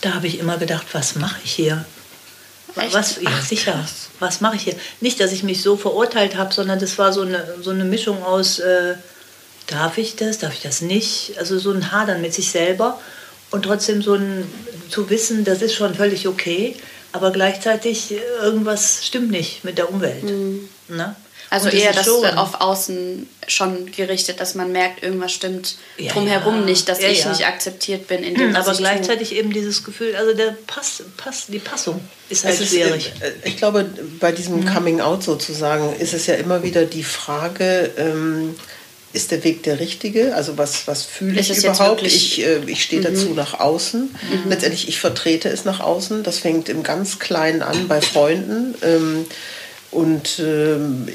da 0.01 0.13
habe 0.13 0.27
ich 0.27 0.39
immer 0.39 0.57
gedacht, 0.57 0.87
was 0.93 1.15
mache 1.15 1.39
ich 1.43 1.51
hier? 1.51 1.85
Echt? 2.75 2.93
Was, 2.93 3.15
ja, 3.21 3.29
Ach, 3.33 3.45
sicher. 3.45 3.71
Krass. 3.73 4.09
Was 4.19 4.41
mache 4.41 4.55
ich 4.55 4.63
hier? 4.63 4.75
Nicht, 5.01 5.19
dass 5.19 5.31
ich 5.31 5.43
mich 5.43 5.61
so 5.61 5.77
verurteilt 5.77 6.37
habe, 6.37 6.53
sondern 6.53 6.79
das 6.79 6.97
war 6.97 7.13
so 7.13 7.21
eine, 7.21 7.55
so 7.61 7.71
eine 7.71 7.85
Mischung 7.85 8.23
aus, 8.23 8.59
äh, 8.59 8.95
darf 9.67 9.97
ich 9.97 10.15
das, 10.15 10.39
darf 10.39 10.53
ich 10.53 10.61
das 10.61 10.81
nicht? 10.81 11.33
Also 11.37 11.57
so 11.59 11.71
ein 11.71 11.91
Hadern 11.91 12.21
mit 12.21 12.33
sich 12.33 12.51
selber 12.51 12.99
und 13.51 13.63
trotzdem 13.63 14.01
so 14.01 14.13
ein, 14.13 14.45
zu 14.89 15.09
wissen, 15.09 15.43
das 15.43 15.61
ist 15.61 15.75
schon 15.75 15.95
völlig 15.95 16.27
okay, 16.27 16.75
aber 17.11 17.31
gleichzeitig 17.31 18.11
äh, 18.11 18.19
irgendwas 18.41 19.05
stimmt 19.05 19.31
nicht 19.31 19.63
mit 19.63 19.77
der 19.77 19.89
Umwelt. 19.89 20.23
Mhm. 20.23 20.69
Ne? 20.87 21.15
Also 21.51 21.69
eher 21.69 21.93
das 21.93 22.05
schon, 22.05 22.25
auf 22.37 22.61
Außen 22.61 23.27
schon 23.47 23.91
gerichtet, 23.91 24.39
dass 24.39 24.53
man 24.53 24.71
merkt, 24.71 25.01
irgendwas 25.01 25.31
stimmt 25.31 25.77
ja, 25.97 26.13
drumherum 26.13 26.59
ja. 26.59 26.65
nicht, 26.65 26.87
dass 26.87 27.01
ja, 27.01 27.09
ich 27.09 27.25
nicht 27.25 27.47
akzeptiert 27.47 28.07
bin. 28.07 28.23
In 28.23 28.35
dem, 28.35 28.55
aber 28.55 28.73
gleichzeitig 28.75 29.29
tue. 29.29 29.39
eben 29.39 29.51
dieses 29.51 29.83
Gefühl, 29.83 30.15
also 30.15 30.35
der 30.35 30.55
Pass, 30.67 31.01
Pass, 31.17 31.47
die 31.47 31.57
Passung 31.57 32.01
ist 32.29 32.45
halt 32.45 32.59
ist, 32.59 32.69
schwierig. 32.69 33.13
Äh, 33.19 33.47
ich 33.47 33.57
glaube, 33.57 33.85
bei 34.19 34.31
diesem 34.31 34.59
mhm. 34.59 34.65
Coming 34.65 35.01
Out 35.01 35.23
sozusagen 35.23 35.95
ist 35.95 36.13
es 36.13 36.27
ja 36.27 36.35
immer 36.35 36.61
wieder 36.61 36.85
die 36.85 37.03
Frage, 37.03 37.91
ähm, 37.97 38.55
ist 39.11 39.31
der 39.31 39.43
Weg 39.43 39.63
der 39.63 39.79
richtige? 39.79 40.35
Also 40.35 40.57
was, 40.57 40.87
was 40.87 41.03
fühle 41.03 41.39
ich 41.39 41.55
überhaupt? 41.55 42.03
Ich, 42.03 42.45
äh, 42.45 42.59
ich 42.67 42.83
stehe 42.83 43.01
mhm. 43.01 43.05
dazu 43.05 43.33
nach 43.33 43.59
außen. 43.59 44.01
Mhm. 44.01 44.49
Letztendlich, 44.49 44.87
ich 44.87 44.99
vertrete 44.99 45.49
es 45.49 45.65
nach 45.65 45.79
außen. 45.79 46.23
Das 46.23 46.39
fängt 46.39 46.69
im 46.69 46.83
ganz 46.83 47.19
Kleinen 47.19 47.61
an 47.61 47.87
bei 47.87 48.01
Freunden. 48.01 48.75
Ähm, 48.83 49.25
und 49.91 50.39
ähm, 50.39 51.07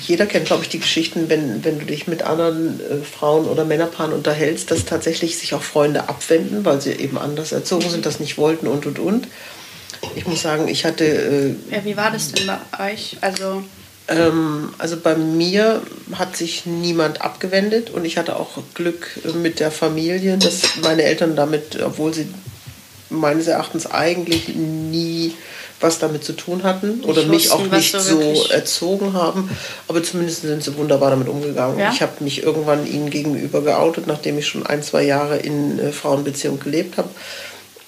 jeder 0.00 0.26
kennt, 0.26 0.46
glaube 0.46 0.64
ich, 0.64 0.68
die 0.68 0.80
Geschichten, 0.80 1.28
wenn, 1.28 1.64
wenn 1.64 1.78
du 1.78 1.84
dich 1.84 2.08
mit 2.08 2.22
anderen 2.22 2.80
äh, 2.80 3.04
Frauen 3.04 3.46
oder 3.46 3.64
Männerpaaren 3.64 4.12
unterhältst, 4.12 4.72
dass 4.72 4.84
tatsächlich 4.84 5.38
sich 5.38 5.54
auch 5.54 5.62
Freunde 5.62 6.08
abwenden, 6.08 6.64
weil 6.64 6.80
sie 6.80 6.90
eben 6.90 7.16
anders 7.16 7.52
erzogen 7.52 7.88
sind, 7.88 8.04
das 8.04 8.18
nicht 8.18 8.38
wollten 8.38 8.66
und 8.66 8.86
und 8.86 8.98
und. 8.98 9.28
Ich 10.16 10.26
muss 10.26 10.42
sagen, 10.42 10.66
ich 10.66 10.84
hatte. 10.84 11.04
Äh, 11.04 11.74
ja, 11.74 11.84
wie 11.84 11.96
war 11.96 12.10
das 12.10 12.32
denn 12.32 12.48
bei 12.48 12.92
euch? 12.92 13.18
Also 13.20 13.62
ähm, 14.16 14.70
also 14.78 14.96
bei 14.96 15.16
mir 15.16 15.82
hat 16.14 16.36
sich 16.36 16.66
niemand 16.66 17.22
abgewendet 17.22 17.90
und 17.90 18.04
ich 18.04 18.18
hatte 18.18 18.36
auch 18.36 18.58
Glück 18.74 19.20
mit 19.34 19.60
der 19.60 19.70
Familie, 19.70 20.38
dass 20.38 20.62
meine 20.82 21.02
Eltern 21.02 21.36
damit, 21.36 21.80
obwohl 21.82 22.14
sie 22.14 22.26
meines 23.10 23.46
Erachtens 23.46 23.86
eigentlich 23.90 24.48
nie 24.48 25.34
was 25.80 25.98
damit 25.98 26.24
zu 26.24 26.34
tun 26.34 26.62
hatten 26.62 27.00
oder 27.02 27.16
wussten, 27.16 27.30
mich 27.30 27.50
auch 27.50 27.66
nicht 27.66 27.90
so, 27.90 28.34
so 28.34 28.48
erzogen 28.50 29.14
haben, 29.14 29.50
aber 29.88 30.02
zumindest 30.02 30.42
sind 30.42 30.62
sie 30.62 30.76
wunderbar 30.76 31.10
damit 31.10 31.28
umgegangen. 31.28 31.78
Ja? 31.78 31.90
Ich 31.92 32.00
habe 32.00 32.22
mich 32.22 32.42
irgendwann 32.42 32.86
ihnen 32.86 33.10
gegenüber 33.10 33.62
geoutet, 33.62 34.06
nachdem 34.06 34.38
ich 34.38 34.46
schon 34.46 34.64
ein, 34.64 34.82
zwei 34.82 35.02
Jahre 35.02 35.38
in 35.38 35.80
äh, 35.80 35.90
Frauenbeziehung 35.92 36.60
gelebt 36.60 36.98
habe 36.98 37.08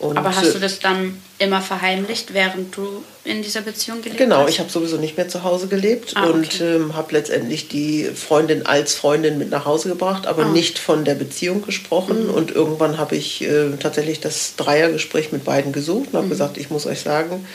und 0.09 0.19
Aber 0.19 0.35
hast 0.35 0.55
du 0.55 0.59
das 0.59 0.79
dann 0.79 1.21
immer 1.39 1.61
verheimlicht, 1.61 2.35
während 2.35 2.77
du 2.77 3.05
in 3.25 3.43
dieser 3.43 3.63
Beziehung 3.63 4.03
gelebt 4.03 4.19
genau, 4.19 4.37
hast? 4.37 4.41
Genau, 4.41 4.49
ich 4.49 4.61
habe 4.61 4.71
sowieso 4.71 4.97
nicht 4.97 5.17
mehr 5.17 5.29
zu 5.29 5.43
Hause 5.43 5.67
gelebt 5.67 6.13
ah, 6.15 6.29
okay. 6.29 6.33
und 6.33 6.61
ähm, 6.61 6.95
habe 6.95 7.13
letztendlich 7.13 7.69
die 7.69 8.05
Freundin 8.05 8.67
als 8.67 8.95
Freundin 8.95 9.39
mit 9.39 9.51
nach 9.51 9.65
Hause 9.65 9.89
gebracht, 9.89 10.27
aber 10.27 10.45
ah. 10.45 10.49
nicht 10.49 10.79
von 10.79 11.05
der 11.05 11.15
Beziehung 11.15 11.65
gesprochen. 11.65 12.29
Mhm. 12.29 12.35
Und 12.35 12.51
irgendwann 12.51 12.99
habe 12.99 13.17
ich 13.17 13.43
äh, 13.43 13.71
tatsächlich 13.81 14.21
das 14.21 14.57
Dreiergespräch 14.57 15.33
mit 15.33 15.45
beiden 15.45 15.73
gesucht 15.73 16.09
und 16.13 16.15
habe 16.15 16.27
mhm. 16.27 16.31
gesagt, 16.31 16.59
ich 16.59 16.71
muss 16.71 16.87
euch 16.87 17.01
sagen, 17.01 17.47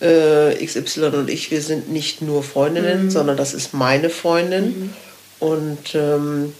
äh, 0.00 0.64
XY 0.64 1.06
und 1.06 1.30
ich, 1.30 1.50
wir 1.50 1.62
sind 1.62 1.90
nicht 1.90 2.20
nur 2.22 2.42
Freundinnen, 2.42 3.04
mhm. 3.04 3.10
sondern 3.10 3.36
das 3.36 3.54
ist 3.54 3.74
meine 3.74 4.10
Freundin. 4.10 4.64
Mhm. 4.66 4.90
Und 5.38 5.94
ähm, 5.94 6.52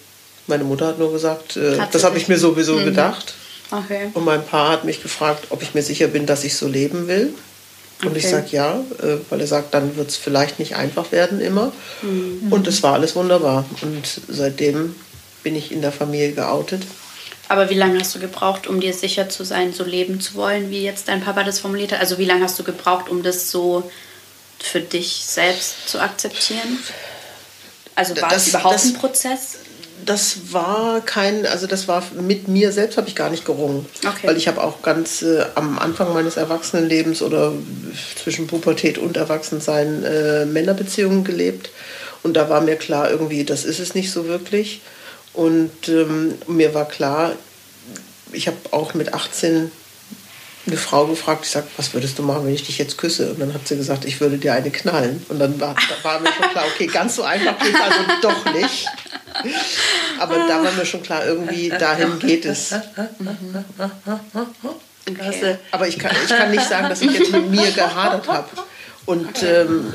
meine 0.46 0.64
Mutter 0.64 0.86
hat 0.88 0.98
nur 0.98 1.12
gesagt, 1.12 1.56
äh, 1.56 1.78
das 1.90 2.04
habe 2.04 2.18
ich 2.18 2.28
mir 2.28 2.38
sowieso 2.38 2.76
mhm. 2.76 2.84
gedacht. 2.84 3.34
Okay. 3.70 4.10
Und 4.14 4.24
mein 4.24 4.44
Paar 4.44 4.70
hat 4.70 4.84
mich 4.84 5.02
gefragt, 5.02 5.46
ob 5.50 5.62
ich 5.62 5.74
mir 5.74 5.82
sicher 5.82 6.06
bin, 6.08 6.26
dass 6.26 6.44
ich 6.44 6.56
so 6.56 6.68
leben 6.68 7.08
will. 7.08 7.34
Und 8.02 8.08
okay. 8.08 8.18
ich 8.18 8.28
sage 8.28 8.48
ja, 8.50 8.80
äh, 9.02 9.18
weil 9.30 9.40
er 9.40 9.46
sagt, 9.46 9.72
dann 9.72 9.96
wird 9.96 10.10
es 10.10 10.16
vielleicht 10.16 10.58
nicht 10.58 10.76
einfach 10.76 11.12
werden 11.12 11.40
immer. 11.40 11.72
Mhm. 12.02 12.52
Und 12.52 12.66
es 12.66 12.82
war 12.82 12.92
alles 12.92 13.16
wunderbar. 13.16 13.64
Und 13.80 14.20
seitdem 14.28 14.94
bin 15.42 15.56
ich 15.56 15.72
in 15.72 15.80
der 15.80 15.92
Familie 15.92 16.32
geoutet. 16.32 16.82
Aber 17.48 17.70
wie 17.70 17.74
lange 17.74 17.98
hast 18.00 18.14
du 18.14 18.18
gebraucht, 18.18 18.66
um 18.66 18.80
dir 18.80 18.92
sicher 18.92 19.28
zu 19.28 19.44
sein, 19.44 19.72
so 19.72 19.84
leben 19.84 20.20
zu 20.20 20.34
wollen, 20.34 20.70
wie 20.70 20.82
jetzt 20.82 21.08
dein 21.08 21.22
Papa 21.22 21.44
das 21.44 21.60
formuliert 21.60 21.92
hat? 21.92 22.00
Also 22.00 22.18
wie 22.18 22.24
lange 22.24 22.42
hast 22.42 22.58
du 22.58 22.64
gebraucht, 22.64 23.08
um 23.08 23.22
das 23.22 23.50
so 23.50 23.90
für 24.58 24.80
dich 24.80 25.22
selbst 25.24 25.88
zu 25.88 26.00
akzeptieren? 26.00 26.78
Also 27.94 28.20
war 28.20 28.28
das, 28.28 28.42
es 28.42 28.48
überhaupt 28.48 28.74
das, 28.74 28.84
ein 28.84 28.94
Prozess? 28.94 29.58
Das 30.04 30.52
war 30.52 31.00
kein, 31.00 31.46
also 31.46 31.66
das 31.66 31.88
war 31.88 32.02
mit 32.20 32.48
mir 32.48 32.72
selbst 32.72 32.96
habe 32.96 33.08
ich 33.08 33.14
gar 33.14 33.30
nicht 33.30 33.44
gerungen. 33.44 33.86
Okay. 34.06 34.28
Weil 34.28 34.36
ich 34.36 34.48
habe 34.48 34.62
auch 34.62 34.82
ganz 34.82 35.22
äh, 35.22 35.44
am 35.54 35.78
Anfang 35.78 36.12
meines 36.12 36.36
Erwachsenenlebens 36.36 37.22
oder 37.22 37.52
zwischen 38.22 38.46
Pubertät 38.46 38.98
und 38.98 39.16
Erwachsensein 39.16 40.04
äh, 40.04 40.46
Männerbeziehungen 40.46 41.24
gelebt. 41.24 41.70
Und 42.22 42.34
da 42.34 42.48
war 42.48 42.60
mir 42.60 42.76
klar, 42.76 43.10
irgendwie, 43.10 43.44
das 43.44 43.64
ist 43.64 43.78
es 43.78 43.94
nicht 43.94 44.10
so 44.10 44.26
wirklich. 44.26 44.80
Und 45.32 45.88
ähm, 45.88 46.34
mir 46.46 46.74
war 46.74 46.88
klar, 46.88 47.32
ich 48.32 48.46
habe 48.46 48.56
auch 48.70 48.94
mit 48.94 49.14
18 49.14 49.70
eine 50.66 50.76
Frau 50.76 51.06
gefragt, 51.06 51.44
ich 51.44 51.50
sage, 51.50 51.66
was 51.76 51.94
würdest 51.94 52.18
du 52.18 52.22
machen, 52.22 52.46
wenn 52.46 52.54
ich 52.54 52.66
dich 52.66 52.78
jetzt 52.78 52.98
küsse? 52.98 53.30
Und 53.30 53.40
dann 53.40 53.54
hat 53.54 53.68
sie 53.68 53.76
gesagt, 53.76 54.04
ich 54.04 54.20
würde 54.20 54.38
dir 54.38 54.52
eine 54.52 54.70
knallen. 54.70 55.24
Und 55.28 55.38
dann 55.38 55.60
war, 55.60 55.74
da 55.74 56.08
war 56.08 56.18
mir 56.18 56.32
schon 56.32 56.50
klar, 56.50 56.64
okay, 56.74 56.86
ganz 56.86 57.14
so 57.14 57.22
einfach 57.22 57.56
geht 57.58 57.74
es 57.74 57.80
also 57.80 58.00
doch 58.22 58.52
nicht. 58.52 58.86
Aber 60.18 60.36
da 60.48 60.62
war 60.62 60.72
mir 60.72 60.86
schon 60.86 61.02
klar, 61.02 61.26
irgendwie 61.26 61.68
dahin 61.68 62.18
geht 62.18 62.44
es. 62.44 62.72
Okay. 65.08 65.56
Aber 65.70 65.86
ich 65.86 65.98
kann, 65.98 66.16
ich 66.24 66.28
kann 66.28 66.50
nicht 66.50 66.68
sagen, 66.68 66.88
dass 66.88 67.00
ich 67.00 67.12
jetzt 67.12 67.30
mit 67.30 67.50
mir 67.50 67.70
gehadert 67.70 68.26
habe. 68.26 68.48
Und 69.04 69.42
ähm, 69.44 69.92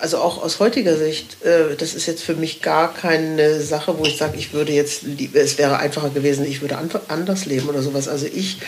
also 0.00 0.18
auch 0.18 0.42
aus 0.42 0.58
heutiger 0.58 0.96
Sicht, 0.96 1.44
äh, 1.44 1.76
das 1.76 1.94
ist 1.94 2.06
jetzt 2.06 2.22
für 2.22 2.34
mich 2.34 2.62
gar 2.62 2.92
keine 2.92 3.60
Sache, 3.60 3.96
wo 3.98 4.04
ich 4.04 4.16
sage, 4.16 4.36
ich 4.36 4.52
würde 4.52 4.72
jetzt, 4.72 5.02
es 5.34 5.58
wäre 5.58 5.78
einfacher 5.78 6.10
gewesen, 6.10 6.44
ich 6.44 6.60
würde 6.60 6.78
anders 7.08 7.46
leben 7.46 7.68
oder 7.68 7.82
sowas. 7.82 8.08
Also 8.08 8.26
ich 8.26 8.58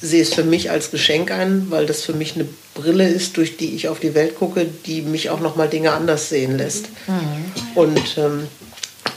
sehe 0.00 0.22
es 0.22 0.34
für 0.34 0.44
mich 0.44 0.70
als 0.70 0.90
Geschenk 0.90 1.30
ein, 1.30 1.66
weil 1.70 1.86
das 1.86 2.02
für 2.02 2.12
mich 2.12 2.34
eine 2.34 2.46
Brille 2.74 3.08
ist, 3.08 3.36
durch 3.36 3.56
die 3.56 3.74
ich 3.74 3.88
auf 3.88 4.00
die 4.00 4.14
Welt 4.14 4.36
gucke, 4.36 4.66
die 4.86 5.02
mich 5.02 5.30
auch 5.30 5.40
noch 5.40 5.56
mal 5.56 5.68
Dinge 5.68 5.92
anders 5.92 6.28
sehen 6.28 6.58
lässt. 6.58 6.86
Mhm. 7.06 7.52
Und 7.74 8.18
ähm, 8.18 8.48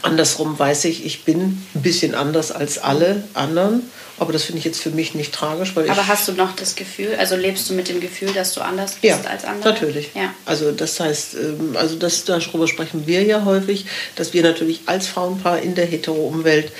andersrum 0.02 0.58
weiß 0.58 0.84
ich, 0.86 1.04
ich 1.04 1.24
bin 1.24 1.62
ein 1.74 1.82
bisschen 1.82 2.14
anders 2.14 2.52
als 2.52 2.78
alle 2.78 3.24
anderen. 3.34 3.82
Aber 4.18 4.34
das 4.34 4.44
finde 4.44 4.58
ich 4.58 4.66
jetzt 4.66 4.82
für 4.82 4.90
mich 4.90 5.14
nicht 5.14 5.32
tragisch. 5.32 5.74
Weil 5.74 5.88
Aber 5.88 6.06
hast 6.06 6.28
du 6.28 6.32
noch 6.32 6.54
das 6.54 6.76
Gefühl, 6.76 7.16
also 7.18 7.36
lebst 7.36 7.70
du 7.70 7.74
mit 7.74 7.88
dem 7.88 8.00
Gefühl, 8.00 8.30
dass 8.34 8.52
du 8.52 8.60
anders 8.60 8.96
bist 9.00 9.04
ja, 9.04 9.30
als 9.30 9.46
andere? 9.46 9.72
Natürlich. 9.72 10.10
Ja. 10.14 10.34
Also 10.44 10.72
das 10.72 11.00
heißt, 11.00 11.34
ähm, 11.36 11.74
also 11.74 11.96
das, 11.96 12.24
darüber 12.24 12.68
sprechen 12.68 13.06
wir 13.06 13.22
ja 13.22 13.46
häufig, 13.46 13.86
dass 14.16 14.34
wir 14.34 14.42
natürlich 14.42 14.82
als 14.84 15.06
Frauenpaar 15.06 15.62
in 15.62 15.74
der 15.74 15.86
Hetero-Umwelt 15.86 16.70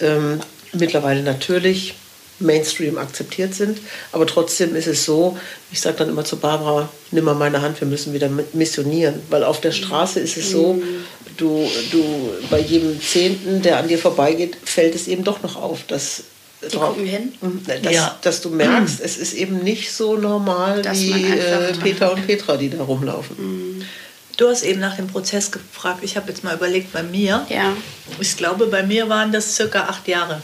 ähm, 0.00 0.40
mittlerweile 0.72 1.22
natürlich 1.22 1.94
Mainstream 2.40 2.98
akzeptiert 2.98 3.54
sind. 3.54 3.78
Aber 4.12 4.26
trotzdem 4.26 4.74
ist 4.74 4.86
es 4.86 5.04
so, 5.04 5.36
ich 5.72 5.80
sage 5.80 5.98
dann 5.98 6.08
immer 6.08 6.24
zu 6.24 6.36
Barbara, 6.36 6.88
nimm 7.10 7.24
mal 7.24 7.34
meine 7.34 7.62
Hand, 7.62 7.80
wir 7.80 7.88
müssen 7.88 8.14
wieder 8.14 8.30
missionieren. 8.52 9.20
Weil 9.28 9.44
auf 9.44 9.60
der 9.60 9.72
Straße 9.72 10.20
ist 10.20 10.36
es 10.36 10.50
so, 10.50 10.80
du, 11.38 11.70
du 11.90 12.32
bei 12.50 12.60
jedem 12.60 13.00
Zehnten, 13.00 13.62
der 13.62 13.78
an 13.78 13.88
dir 13.88 13.98
vorbeigeht, 13.98 14.56
fällt 14.64 14.94
es 14.94 15.08
eben 15.08 15.24
doch 15.24 15.42
noch 15.42 15.56
auf, 15.56 15.84
dass 15.86 16.24
die 16.62 16.76
gucken 16.76 17.06
hin. 17.06 17.32
Mhm. 17.40 17.62
Dass, 17.82 17.92
ja. 17.92 18.18
dass 18.20 18.40
du 18.40 18.50
merkst, 18.50 19.00
es 19.00 19.16
ist 19.16 19.32
eben 19.32 19.60
nicht 19.60 19.92
so 19.92 20.16
normal 20.16 20.82
dass 20.82 20.98
wie 20.98 21.12
äh, 21.12 21.72
Peter 21.80 22.12
und 22.12 22.26
Petra, 22.26 22.56
die 22.56 22.68
da 22.68 22.82
rumlaufen. 22.82 23.36
Mhm. 23.38 23.84
Du 24.36 24.48
hast 24.48 24.62
eben 24.62 24.78
nach 24.78 24.96
dem 24.96 25.08
Prozess 25.08 25.50
gefragt. 25.50 26.00
Ich 26.02 26.16
habe 26.16 26.28
jetzt 26.28 26.44
mal 26.44 26.54
überlegt, 26.54 26.92
bei 26.92 27.02
mir. 27.02 27.44
Ja. 27.48 27.76
Ich 28.20 28.36
glaube, 28.36 28.66
bei 28.66 28.84
mir 28.84 29.08
waren 29.08 29.32
das 29.32 29.56
circa 29.56 29.84
acht 29.84 30.06
Jahre. 30.06 30.42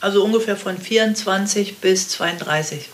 Also 0.00 0.24
ungefähr 0.24 0.56
von 0.56 0.76
24 0.76 1.78
bis 1.78 2.08
32. 2.08 2.88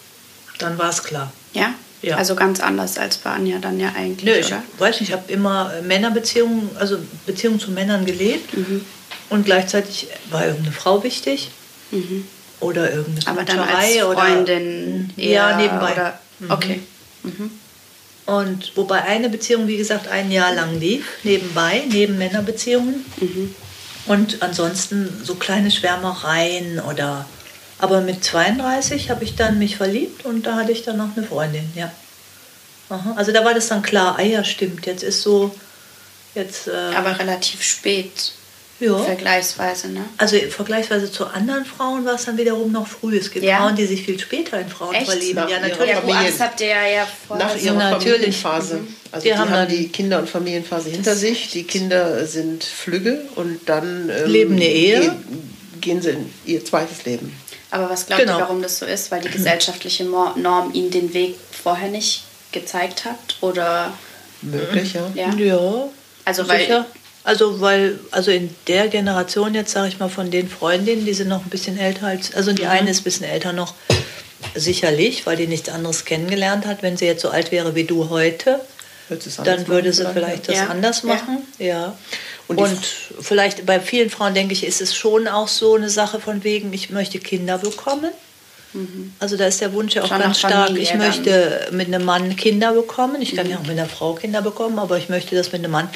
Dann 0.59 0.79
war 0.79 0.91
es 0.91 1.03
klar. 1.03 1.33
Ja? 1.55 1.75
Ja? 2.03 2.17
Also 2.17 2.35
ganz 2.35 2.61
anders 2.61 2.99
als 2.99 3.19
bei 3.19 3.31
Anja 3.31 3.59
dann 3.59 3.79
ja 3.79 3.93
eigentlich. 3.97 4.25
Nö, 4.25 4.33
ich 4.41 4.53
weiß 4.81 5.01
nicht, 5.01 5.11
ich 5.11 5.13
habe 5.13 5.31
immer 5.31 5.73
Männerbeziehungen, 5.83 6.71
also 6.79 6.99
Beziehungen 7.27 7.61
zu 7.61 7.71
Männern 7.71 8.07
gelebt. 8.07 8.57
Mhm. 8.57 8.85
Und 9.29 9.45
gleichzeitig 9.45 10.09
war 10.31 10.47
irgendeine 10.47 10.73
Frau 10.73 11.05
wichtig. 11.05 11.51
Mhm. 11.91 12.27
Oder 12.61 12.93
irgendeine 12.93 13.27
Aber 13.27 13.45
dann 13.45 13.61
als 13.61 13.97
Freundin 13.97 15.11
oder, 15.17 15.27
Ja, 15.27 15.57
nebenbei. 15.57 15.93
Oder, 15.93 16.21
mhm. 16.39 16.51
okay. 16.51 16.81
Mhm. 17.23 17.51
Und 18.27 18.77
wobei 18.77 19.03
eine 19.03 19.29
Beziehung, 19.29 19.67
wie 19.67 19.77
gesagt, 19.77 20.09
ein 20.09 20.31
Jahr 20.31 20.55
lang 20.55 20.79
lief, 20.79 21.05
nebenbei, 21.25 21.83
neben 21.89 22.17
Männerbeziehungen. 22.19 23.05
Mhm. 23.21 23.55
Und 24.07 24.43
ansonsten 24.43 25.09
so 25.23 25.35
kleine 25.35 25.71
Schwärmereien 25.71 26.81
oder. 26.81 27.27
Aber 27.81 28.01
mit 28.01 28.23
32 28.23 29.11
habe 29.11 29.25
ich 29.25 29.37
dann 29.37 29.59
mich 29.59 29.77
verliebt 29.77 30.25
und 30.25 30.47
da 30.47 30.57
hatte 30.57 30.73
ich 30.73 30.83
dann 30.83 30.99
noch 30.99 31.17
eine 31.17 31.27
Freundin, 31.27 31.71
ja. 31.75 31.91
Aha. 32.91 33.15
Also 33.17 33.33
da 33.33 33.45
war 33.45 33.55
das 33.55 33.69
dann 33.69 33.83
klar, 33.83 34.17
ah 34.19 34.23
ja, 34.23 34.45
stimmt, 34.45 34.87
jetzt 34.87 35.03
ist 35.03 35.23
so. 35.23 35.55
Jetzt, 36.35 36.69
äh, 36.69 36.95
Aber 36.95 37.19
relativ 37.19 37.63
spät. 37.63 38.33
Ja. 38.81 38.97
Vergleichsweise, 38.97 39.89
ne? 39.89 40.01
Also 40.17 40.39
vergleichsweise 40.39 41.13
zu 41.13 41.27
anderen 41.27 41.67
Frauen 41.67 42.07
war 42.07 42.15
es 42.15 42.25
dann 42.25 42.39
wiederum 42.39 42.73
noch 42.73 42.87
früh. 42.87 43.19
Es 43.19 43.31
gibt 43.31 43.45
ja. 43.45 43.59
Frauen, 43.59 43.77
die 43.77 43.85
sich 43.85 44.03
viel 44.03 44.19
später 44.19 44.59
in 44.59 44.69
Frauen 44.69 44.95
Echt? 44.95 45.07
verlieben. 45.07 45.35
Nach 45.35 45.51
ja, 45.51 45.61
natürlich. 45.61 45.91
Ja, 45.91 46.23
das 46.25 46.41
habt 46.41 46.61
ihr 46.63 46.69
ja 46.69 47.07
vorher. 47.29 47.47
Nach 47.47 47.57
ihrer 47.57 47.75
natürlich. 47.75 48.39
Familienphase. 48.39 48.75
Mhm. 48.77 48.89
Also 49.13 49.25
die, 49.25 49.33
die 49.33 49.39
haben, 49.39 49.51
haben 49.51 49.69
die 49.69 49.89
Kinder- 49.89 50.19
und 50.19 50.31
Familienphase 50.31 50.89
hinter 50.89 51.15
sich. 51.15 51.51
Die 51.51 51.65
Kinder 51.65 52.25
sind 52.27 52.65
flügge 52.65 53.21
und 53.37 53.61
dann 53.69 54.09
ähm, 54.09 54.31
leben 54.31 54.55
eine 54.55 54.65
Ehe. 54.65 55.01
Gehen, 55.01 55.21
gehen 55.81 56.03
sie 56.03 56.11
in 56.11 56.33
ihr 56.47 56.65
zweites 56.65 57.05
Leben. 57.05 57.37
Aber 57.71 57.89
was 57.89 58.07
glaubt 58.07 58.23
genau. 58.23 58.39
ihr, 58.39 58.41
warum 58.41 58.63
das 58.63 58.79
so 58.79 58.87
ist? 58.87 59.11
Weil 59.11 59.21
die 59.21 59.31
gesellschaftliche 59.31 60.05
Norm 60.05 60.73
ihnen 60.73 60.91
den 60.91 61.15
Weg 61.15 61.37
vorher 61.63 61.89
nicht 61.89 62.25
gezeigt 62.53 63.05
hat? 63.05 63.19
Oder 63.41 63.93
möglich, 64.43 64.95
ja. 64.95 65.11
Ja. 65.15 65.35
ja. 65.35 65.89
Also 66.25 66.49
weil 66.49 66.61
Sicher. 66.61 66.87
Also 67.23 67.61
weil, 67.61 67.99
also 68.11 68.31
in 68.31 68.55
der 68.67 68.89
Generation 68.89 69.55
jetzt 69.55 69.73
sage 69.73 69.89
ich 69.89 69.99
mal 69.99 70.09
von 70.09 70.31
den 70.31 70.49
Freundinnen, 70.49 71.05
die 71.05 71.13
sind 71.13 71.29
noch 71.29 71.45
ein 71.45 71.51
bisschen 71.51 71.79
älter 71.79 72.07
als, 72.07 72.35
also 72.35 72.53
die 72.53 72.63
mhm. 72.63 72.71
eine 72.71 72.91
ist 72.91 73.01
ein 73.01 73.05
bisschen 73.05 73.27
älter 73.27 73.53
noch, 73.53 73.75
sicherlich, 74.55 75.27
weil 75.27 75.37
die 75.37 75.47
nichts 75.47 75.69
anderes 75.69 76.07
kennengelernt 76.07 76.67
hat. 76.67 76.83
Wenn 76.83 76.97
sie 76.97 77.05
jetzt 77.05 77.21
so 77.21 77.29
alt 77.29 77.53
wäre 77.53 77.75
wie 77.75 77.85
du 77.85 78.09
heute, 78.09 78.61
dann 79.45 79.69
würde 79.69 79.93
sie 79.93 80.07
vielleicht 80.13 80.49
das 80.49 80.57
ja. 80.57 80.67
anders 80.69 81.03
machen. 81.03 81.47
Ja. 81.59 81.67
ja. 81.67 81.99
Und, 82.51 82.59
Und 82.59 82.81
vielleicht 83.21 83.65
bei 83.65 83.79
vielen 83.79 84.11
Frauen, 84.11 84.35
denke 84.35 84.55
ich, 84.55 84.67
ist 84.67 84.81
es 84.81 84.97
schon 84.97 85.29
auch 85.29 85.47
so 85.47 85.77
eine 85.77 85.89
Sache 85.89 86.19
von 86.19 86.43
wegen, 86.43 86.73
ich 86.73 86.91
möchte 86.91 87.21
Kinder 87.21 87.59
bekommen. 87.59 88.11
Mhm. 88.73 89.13
Also 89.21 89.37
da 89.37 89.47
ist 89.47 89.61
der 89.61 89.73
Wunsch 89.73 89.95
ja 89.95 90.03
auch 90.03 90.09
Schon 90.09 90.19
ganz 90.19 90.41
stark, 90.41 90.71
ich 90.71 90.93
möchte 90.95 91.69
mit 91.71 91.87
einem 91.87 92.05
Mann 92.05 92.35
Kinder 92.35 92.73
bekommen. 92.73 93.23
Ich 93.23 93.37
kann 93.37 93.47
mhm. 93.47 93.53
ja 93.53 93.59
auch 93.59 93.63
mit 93.63 93.79
einer 93.79 93.87
Frau 93.87 94.15
Kinder 94.15 94.43
bekommen, 94.43 94.81
aber 94.81 94.99
ich 94.99 95.09
möchte 95.09 95.37
das 95.37 95.53
mit 95.53 95.63
einem 95.63 95.71
Mann. 95.71 95.89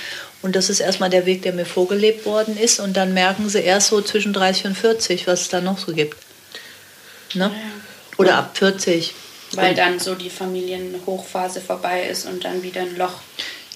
Und 0.42 0.54
das 0.54 0.70
ist 0.70 0.78
erstmal 0.78 1.10
der 1.10 1.26
Weg, 1.26 1.42
der 1.42 1.54
mir 1.54 1.66
vorgelebt 1.66 2.24
worden 2.24 2.56
ist. 2.56 2.78
Und 2.78 2.96
dann 2.96 3.14
merken 3.14 3.48
sie 3.48 3.58
erst 3.58 3.88
so 3.88 4.00
zwischen 4.00 4.32
30 4.32 4.66
und 4.66 4.78
40, 4.78 5.26
was 5.26 5.40
es 5.40 5.48
da 5.48 5.60
noch 5.60 5.78
so 5.78 5.92
gibt. 5.92 6.16
Ne? 7.34 7.50
Oder 8.16 8.36
ab 8.36 8.56
40. 8.56 9.12
Weil 9.54 9.74
dann 9.74 9.98
so 9.98 10.14
die 10.14 10.30
Familienhochphase 10.30 11.60
vorbei 11.60 12.04
ist 12.04 12.26
und 12.26 12.44
dann 12.44 12.62
wieder 12.62 12.82
ein 12.82 12.96
Loch 12.96 13.14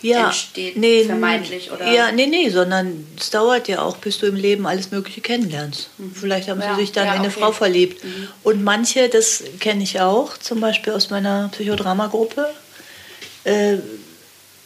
ja, 0.02 0.26
entsteht, 0.26 0.76
nee, 0.76 1.04
vermeintlich, 1.04 1.70
oder? 1.72 1.90
Ja, 1.92 2.12
nee, 2.12 2.26
nee, 2.26 2.48
sondern 2.50 3.06
es 3.18 3.30
dauert 3.30 3.68
ja 3.68 3.82
auch, 3.82 3.96
bis 3.96 4.18
du 4.18 4.26
im 4.26 4.36
Leben 4.36 4.66
alles 4.66 4.90
Mögliche 4.90 5.20
kennenlernst. 5.20 5.90
Mhm. 5.98 6.12
Vielleicht 6.14 6.48
haben 6.48 6.60
ja, 6.60 6.74
sie 6.74 6.82
sich 6.82 6.92
dann 6.92 7.06
ja, 7.06 7.14
in 7.14 7.20
eine 7.20 7.28
okay. 7.28 7.40
Frau 7.40 7.52
verliebt. 7.52 8.04
Mhm. 8.04 8.28
Und 8.42 8.62
manche, 8.62 9.08
das 9.08 9.42
kenne 9.60 9.82
ich 9.82 10.00
auch, 10.00 10.38
zum 10.38 10.60
Beispiel 10.60 10.92
aus 10.92 11.10
meiner 11.10 11.48
Psychodramagruppe, 11.52 12.48
äh, 13.44 13.78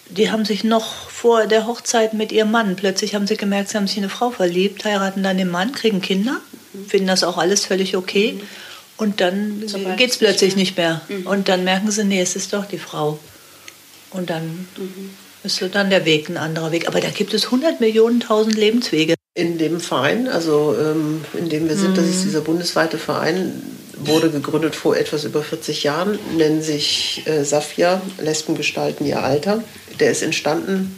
die 0.08 0.30
haben 0.30 0.44
sich 0.44 0.62
noch 0.64 1.08
vor 1.08 1.46
der 1.46 1.66
Hochzeit 1.66 2.12
mit 2.12 2.32
ihrem 2.32 2.50
Mann, 2.50 2.76
plötzlich 2.76 3.14
haben 3.14 3.26
sie 3.26 3.36
gemerkt, 3.36 3.70
sie 3.70 3.78
haben 3.78 3.86
sich 3.86 3.96
in 3.96 4.04
eine 4.04 4.10
Frau 4.10 4.30
verliebt, 4.30 4.84
heiraten 4.84 5.22
dann 5.22 5.38
den 5.38 5.50
Mann, 5.50 5.72
kriegen 5.72 6.02
Kinder, 6.02 6.40
mhm. 6.72 6.86
finden 6.86 7.06
das 7.06 7.24
auch 7.24 7.38
alles 7.38 7.64
völlig 7.64 7.96
okay. 7.96 8.32
Mhm. 8.32 8.48
Und 8.98 9.20
dann 9.20 9.64
geht 9.96 10.10
es 10.10 10.18
plötzlich 10.18 10.54
nicht 10.54 10.76
mehr. 10.76 11.00
Mhm. 11.08 11.26
Und 11.26 11.48
dann 11.48 11.64
merken 11.64 11.90
sie, 11.90 12.04
nee, 12.04 12.20
es 12.20 12.36
ist 12.36 12.52
doch 12.52 12.66
die 12.66 12.78
Frau. 12.78 13.18
Und 14.10 14.30
dann 14.30 14.68
mhm. 14.76 15.10
Ist 15.44 15.62
dann 15.72 15.90
der 15.90 16.05
Weg 16.05 16.28
ein 16.28 16.37
anderer 16.37 16.72
Weg. 16.72 16.88
Aber 16.88 17.00
da 17.00 17.11
gibt 17.11 17.35
es 17.35 17.46
100 17.46 17.81
Millionen, 17.81 18.22
1000 18.22 18.57
Lebenswege. 18.57 19.14
In 19.35 19.59
dem 19.59 19.81
Verein, 19.81 20.28
also 20.28 20.76
ähm, 20.78 21.24
in 21.35 21.48
dem 21.48 21.68
wir 21.68 21.76
sind, 21.76 21.92
mhm. 21.92 21.96
das 21.96 22.07
ist 22.07 22.20
mhm. 22.20 22.24
dieser 22.24 22.40
bundesweite 22.42 22.98
Verein, 22.98 23.62
wurde 24.05 24.31
gegründet 24.31 24.74
vor 24.74 24.96
etwas 24.96 25.24
über 25.24 25.42
40 25.42 25.85
Jahren, 25.85 26.18
nennt 26.37 26.64
sich 26.64 27.22
äh, 27.26 27.44
Safia, 27.44 28.02
Lesben 28.18 28.57
gestalten 28.57 29.07
ihr 29.07 29.22
Alter. 29.22 29.62
Der 30.00 30.11
ist 30.11 30.22
entstanden 30.22 30.96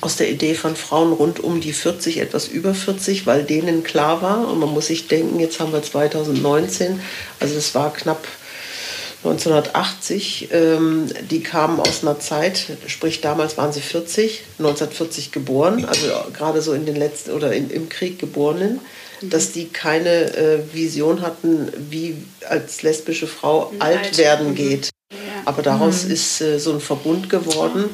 aus 0.00 0.16
der 0.16 0.30
Idee 0.30 0.54
von 0.54 0.76
Frauen 0.76 1.12
rund 1.12 1.40
um 1.40 1.60
die 1.60 1.72
40, 1.72 2.18
etwas 2.18 2.48
über 2.48 2.74
40, 2.74 3.26
weil 3.26 3.44
denen 3.44 3.82
klar 3.82 4.22
war, 4.22 4.48
und 4.48 4.58
man 4.58 4.70
muss 4.70 4.86
sich 4.86 5.08
denken, 5.08 5.40
jetzt 5.40 5.60
haben 5.60 5.72
wir 5.72 5.82
2019, 5.82 7.00
also 7.40 7.56
es 7.56 7.74
war 7.74 7.92
knapp 7.92 8.26
1980. 9.24 10.48
Ähm, 10.52 11.06
die 11.30 11.42
kamen 11.42 11.78
aus 11.80 12.02
einer 12.02 12.18
Zeit, 12.18 12.66
sprich 12.86 13.20
damals 13.20 13.56
waren 13.56 13.72
sie 13.72 13.80
40, 13.80 14.42
1940 14.58 15.32
geboren, 15.32 15.84
also 15.84 16.08
gerade 16.32 16.60
so 16.60 16.72
in 16.72 16.86
den 16.86 16.96
letzten 16.96 17.30
oder 17.32 17.52
in, 17.52 17.70
im 17.70 17.88
Krieg 17.88 18.18
geborenen, 18.18 18.80
mhm. 19.20 19.30
dass 19.30 19.52
die 19.52 19.68
keine 19.68 20.36
äh, 20.36 20.58
Vision 20.72 21.22
hatten, 21.22 21.72
wie 21.90 22.16
als 22.48 22.82
lesbische 22.82 23.26
Frau 23.26 23.70
mhm. 23.72 23.82
alt 23.82 24.18
werden 24.18 24.50
mhm. 24.50 24.54
geht. 24.54 24.90
Aber 25.44 25.62
daraus 25.62 26.04
mhm. 26.04 26.12
ist 26.12 26.40
äh, 26.40 26.58
so 26.58 26.72
ein 26.72 26.80
Verbund 26.80 27.28
geworden 27.30 27.84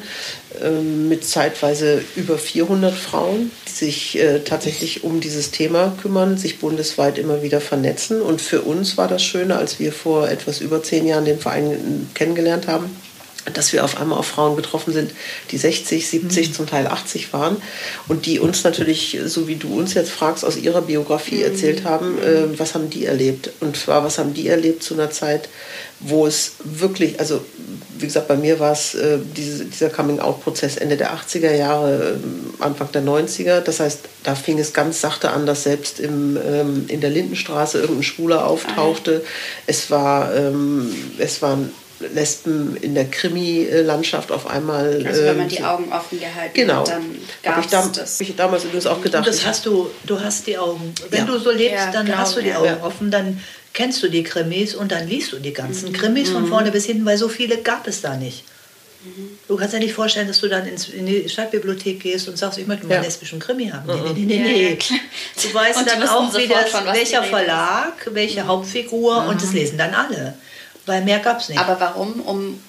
äh, 0.61 0.69
mit 0.69 1.25
zeitweise 1.25 2.03
über 2.15 2.37
400 2.37 2.93
Frauen, 2.93 3.51
die 3.67 3.71
sich 3.71 4.19
äh, 4.19 4.39
tatsächlich 4.39 5.03
um 5.03 5.19
dieses 5.19 5.51
Thema 5.51 5.93
kümmern, 6.01 6.37
sich 6.37 6.59
bundesweit 6.59 7.17
immer 7.17 7.41
wieder 7.43 7.61
vernetzen. 7.61 8.21
Und 8.21 8.41
für 8.41 8.61
uns 8.61 8.97
war 8.97 9.07
das 9.07 9.23
Schöne, 9.23 9.57
als 9.57 9.79
wir 9.79 9.91
vor 9.91 10.29
etwas 10.29 10.61
über 10.61 10.83
zehn 10.83 11.07
Jahren 11.07 11.25
den 11.25 11.39
Verein 11.39 12.09
kennengelernt 12.13 12.67
haben, 12.67 12.95
dass 13.53 13.73
wir 13.73 13.83
auf 13.83 13.99
einmal 13.99 14.19
auf 14.19 14.27
Frauen 14.27 14.55
getroffen 14.55 14.93
sind, 14.93 15.11
die 15.51 15.57
60, 15.57 16.07
70, 16.07 16.49
mhm. 16.49 16.53
zum 16.53 16.67
Teil 16.67 16.87
80 16.87 17.33
waren 17.33 17.57
und 18.07 18.25
die 18.25 18.39
uns 18.39 18.63
natürlich, 18.63 19.17
so 19.25 19.47
wie 19.47 19.55
du 19.55 19.77
uns 19.77 19.93
jetzt 19.93 20.11
fragst, 20.11 20.45
aus 20.45 20.57
ihrer 20.57 20.81
Biografie 20.81 21.37
mhm. 21.37 21.43
erzählt 21.43 21.83
haben, 21.83 22.17
äh, 22.19 22.59
was 22.59 22.75
haben 22.75 22.89
die 22.89 23.05
erlebt. 23.05 23.51
Und 23.59 23.77
zwar, 23.77 24.03
was 24.03 24.17
haben 24.17 24.33
die 24.33 24.47
erlebt 24.47 24.83
zu 24.83 24.93
einer 24.93 25.11
Zeit, 25.11 25.49
wo 25.99 26.25
es 26.25 26.53
wirklich, 26.63 27.19
also 27.19 27.41
wie 27.97 28.05
gesagt, 28.05 28.27
bei 28.27 28.37
mir 28.37 28.59
war 28.59 28.71
es 28.71 28.95
äh, 28.95 29.19
diese, 29.35 29.65
dieser 29.65 29.89
Coming-out-Prozess 29.89 30.77
Ende 30.77 30.95
der 30.95 31.13
80er 31.13 31.53
Jahre, 31.53 32.17
äh, 32.17 32.63
Anfang 32.63 32.91
der 32.93 33.03
90er. 33.03 33.59
Das 33.59 33.79
heißt, 33.81 34.01
da 34.23 34.35
fing 34.35 34.59
es 34.59 34.73
ganz 34.73 35.01
sachte 35.01 35.31
an, 35.31 35.45
dass 35.45 35.63
selbst 35.63 35.99
im, 35.99 36.37
ähm, 36.37 36.85
in 36.87 37.01
der 37.01 37.09
Lindenstraße 37.09 37.79
irgendein 37.79 38.03
Schwuler 38.03 38.47
auftauchte. 38.47 39.23
Ah. 39.23 39.29
Es 39.67 39.91
war, 39.91 40.33
ähm, 40.33 40.93
es 41.17 41.41
waren 41.41 41.71
Lesben 41.99 42.77
in 42.77 42.95
der 42.95 43.05
Krimi-Landschaft 43.05 44.31
auf 44.31 44.47
einmal. 44.47 45.03
Also 45.05 45.23
wenn 45.23 45.37
man 45.37 45.49
ähm, 45.49 45.49
die 45.49 45.63
Augen 45.63 45.91
offen 45.91 46.19
gehalten 46.19 46.53
genau. 46.53 46.79
hat, 46.81 46.89
dann 46.89 47.15
gab 47.43 47.65
es 47.65 47.71
da, 47.71 47.87
das. 47.87 48.21
Ich 48.21 48.35
damals 48.35 48.63
übrigens 48.63 48.87
auch 48.87 49.01
gedacht. 49.01 49.27
das 49.27 49.45
hast 49.45 49.65
du, 49.65 49.89
du 50.05 50.19
hast 50.19 50.47
die 50.47 50.57
Augen. 50.57 50.93
Wenn 51.09 51.19
ja. 51.19 51.25
du 51.25 51.39
so 51.39 51.51
lebst, 51.51 51.75
ja, 51.75 51.91
dann 51.91 52.05
genau, 52.05 52.17
hast 52.17 52.35
du 52.37 52.41
die 52.41 52.53
Augen 52.53 52.65
ja. 52.65 52.83
offen, 52.83 53.11
dann 53.11 53.41
kennst 53.73 54.01
du 54.01 54.09
die 54.09 54.23
Krimis 54.23 54.75
und 54.75 54.91
dann 54.91 55.07
liest 55.07 55.31
du 55.31 55.37
die 55.37 55.53
ganzen 55.53 55.89
mhm. 55.89 55.93
Krimis 55.93 56.29
von 56.29 56.43
mhm. 56.43 56.47
vorne 56.47 56.71
bis 56.71 56.85
hinten, 56.85 57.05
weil 57.05 57.17
so 57.17 57.29
viele 57.29 57.57
gab 57.57 57.87
es 57.87 58.01
da 58.01 58.15
nicht. 58.15 58.43
Mhm. 59.03 59.37
Du 59.47 59.55
kannst 59.55 59.73
dir 59.73 59.79
nicht 59.79 59.93
vorstellen, 59.93 60.27
dass 60.27 60.41
du 60.41 60.49
dann 60.49 60.67
ins, 60.67 60.89
in 60.89 61.05
die 61.05 61.29
Stadtbibliothek 61.29 62.01
gehst 62.01 62.27
und 62.27 62.37
sagst, 62.37 62.59
ich 62.59 62.67
möchte 62.67 62.85
mal 62.85 62.95
einen 62.95 63.05
lesbischen 63.05 63.39
Krimi 63.39 63.69
haben. 63.69 63.87
Nee, 63.87 64.25
nee, 64.25 64.25
nee, 64.25 64.39
nee. 64.39 64.77
Du 65.41 65.53
weißt 65.53 65.87
dann 65.87 66.03
auch, 66.07 66.33
wie 66.35 66.47
das, 66.47 66.73
welcher 66.85 67.23
Verlag, 67.23 68.09
welche 68.11 68.45
Hauptfigur 68.45 69.25
und 69.27 69.41
das 69.41 69.53
lesen 69.53 69.77
dann 69.77 69.93
alle. 69.93 70.33
Weil 70.85 71.03
mehr 71.03 71.19
gab 71.19 71.39
es 71.39 71.49
nicht. 71.49 71.59
Aber 71.59 71.79
warum? 71.79 72.21
Um 72.21 72.59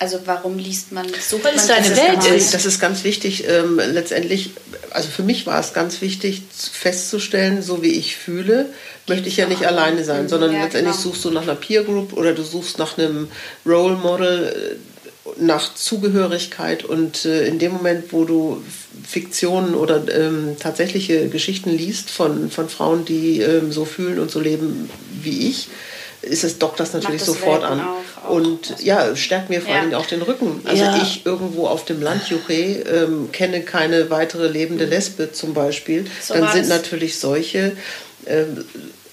also 0.00 0.18
warum 0.24 0.56
liest 0.56 0.92
man 0.92 1.06
so? 1.20 1.44
Weil 1.44 1.56
es 1.56 1.66
deine 1.66 1.94
Welt 1.94 2.24
ist. 2.34 2.54
Das 2.54 2.64
ist 2.64 2.80
ganz 2.80 3.04
wichtig. 3.04 3.46
Ähm, 3.46 3.78
letztendlich, 3.92 4.52
also 4.92 5.10
für 5.10 5.22
mich 5.22 5.46
war 5.46 5.60
es 5.60 5.74
ganz 5.74 6.00
wichtig 6.00 6.40
festzustellen, 6.50 7.60
so 7.60 7.82
wie 7.82 7.92
ich 7.92 8.16
fühle, 8.16 8.70
möchte 9.06 9.28
ich 9.28 9.36
ja 9.36 9.46
nicht 9.46 9.66
alleine 9.66 10.02
sein, 10.02 10.26
sondern 10.26 10.54
ja, 10.54 10.62
letztendlich 10.64 10.96
genau. 10.96 11.04
suchst 11.10 11.24
du 11.26 11.30
nach 11.30 11.42
einer 11.42 11.54
Peer 11.54 11.84
Group 11.84 12.14
oder 12.14 12.32
du 12.32 12.42
suchst 12.42 12.78
nach 12.78 12.96
einem 12.96 13.28
Role 13.66 13.96
Model, 13.96 14.78
äh, 14.78 15.32
nach 15.38 15.74
Zugehörigkeit 15.74 16.82
und 16.82 17.26
äh, 17.26 17.46
in 17.46 17.58
dem 17.58 17.72
Moment, 17.72 18.10
wo 18.14 18.24
du 18.24 18.62
Fiktionen 19.06 19.74
oder 19.74 20.02
ähm, 20.14 20.56
tatsächliche 20.58 21.28
Geschichten 21.28 21.68
liest 21.68 22.08
von, 22.08 22.50
von 22.50 22.70
Frauen, 22.70 23.04
die 23.04 23.42
ähm, 23.42 23.70
so 23.70 23.84
fühlen 23.84 24.18
und 24.18 24.30
so 24.30 24.40
leben 24.40 24.88
wie 25.22 25.48
ich, 25.48 25.68
ist 26.22 26.44
es 26.44 26.58
dockt 26.58 26.80
das 26.80 26.92
natürlich 26.92 27.22
sofort 27.22 27.64
an. 27.64 27.80
Auf, 27.80 28.30
und 28.30 28.80
ja, 28.80 29.16
stärkt 29.16 29.48
mir 29.48 29.62
vor 29.62 29.74
ja. 29.74 29.80
allem 29.80 29.94
auch 29.94 30.06
den 30.06 30.22
Rücken. 30.22 30.60
Also 30.64 30.84
ja. 30.84 31.00
ich 31.02 31.24
irgendwo 31.24 31.66
auf 31.66 31.84
dem 31.84 32.02
Land 32.02 32.28
Juche 32.28 32.52
ähm, 32.52 33.30
kenne 33.32 33.62
keine 33.62 34.10
weitere 34.10 34.48
lebende 34.48 34.84
mhm. 34.84 34.90
Lesbe 34.90 35.32
zum 35.32 35.54
Beispiel. 35.54 36.06
So 36.22 36.34
Dann 36.34 36.52
sind 36.52 36.68
natürlich 36.68 37.18
solche, 37.18 37.72
ähm, 38.26 38.64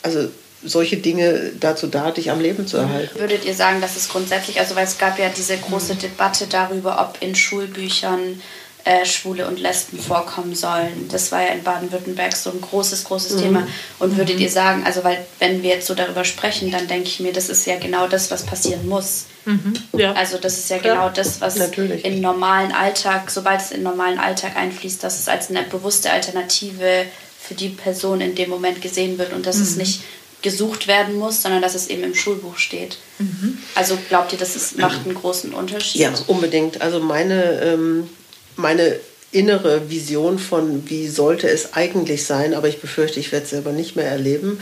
also 0.03 0.27
solche 0.63 0.97
Dinge 0.97 1.51
dazu 1.59 1.87
da, 1.87 2.11
dich 2.11 2.31
am 2.31 2.41
Leben 2.41 2.67
zu 2.67 2.77
erhalten. 2.77 3.17
Würdet 3.19 3.45
ihr 3.45 3.53
sagen, 3.53 3.79
dass 3.79 3.95
es 3.95 4.09
grundsätzlich, 4.09 4.59
also 4.59 4.75
weil 4.75 4.85
es 4.85 4.97
gab 4.97 5.17
ja 5.17 5.29
diese 5.29 5.57
große 5.57 5.93
mhm. 5.93 5.99
Debatte 5.99 6.47
darüber, 6.47 6.99
ob 6.99 7.21
in 7.21 7.35
Schulbüchern 7.35 8.41
äh, 8.87 9.05
Schwule 9.05 9.47
und 9.47 9.59
Lesben 9.59 9.99
vorkommen 9.99 10.55
sollen. 10.55 11.09
Das 11.11 11.31
war 11.33 11.41
ja 11.41 11.49
in 11.49 11.61
Baden-Württemberg 11.61 12.33
so 12.35 12.51
ein 12.51 12.61
großes, 12.61 13.03
großes 13.03 13.33
mhm. 13.33 13.41
Thema. 13.41 13.67
Und 13.99 14.15
würdet 14.15 14.37
mhm. 14.37 14.43
ihr 14.43 14.49
sagen, 14.49 14.83
also 14.85 15.03
weil 15.03 15.25
wenn 15.39 15.61
wir 15.61 15.71
jetzt 15.71 15.87
so 15.87 15.93
darüber 15.93 16.23
sprechen, 16.23 16.71
dann 16.71 16.87
denke 16.87 17.09
ich 17.09 17.19
mir, 17.19 17.33
das 17.33 17.49
ist 17.49 17.65
ja 17.65 17.77
genau 17.77 18.07
das, 18.07 18.31
was 18.31 18.45
passieren 18.45 18.87
muss. 18.87 19.25
Mhm. 19.43 19.73
Ja. 19.97 20.13
Also 20.13 20.37
das 20.37 20.57
ist 20.57 20.69
ja, 20.69 20.77
ja. 20.77 20.81
genau 20.83 21.09
das, 21.09 21.41
was 21.41 21.57
Natürlich. 21.57 22.05
im 22.05 22.21
normalen 22.21 22.71
Alltag, 22.71 23.29
sobald 23.29 23.59
es 23.59 23.71
in 23.71 23.77
den 23.77 23.83
normalen 23.83 24.19
Alltag 24.19 24.55
einfließt, 24.55 25.03
dass 25.03 25.19
es 25.19 25.27
als 25.27 25.49
eine 25.49 25.63
bewusste 25.63 26.11
Alternative 26.11 27.05
für 27.41 27.55
die 27.55 27.69
Person 27.69 28.21
in 28.21 28.35
dem 28.35 28.49
Moment 28.49 28.81
gesehen 28.81 29.17
wird 29.17 29.33
und 29.33 29.45
dass 29.45 29.57
es 29.57 29.71
mhm. 29.71 29.79
nicht 29.79 30.01
gesucht 30.41 30.87
werden 30.87 31.17
muss, 31.17 31.41
sondern 31.41 31.61
dass 31.61 31.75
es 31.75 31.87
eben 31.87 32.03
im 32.03 32.15
Schulbuch 32.15 32.57
steht. 32.57 32.99
Mhm. 33.19 33.57
Also 33.75 33.97
glaubt 34.07 34.31
ihr, 34.31 34.39
das 34.39 34.55
ist, 34.55 34.77
macht 34.77 35.03
einen 35.03 35.15
großen 35.15 35.53
Unterschied? 35.53 35.99
Ja, 35.99 36.13
unbedingt. 36.27 36.79
Also 36.81 36.99
meine 36.99 37.59
ähm, 37.61 38.09
meine 38.57 38.99
innere 39.31 39.89
Vision 39.89 40.39
von, 40.39 40.89
wie 40.89 41.07
sollte 41.07 41.49
es 41.49 41.73
eigentlich 41.73 42.25
sein, 42.25 42.53
aber 42.53 42.69
ich 42.69 42.79
befürchte, 42.79 43.19
ich 43.19 43.31
werde 43.31 43.43
es 43.43 43.49
selber 43.51 43.71
nicht 43.71 43.95
mehr 43.95 44.07
erleben. 44.07 44.59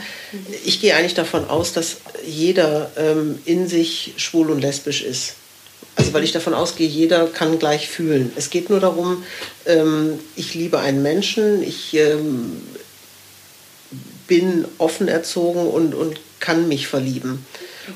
Ich 0.64 0.80
gehe 0.80 0.96
eigentlich 0.96 1.14
davon 1.14 1.48
aus, 1.48 1.72
dass 1.72 1.98
jeder 2.26 2.90
ähm, 2.96 3.38
in 3.44 3.68
sich 3.68 4.14
schwul 4.16 4.50
und 4.50 4.60
lesbisch 4.60 5.02
ist. 5.02 5.34
Also 5.94 6.12
weil 6.12 6.24
ich 6.24 6.32
davon 6.32 6.52
ausgehe, 6.52 6.86
jeder 6.86 7.26
kann 7.26 7.58
gleich 7.58 7.88
fühlen. 7.88 8.32
Es 8.36 8.50
geht 8.50 8.68
nur 8.68 8.80
darum, 8.80 9.24
ähm, 9.64 10.18
ich 10.34 10.54
liebe 10.54 10.78
einen 10.78 11.00
Menschen, 11.00 11.62
ich 11.62 11.94
ähm, 11.94 12.60
bin 14.26 14.66
offen 14.78 15.08
erzogen 15.08 15.66
und, 15.68 15.94
und 15.94 16.18
kann 16.40 16.68
mich 16.68 16.86
verlieben. 16.86 17.46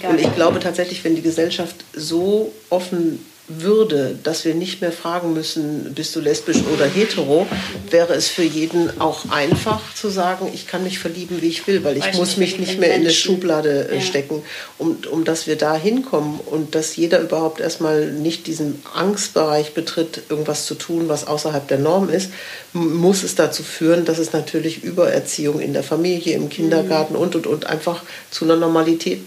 Und 0.08 0.20
ich 0.20 0.34
glaube 0.34 0.60
tatsächlich, 0.60 1.02
wenn 1.02 1.16
die 1.16 1.22
Gesellschaft 1.22 1.76
so 1.92 2.52
offen 2.70 3.24
würde, 3.58 4.16
dass 4.22 4.44
wir 4.44 4.54
nicht 4.54 4.80
mehr 4.80 4.92
fragen 4.92 5.34
müssen, 5.34 5.92
bist 5.94 6.14
du 6.14 6.20
lesbisch 6.20 6.58
oder 6.72 6.86
hetero, 6.86 7.46
wäre 7.90 8.14
es 8.14 8.28
für 8.28 8.44
jeden 8.44 9.00
auch 9.00 9.28
einfach 9.30 9.80
zu 9.94 10.08
sagen, 10.08 10.48
ich 10.52 10.66
kann 10.66 10.84
mich 10.84 10.98
verlieben, 10.98 11.42
wie 11.42 11.48
ich 11.48 11.66
will, 11.66 11.82
weil 11.82 11.96
ich 11.96 12.06
Weiß 12.06 12.16
muss 12.16 12.36
mich 12.36 12.58
nicht 12.58 12.78
mehr 12.78 12.94
in 12.94 13.02
eine 13.02 13.10
Schublade 13.10 13.88
äh, 13.90 13.96
ja. 13.96 14.00
stecken, 14.00 14.42
um, 14.78 14.98
um 15.10 15.24
dass 15.24 15.46
wir 15.46 15.56
da 15.56 15.74
hinkommen 15.74 16.38
und 16.46 16.74
dass 16.74 16.96
jeder 16.96 17.20
überhaupt 17.20 17.60
erstmal 17.60 18.12
nicht 18.12 18.46
diesen 18.46 18.82
Angstbereich 18.94 19.74
betritt, 19.74 20.22
irgendwas 20.28 20.66
zu 20.66 20.74
tun, 20.76 21.08
was 21.08 21.26
außerhalb 21.26 21.66
der 21.66 21.78
Norm 21.78 22.08
ist, 22.08 22.30
muss 22.72 23.24
es 23.24 23.34
dazu 23.34 23.62
führen, 23.62 24.04
dass 24.04 24.18
es 24.18 24.32
natürlich 24.32 24.84
Übererziehung 24.84 25.60
in 25.60 25.72
der 25.72 25.82
Familie, 25.82 26.36
im 26.36 26.48
Kindergarten 26.48 27.14
mhm. 27.14 27.20
und, 27.20 27.34
und, 27.34 27.46
und 27.46 27.66
einfach 27.66 28.02
zu 28.30 28.44
einer 28.44 28.56
Normalität 28.56 29.20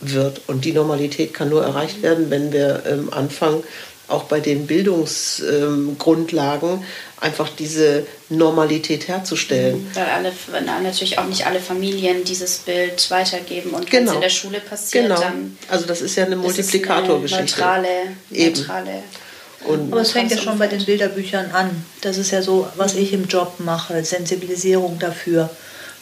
wird. 0.00 0.42
Und 0.46 0.64
die 0.64 0.72
Normalität 0.72 1.34
kann 1.34 1.48
nur 1.48 1.62
erreicht 1.62 2.02
werden, 2.02 2.30
wenn 2.30 2.52
wir 2.52 2.82
ähm, 2.86 3.12
anfangen, 3.12 3.62
auch 4.08 4.24
bei 4.24 4.40
den 4.40 4.66
Bildungsgrundlagen 4.66 6.70
ähm, 6.70 6.84
einfach 7.20 7.48
diese 7.48 8.06
Normalität 8.28 9.08
herzustellen. 9.08 9.84
Mhm. 9.84 9.94
Weil 9.94 10.06
alle, 10.06 10.32
natürlich 10.82 11.18
auch 11.18 11.26
nicht 11.26 11.46
alle 11.46 11.60
Familien 11.60 12.24
dieses 12.24 12.58
Bild 12.58 13.10
weitergeben 13.10 13.70
und 13.70 13.90
genau. 13.90 14.00
wenn 14.00 14.08
es 14.08 14.14
in 14.14 14.20
der 14.20 14.30
Schule 14.30 14.60
passiert, 14.60 15.04
genau. 15.04 15.20
dann 15.20 15.56
also 15.68 15.86
das 15.86 16.00
ist 16.00 16.16
ja 16.16 16.24
eine 16.24 16.36
Multiplikatorgeschichte. 16.36 17.60
Neutrale, 17.60 17.88
neutrale. 18.30 19.02
Und 19.64 19.92
Aber 19.92 20.00
es 20.00 20.12
fängt 20.12 20.30
ja 20.30 20.38
schon 20.38 20.58
bei 20.58 20.68
den 20.68 20.84
Bilderbüchern 20.84 21.50
an. 21.50 21.84
Das 22.00 22.16
ist 22.16 22.30
ja 22.30 22.40
so, 22.40 22.66
was 22.76 22.94
ich 22.94 23.12
im 23.12 23.26
Job 23.26 23.56
mache, 23.58 24.02
Sensibilisierung 24.04 24.98
dafür. 24.98 25.50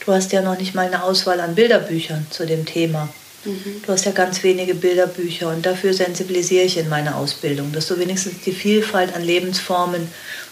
Du 0.04 0.12
hast 0.12 0.32
ja 0.32 0.42
noch 0.42 0.58
nicht 0.58 0.76
mal 0.76 0.86
eine 0.86 1.02
Auswahl 1.02 1.40
an 1.40 1.56
Bilderbüchern 1.56 2.28
zu 2.30 2.46
dem 2.46 2.66
Thema. 2.66 3.08
Mhm. 3.48 3.82
Du 3.84 3.92
hast 3.92 4.04
ja 4.04 4.12
ganz 4.12 4.42
wenige 4.42 4.74
Bilderbücher 4.74 5.48
und 5.48 5.64
dafür 5.64 5.94
sensibilisiere 5.94 6.64
ich 6.64 6.76
in 6.76 6.88
meiner 6.88 7.16
Ausbildung, 7.16 7.72
dass 7.72 7.86
du 7.86 7.98
wenigstens 7.98 8.40
die 8.44 8.52
Vielfalt 8.52 9.14
an 9.14 9.22
Lebensformen, 9.22 10.08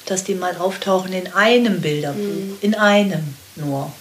dass 0.07 0.25
die 0.25 0.35
mal 0.35 0.57
auftauchen 0.57 1.13
in 1.13 1.33
einem 1.35 1.81
Bilderbuch, 1.81 2.23
mhm. 2.23 2.59
in 2.61 2.75
einem 2.75 3.35
nur. 3.57 3.93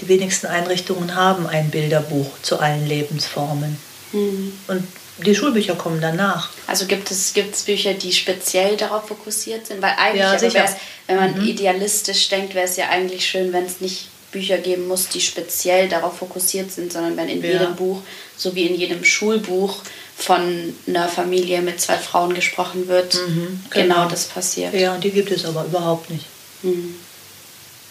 Die 0.00 0.08
wenigsten 0.08 0.46
Einrichtungen 0.46 1.14
haben 1.14 1.46
ein 1.46 1.70
Bilderbuch 1.70 2.30
zu 2.42 2.60
allen 2.60 2.86
Lebensformen. 2.86 3.78
Mhm. 4.12 4.52
Und 4.68 4.84
die 5.24 5.34
Schulbücher 5.34 5.74
kommen 5.74 6.00
danach. 6.00 6.50
Also 6.66 6.86
gibt 6.86 7.10
es, 7.10 7.32
gibt 7.32 7.54
es 7.54 7.62
Bücher, 7.62 7.94
die 7.94 8.12
speziell 8.12 8.76
darauf 8.76 9.08
fokussiert 9.08 9.66
sind? 9.66 9.80
Weil 9.80 9.94
eigentlich, 9.96 10.52
ja, 10.52 10.76
wenn 11.06 11.16
man 11.16 11.38
mhm. 11.38 11.46
idealistisch 11.46 12.28
denkt, 12.28 12.54
wäre 12.54 12.66
es 12.66 12.76
ja 12.76 12.90
eigentlich 12.90 13.26
schön, 13.26 13.52
wenn 13.52 13.64
es 13.64 13.80
nicht 13.80 14.08
Bücher 14.32 14.58
geben 14.58 14.88
muss, 14.88 15.08
die 15.08 15.20
speziell 15.20 15.88
darauf 15.88 16.18
fokussiert 16.18 16.70
sind, 16.70 16.92
sondern 16.92 17.16
wenn 17.16 17.28
in 17.28 17.42
ja. 17.42 17.52
jedem 17.52 17.76
Buch, 17.76 18.02
so 18.36 18.54
wie 18.54 18.66
in 18.66 18.74
jedem 18.74 19.04
Schulbuch, 19.04 19.82
von 20.16 20.74
einer 20.86 21.08
Familie 21.08 21.60
mit 21.60 21.80
zwei 21.80 21.98
Frauen 21.98 22.34
gesprochen 22.34 22.88
wird, 22.88 23.14
mhm, 23.14 23.60
genau. 23.70 23.94
genau. 23.94 24.08
das 24.08 24.24
passiert. 24.24 24.72
Ja, 24.74 24.94
und 24.94 25.04
die 25.04 25.10
gibt 25.10 25.30
es 25.30 25.44
aber 25.44 25.64
überhaupt 25.64 26.10
nicht. 26.10 26.24
Mhm. 26.62 26.94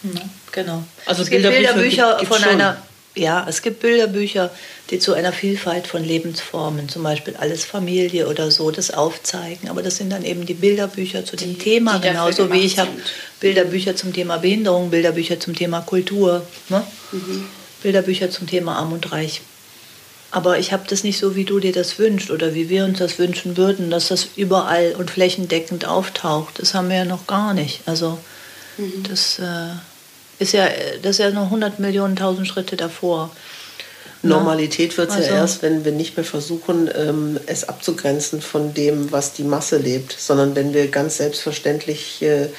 Ja, 0.03 0.21
genau. 0.51 0.83
Also 1.05 1.21
es 1.21 1.29
gibt 1.29 1.43
Bilderbücher, 1.43 1.73
Bilderbücher 1.73 2.17
gibt, 2.19 2.33
von 2.33 2.41
schon. 2.41 2.49
einer 2.49 2.81
ja, 3.15 3.45
es 3.47 3.61
gibt 3.61 3.79
Bilderbücher, 3.79 4.51
die 4.89 4.99
zu 4.99 5.13
einer 5.13 5.31
Vielfalt 5.31 5.87
von 5.87 6.03
Lebensformen, 6.03 6.89
zum 6.89 7.03
Beispiel 7.03 7.35
Alles 7.37 7.63
Familie 7.63 8.27
oder 8.27 8.51
so, 8.51 8.71
das 8.71 8.91
aufzeigen. 8.91 9.69
Aber 9.69 9.81
das 9.81 9.97
sind 9.97 10.11
dann 10.11 10.23
eben 10.23 10.45
die 10.45 10.53
Bilderbücher 10.53 11.25
zu 11.25 11.37
dem 11.37 11.53
die, 11.53 11.59
Thema, 11.59 11.97
die 11.99 12.09
genauso 12.09 12.51
wie 12.51 12.59
ich 12.59 12.77
habe 12.77 12.91
Bilderbücher 13.39 13.95
zum 13.95 14.13
Thema 14.13 14.37
Behinderung, 14.37 14.89
Bilderbücher 14.89 15.39
zum 15.39 15.55
Thema 15.55 15.81
Kultur, 15.81 16.45
ne? 16.69 16.85
mhm. 17.13 17.45
Bilderbücher 17.81 18.29
zum 18.29 18.47
Thema 18.47 18.75
Arm 18.75 18.91
und 18.91 19.11
Reich. 19.11 19.41
Aber 20.31 20.59
ich 20.59 20.73
habe 20.73 20.83
das 20.89 21.05
nicht 21.05 21.17
so, 21.17 21.37
wie 21.37 21.45
du 21.45 21.61
dir 21.61 21.71
das 21.71 21.97
wünschst 21.97 22.29
oder 22.29 22.53
wie 22.53 22.67
wir 22.67 22.83
uns 22.83 22.99
das 22.99 23.17
wünschen 23.17 23.55
würden, 23.55 23.89
dass 23.89 24.09
das 24.09 24.27
überall 24.35 24.93
und 24.97 25.09
flächendeckend 25.09 25.85
auftaucht. 25.85 26.59
Das 26.59 26.73
haben 26.73 26.89
wir 26.89 26.97
ja 26.97 27.05
noch 27.05 27.27
gar 27.27 27.53
nicht. 27.53 27.81
Also 27.85 28.19
mhm. 28.77 29.03
das... 29.07 29.39
Äh, 29.39 29.75
ist 30.39 30.53
ja, 30.53 30.67
das 31.01 31.11
ist 31.11 31.19
ja 31.19 31.31
noch 31.31 31.45
100 31.45 31.79
Millionen, 31.79 32.17
1000 32.17 32.47
Schritte 32.47 32.75
davor. 32.75 33.31
Normalität 34.21 34.97
wird 34.97 35.09
es 35.09 35.17
also. 35.17 35.29
ja 35.29 35.35
erst, 35.35 35.61
wenn 35.61 35.85
wir 35.85 35.91
nicht 35.91 36.17
mehr 36.17 36.25
versuchen, 36.25 36.89
ähm, 36.95 37.39
es 37.45 37.69
abzugrenzen 37.69 38.41
von 38.41 38.73
dem, 38.73 39.11
was 39.11 39.33
die 39.33 39.43
Masse 39.43 39.77
lebt, 39.77 40.15
sondern 40.17 40.55
wenn 40.55 40.73
wir 40.73 40.87
ganz 40.87 41.17
selbstverständlich 41.17 42.21
äh, 42.23 42.49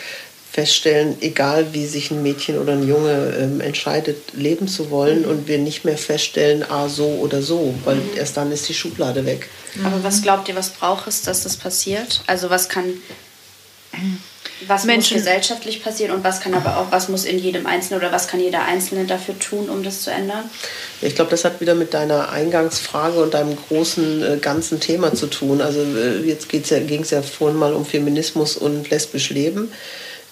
feststellen, 0.52 1.16
egal 1.20 1.74
wie 1.74 1.86
sich 1.86 2.10
ein 2.10 2.22
Mädchen 2.22 2.58
oder 2.58 2.72
ein 2.72 2.88
Junge 2.88 3.34
ähm, 3.38 3.60
entscheidet, 3.60 4.32
leben 4.32 4.68
zu 4.68 4.90
wollen 4.90 5.22
mhm. 5.22 5.28
und 5.28 5.48
wir 5.48 5.58
nicht 5.58 5.84
mehr 5.84 5.98
feststellen, 5.98 6.64
ah, 6.68 6.88
so 6.88 7.06
oder 7.06 7.42
so, 7.42 7.74
weil 7.84 7.96
mhm. 7.96 8.16
erst 8.16 8.36
dann 8.36 8.50
ist 8.52 8.68
die 8.68 8.74
Schublade 8.74 9.26
weg. 9.26 9.48
Aber 9.84 10.02
was 10.02 10.22
glaubt 10.22 10.48
ihr, 10.48 10.56
was 10.56 10.70
braucht 10.70 11.08
es, 11.08 11.22
dass 11.22 11.42
das 11.42 11.56
passiert? 11.56 12.22
Also 12.26 12.48
was 12.48 12.68
kann 12.68 12.84
was 14.66 14.85
Menschen. 14.85 15.16
muss 15.16 15.25
gesellschaftlich 15.25 15.83
passieren 15.83 16.14
und 16.14 16.25
was 16.25 16.40
kann 16.40 16.55
aber 16.55 16.79
auch, 16.79 16.90
was 16.90 17.09
muss 17.09 17.25
in 17.25 17.38
jedem 17.38 17.66
Einzelnen 17.66 18.01
oder 18.01 18.12
was 18.12 18.27
kann 18.29 18.40
jeder 18.40 18.62
Einzelne 18.62 19.05
dafür 19.05 19.38
tun, 19.38 19.69
um 19.69 19.83
das 19.83 20.03
zu 20.03 20.11
ändern? 20.11 20.49
Ich 21.03 21.14
glaube, 21.14 21.31
das 21.31 21.45
hat 21.45 21.61
wieder 21.61 21.75
mit 21.75 21.92
deiner 21.92 22.31
Eingangsfrage 22.31 23.23
und 23.23 23.35
deinem 23.35 23.57
großen 23.57 24.23
äh, 24.23 24.37
ganzen 24.38 24.81
Thema 24.81 25.14
zu 25.14 25.27
tun. 25.27 25.61
Also 25.61 25.81
äh, 25.81 26.21
jetzt 26.21 26.51
ja, 26.53 26.79
ging 26.81 27.03
es 27.03 27.11
ja 27.11 27.23
vorhin 27.23 27.59
mal 27.59 27.75
um 27.75 27.85
Feminismus 27.85 28.57
und 28.57 28.88
lesbisch 28.88 29.31
Leben. 29.31 29.71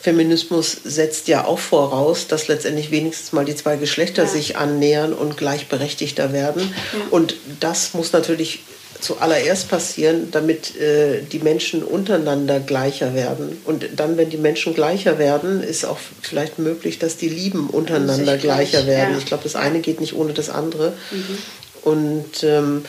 Feminismus 0.01 0.77
setzt 0.85 1.29
ja 1.29 1.47
auch 1.47 1.59
voraus, 1.59 2.27
dass 2.27 2.47
letztendlich 2.49 2.91
wenigstens 2.91 3.33
mal 3.33 3.47
die 3.47 3.55
zwei 3.55 3.77
Geschlechter 3.77 4.25
ja. 4.25 4.29
sich 4.29 4.57
annähern 4.59 5.15
und 5.15 5.39
gleichberechtigter 5.39 6.31
werden. 6.33 6.75
Ja. 6.93 7.01
Und 7.11 7.37
das 7.61 7.95
muss 7.95 8.13
natürlich 8.13 8.61
zuallererst 9.05 9.69
passieren, 9.69 10.31
damit 10.31 10.77
äh, 10.81 11.21
die 11.21 11.39
Menschen 11.39 11.83
untereinander 11.83 12.59
gleicher 12.59 13.15
werden. 13.15 13.61
Und 13.67 13.87
dann, 13.97 14.17
wenn 14.17 14.31
die 14.31 14.39
Menschen 14.39 14.75
gleicher 14.75 15.19
werden, 15.19 15.63
ist 15.63 15.85
auch 15.85 15.99
vielleicht 16.23 16.59
möglich, 16.59 16.99
dass 16.99 17.19
die 17.19 17.29
Lieben 17.29 17.69
untereinander 17.69 18.39
gleicher 18.39 18.83
gleich, 18.83 18.87
werden. 18.87 19.13
Ja. 19.13 19.19
Ich 19.19 19.27
glaube, 19.27 19.43
das 19.43 19.57
eine 19.57 19.81
geht 19.81 20.01
nicht 20.01 20.15
ohne 20.15 20.33
das 20.33 20.49
andere. 20.49 20.95
Mhm. 21.11 21.39
Und 21.83 22.43
ähm, 22.45 22.85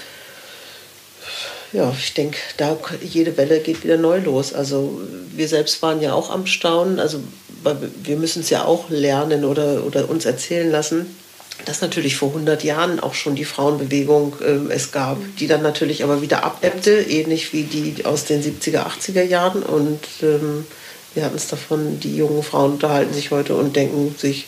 ja, 1.74 1.94
ich 2.00 2.14
denke, 2.14 2.38
da 2.56 2.78
jede 3.02 3.36
Welle 3.36 3.60
geht 3.60 3.84
wieder 3.84 3.98
neu 3.98 4.20
los. 4.20 4.54
Also 4.54 5.02
wir 5.36 5.50
selbst 5.50 5.82
waren 5.82 6.02
ja 6.02 6.14
auch 6.14 6.30
am 6.30 6.48
Staunen. 6.48 7.00
Also 7.00 7.20
wir 8.04 8.16
müssen 8.16 8.42
es 8.42 8.50
ja 8.50 8.64
auch 8.64 8.90
lernen 8.90 9.44
oder, 9.44 9.86
oder 9.86 10.10
uns 10.10 10.24
erzählen 10.24 10.72
lassen 10.72 11.08
dass 11.64 11.82
natürlich 11.82 12.18
vor 12.18 12.30
100 12.30 12.64
Jahren 12.64 13.00
auch 13.00 13.14
schon 13.14 13.36
die 13.36 13.46
Frauenbewegung 13.46 14.36
äh, 14.42 14.74
es 14.74 14.92
gab, 14.92 15.20
mhm. 15.20 15.36
die 15.38 15.48
dann 15.48 15.62
natürlich 15.62 16.04
aber 16.04 16.22
wieder 16.22 16.44
abebbte, 16.44 16.92
ähnlich 16.92 17.54
wie 17.54 17.64
die 17.64 18.06
aus 18.06 18.26
den 18.26 18.44
70er, 18.44 18.86
80er 18.86 19.24
Jahren. 19.24 19.64
Und 19.64 20.02
ähm, 20.22 20.66
wir 21.14 21.24
hatten 21.24 21.38
es 21.38 21.48
davon, 21.48 22.00
die 22.00 22.16
jungen 22.16 22.44
Frauen 22.44 22.74
unterhalten 22.74 23.14
sich 23.14 23.32
heute 23.32 23.56
und 23.56 23.76
denken 23.76 24.14
sich, 24.18 24.48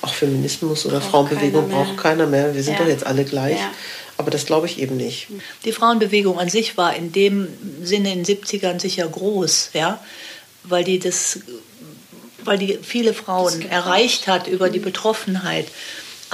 auch 0.00 0.14
Feminismus 0.14 0.86
oder 0.86 1.00
braucht 1.00 1.10
Frauenbewegung 1.10 1.68
keiner 1.68 1.84
braucht 1.84 1.96
keiner 1.98 2.26
mehr, 2.26 2.54
wir 2.54 2.62
sind 2.62 2.74
ja. 2.74 2.80
doch 2.80 2.88
jetzt 2.88 3.04
alle 3.04 3.24
gleich. 3.24 3.58
Ja. 3.58 3.70
Aber 4.16 4.30
das 4.30 4.46
glaube 4.46 4.66
ich 4.66 4.78
eben 4.78 4.96
nicht. 4.96 5.26
Die 5.64 5.72
Frauenbewegung 5.72 6.38
an 6.38 6.48
sich 6.48 6.76
war 6.76 6.94
in 6.94 7.10
dem 7.10 7.48
Sinne 7.82 8.12
in 8.12 8.22
den 8.22 8.36
70ern 8.36 8.80
sicher 8.80 9.08
groß, 9.08 9.70
ja, 9.72 10.00
weil 10.62 10.84
die 10.84 11.00
das 11.00 11.40
weil 12.44 12.58
die 12.58 12.78
viele 12.82 13.14
Frauen 13.14 13.62
erreicht 13.62 14.28
hat 14.28 14.46
über 14.46 14.68
die 14.68 14.78
mhm. 14.78 14.84
Betroffenheit. 14.84 15.66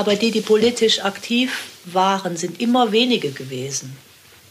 Aber 0.00 0.14
die, 0.16 0.30
die 0.30 0.40
politisch 0.40 1.04
aktiv 1.04 1.64
waren, 1.84 2.34
sind 2.34 2.58
immer 2.58 2.90
wenige 2.90 3.32
gewesen. 3.32 3.98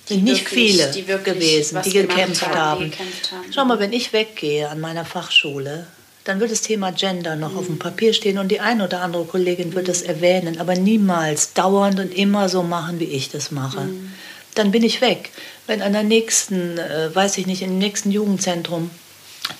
Sind 0.05 0.19
die 0.19 0.31
nicht 0.31 0.45
wirklich, 0.45 0.73
viele 0.73 0.91
die 0.91 1.05
gewesen, 1.05 1.79
die 1.83 1.91
gekämpft 1.91 2.45
haben. 2.45 2.55
haben. 2.55 2.83
Die 2.83 2.89
gekämpft 2.91 3.31
haben. 3.31 3.51
Schau 3.51 3.65
mal, 3.65 3.79
wenn 3.79 3.91
ich 3.91 4.13
weggehe 4.13 4.69
an 4.69 4.79
meiner 4.79 5.05
Fachschule, 5.05 5.87
dann 6.23 6.39
wird 6.39 6.51
das 6.51 6.61
Thema 6.61 6.91
Gender 6.91 7.35
noch 7.35 7.53
mhm. 7.53 7.57
auf 7.57 7.65
dem 7.65 7.75
mhm. 7.75 7.79
Papier 7.79 8.13
stehen 8.13 8.37
und 8.37 8.49
die 8.49 8.59
eine 8.59 8.83
oder 8.83 9.01
andere 9.01 9.25
Kollegin 9.25 9.73
wird 9.73 9.87
das 9.87 10.03
erwähnen, 10.03 10.59
aber 10.59 10.75
niemals 10.75 11.53
dauernd 11.53 11.99
und 11.99 12.13
immer 12.13 12.47
so 12.47 12.61
machen, 12.61 12.99
wie 12.99 13.05
ich 13.05 13.31
das 13.31 13.49
mache. 13.49 13.81
Mhm. 13.81 14.13
Dann 14.53 14.69
bin 14.69 14.83
ich 14.83 15.01
weg. 15.01 15.31
Wenn 15.65 15.81
an 15.81 15.93
der 15.93 16.03
nächsten, 16.03 16.77
äh, 16.77 17.09
weiß 17.11 17.39
ich 17.39 17.47
nicht, 17.47 17.63
im 17.63 17.79
nächsten 17.79 18.11
Jugendzentrum 18.11 18.91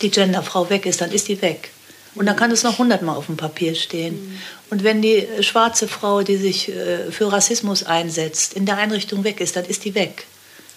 die 0.04 0.12
Genderfrau 0.12 0.70
weg 0.70 0.86
ist, 0.86 1.02
dann 1.02 1.12
ist 1.12 1.30
die 1.30 1.42
weg. 1.42 1.72
Und 2.14 2.26
dann 2.26 2.36
kann 2.36 2.52
es 2.52 2.64
noch 2.64 2.78
hundertmal 2.78 3.16
auf 3.16 3.28
dem 3.28 3.38
Papier 3.38 3.76
stehen. 3.76 4.14
Mhm. 4.16 4.40
Und 4.70 4.84
wenn 4.84 5.02
die 5.02 5.28
schwarze 5.42 5.88
Frau, 5.88 6.22
die 6.22 6.38
sich 6.38 6.70
äh, 6.70 7.12
für 7.12 7.32
Rassismus 7.32 7.84
einsetzt, 7.84 8.54
in 8.54 8.66
der 8.66 8.78
Einrichtung 8.78 9.24
weg 9.24 9.42
ist, 9.42 9.56
dann 9.56 9.66
ist 9.66 9.84
die 9.86 9.96
weg. 9.96 10.26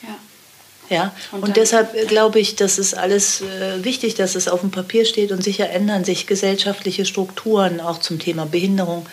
Ja. 0.03 0.17
Ja? 0.89 1.15
Und, 1.31 1.43
und 1.45 1.57
deshalb 1.57 1.95
äh, 1.95 2.07
glaube 2.07 2.41
ich, 2.41 2.57
dass 2.57 2.79
es 2.79 2.95
alles 2.95 3.43
äh, 3.43 3.85
wichtig, 3.85 4.15
dass 4.15 4.35
es 4.35 4.49
auf 4.49 4.61
dem 4.61 4.71
Papier 4.71 5.05
steht 5.05 5.33
und 5.33 5.43
sicher 5.43 5.71
ändern 5.71 6.05
sich 6.05 6.27
gesellschaftliche 6.27 7.05
Strukturen 7.05 7.81
auch 7.81 7.99
zum 7.99 8.19
Thema 8.19 8.47
Behinderung. 8.47 9.07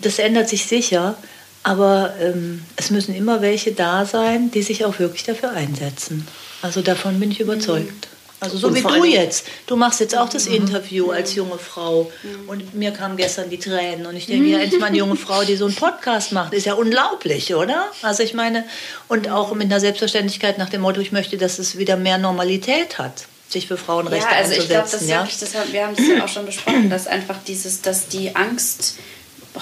Das 0.00 0.18
ändert 0.18 0.48
sich 0.48 0.66
sicher, 0.66 1.16
aber 1.62 2.14
ähm, 2.20 2.62
es 2.76 2.90
müssen 2.90 3.14
immer 3.14 3.40
welche 3.40 3.72
da 3.72 4.04
sein, 4.04 4.50
die 4.50 4.62
sich 4.62 4.84
auch 4.84 4.98
wirklich 4.98 5.24
dafür 5.24 5.50
einsetzen. 5.50 6.26
Also 6.62 6.82
davon 6.82 7.18
bin 7.20 7.30
ich 7.30 7.40
überzeugt. 7.40 8.08
Mhm. 8.10 8.15
Also 8.38 8.58
so 8.58 8.68
und 8.68 8.74
wie 8.74 8.82
du 8.82 9.04
jetzt. 9.04 9.46
Du 9.66 9.76
machst 9.76 10.00
jetzt 10.00 10.16
auch 10.16 10.28
das 10.28 10.48
mhm. 10.48 10.56
Interview 10.56 11.10
als 11.10 11.34
junge 11.34 11.58
Frau. 11.58 12.10
Mhm. 12.22 12.48
Und 12.48 12.74
mir 12.74 12.90
kamen 12.90 13.16
gestern 13.16 13.48
die 13.48 13.58
Tränen. 13.58 14.06
Und 14.06 14.16
ich 14.16 14.26
denke, 14.26 14.48
ja, 14.48 14.58
endlich 14.58 14.80
mal 14.80 14.88
eine 14.88 14.98
junge 14.98 15.16
Frau, 15.16 15.42
die 15.44 15.56
so 15.56 15.64
einen 15.64 15.74
Podcast 15.74 16.32
macht. 16.32 16.52
Ist 16.52 16.66
ja 16.66 16.74
unglaublich, 16.74 17.54
oder? 17.54 17.86
Also 18.02 18.22
ich 18.22 18.34
meine, 18.34 18.64
und 19.08 19.30
auch 19.30 19.54
mit 19.54 19.66
einer 19.66 19.80
Selbstverständlichkeit 19.80 20.58
nach 20.58 20.68
dem 20.68 20.82
Motto, 20.82 21.00
ich 21.00 21.12
möchte, 21.12 21.38
dass 21.38 21.58
es 21.58 21.78
wieder 21.78 21.96
mehr 21.96 22.18
Normalität 22.18 22.98
hat 22.98 23.26
sich 23.48 23.68
für 23.68 23.76
Frauenrechte 23.76 24.26
ja, 24.28 24.36
also 24.38 24.54
einzusetzen. 24.54 24.62
Ich 24.62 24.68
glaube, 24.68 24.88
das 24.90 25.08
ja? 25.08 25.18
wirklich, 25.20 25.38
das 25.38 25.54
haben, 25.54 25.72
wir 25.72 25.86
haben 25.86 25.94
es 25.96 26.08
ja 26.08 26.24
auch 26.24 26.28
schon 26.28 26.46
besprochen, 26.46 26.90
dass 26.90 27.06
einfach 27.06 27.36
dieses, 27.46 27.80
dass 27.80 28.08
die 28.08 28.34
Angst 28.34 28.96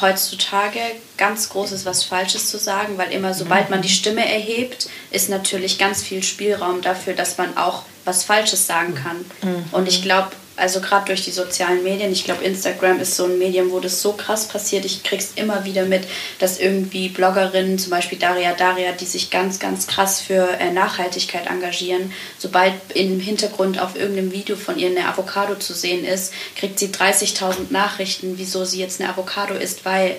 heutzutage 0.00 0.80
ganz 1.16 1.48
groß 1.48 1.72
ist, 1.72 1.86
was 1.86 2.04
Falsches 2.04 2.48
zu 2.48 2.58
sagen, 2.58 2.98
weil 2.98 3.12
immer 3.12 3.34
sobald 3.34 3.70
man 3.70 3.82
die 3.82 3.88
Stimme 3.88 4.26
erhebt, 4.26 4.88
ist 5.10 5.28
natürlich 5.28 5.78
ganz 5.78 6.02
viel 6.02 6.22
Spielraum 6.22 6.80
dafür, 6.82 7.14
dass 7.14 7.38
man 7.38 7.56
auch 7.56 7.84
was 8.04 8.24
Falsches 8.24 8.66
sagen 8.66 8.94
kann. 8.94 9.24
Mhm. 9.42 9.64
Und 9.72 9.88
ich 9.88 10.02
glaube, 10.02 10.30
also 10.56 10.80
gerade 10.80 11.06
durch 11.06 11.24
die 11.24 11.32
sozialen 11.32 11.82
Medien, 11.82 12.12
ich 12.12 12.24
glaube, 12.24 12.44
Instagram 12.44 13.00
ist 13.00 13.16
so 13.16 13.24
ein 13.24 13.38
Medium, 13.38 13.72
wo 13.72 13.80
das 13.80 14.00
so 14.00 14.12
krass 14.12 14.46
passiert. 14.46 14.84
Ich 14.84 15.02
krieg's 15.02 15.32
immer 15.34 15.64
wieder 15.64 15.84
mit, 15.84 16.04
dass 16.38 16.60
irgendwie 16.60 17.08
Bloggerinnen, 17.08 17.78
zum 17.78 17.90
Beispiel 17.90 18.18
Daria 18.18 18.54
Daria, 18.54 18.92
die 18.92 19.04
sich 19.04 19.30
ganz, 19.30 19.58
ganz 19.58 19.86
krass 19.86 20.20
für 20.20 20.48
äh, 20.60 20.70
Nachhaltigkeit 20.70 21.46
engagieren, 21.48 22.12
sobald 22.38 22.74
im 22.94 23.18
Hintergrund 23.18 23.80
auf 23.80 23.96
irgendeinem 23.96 24.32
Video 24.32 24.54
von 24.56 24.78
ihr 24.78 24.88
eine 24.88 25.08
Avocado 25.08 25.56
zu 25.56 25.74
sehen 25.74 26.04
ist, 26.04 26.32
kriegt 26.56 26.78
sie 26.78 26.88
30.000 26.88 27.70
Nachrichten, 27.70 28.34
wieso 28.36 28.64
sie 28.64 28.78
jetzt 28.78 29.00
eine 29.00 29.10
Avocado 29.10 29.54
isst, 29.54 29.84
weil 29.84 30.16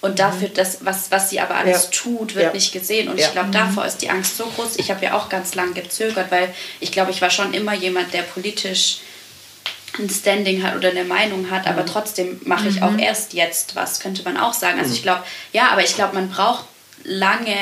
und 0.00 0.12
mhm. 0.12 0.16
dafür, 0.16 0.48
das, 0.48 0.78
was, 0.84 1.10
was 1.10 1.30
sie 1.30 1.40
aber 1.40 1.56
alles 1.56 1.84
ja. 1.84 1.90
tut, 1.90 2.34
wird 2.34 2.46
ja. 2.46 2.52
nicht 2.52 2.72
gesehen. 2.72 3.08
Und 3.08 3.18
ja. 3.18 3.26
ich 3.26 3.32
glaube, 3.32 3.50
davor 3.50 3.84
ist 3.84 3.98
die 3.98 4.10
Angst 4.10 4.36
so 4.36 4.46
groß. 4.46 4.76
Ich 4.76 4.90
habe 4.90 5.04
ja 5.04 5.16
auch 5.16 5.28
ganz 5.28 5.54
lange 5.54 5.72
gezögert, 5.72 6.30
weil 6.30 6.54
ich 6.78 6.92
glaube, 6.92 7.10
ich 7.10 7.20
war 7.20 7.30
schon 7.30 7.52
immer 7.52 7.74
jemand, 7.74 8.14
der 8.14 8.22
politisch 8.22 9.00
ein 9.98 10.10
Standing 10.10 10.62
hat 10.62 10.76
oder 10.76 10.90
eine 10.90 11.04
Meinung 11.04 11.50
hat, 11.50 11.66
aber 11.66 11.82
mhm. 11.82 11.86
trotzdem 11.86 12.40
mache 12.44 12.68
ich 12.68 12.82
auch 12.82 12.92
mhm. 12.92 12.98
erst 12.98 13.32
jetzt 13.32 13.76
was, 13.76 14.00
könnte 14.00 14.22
man 14.22 14.36
auch 14.36 14.54
sagen. 14.54 14.78
Also 14.78 14.92
ich 14.92 15.02
glaube, 15.02 15.22
ja, 15.52 15.68
aber 15.70 15.82
ich 15.82 15.94
glaube, 15.94 16.14
man 16.14 16.30
braucht 16.30 16.64
lange 17.04 17.56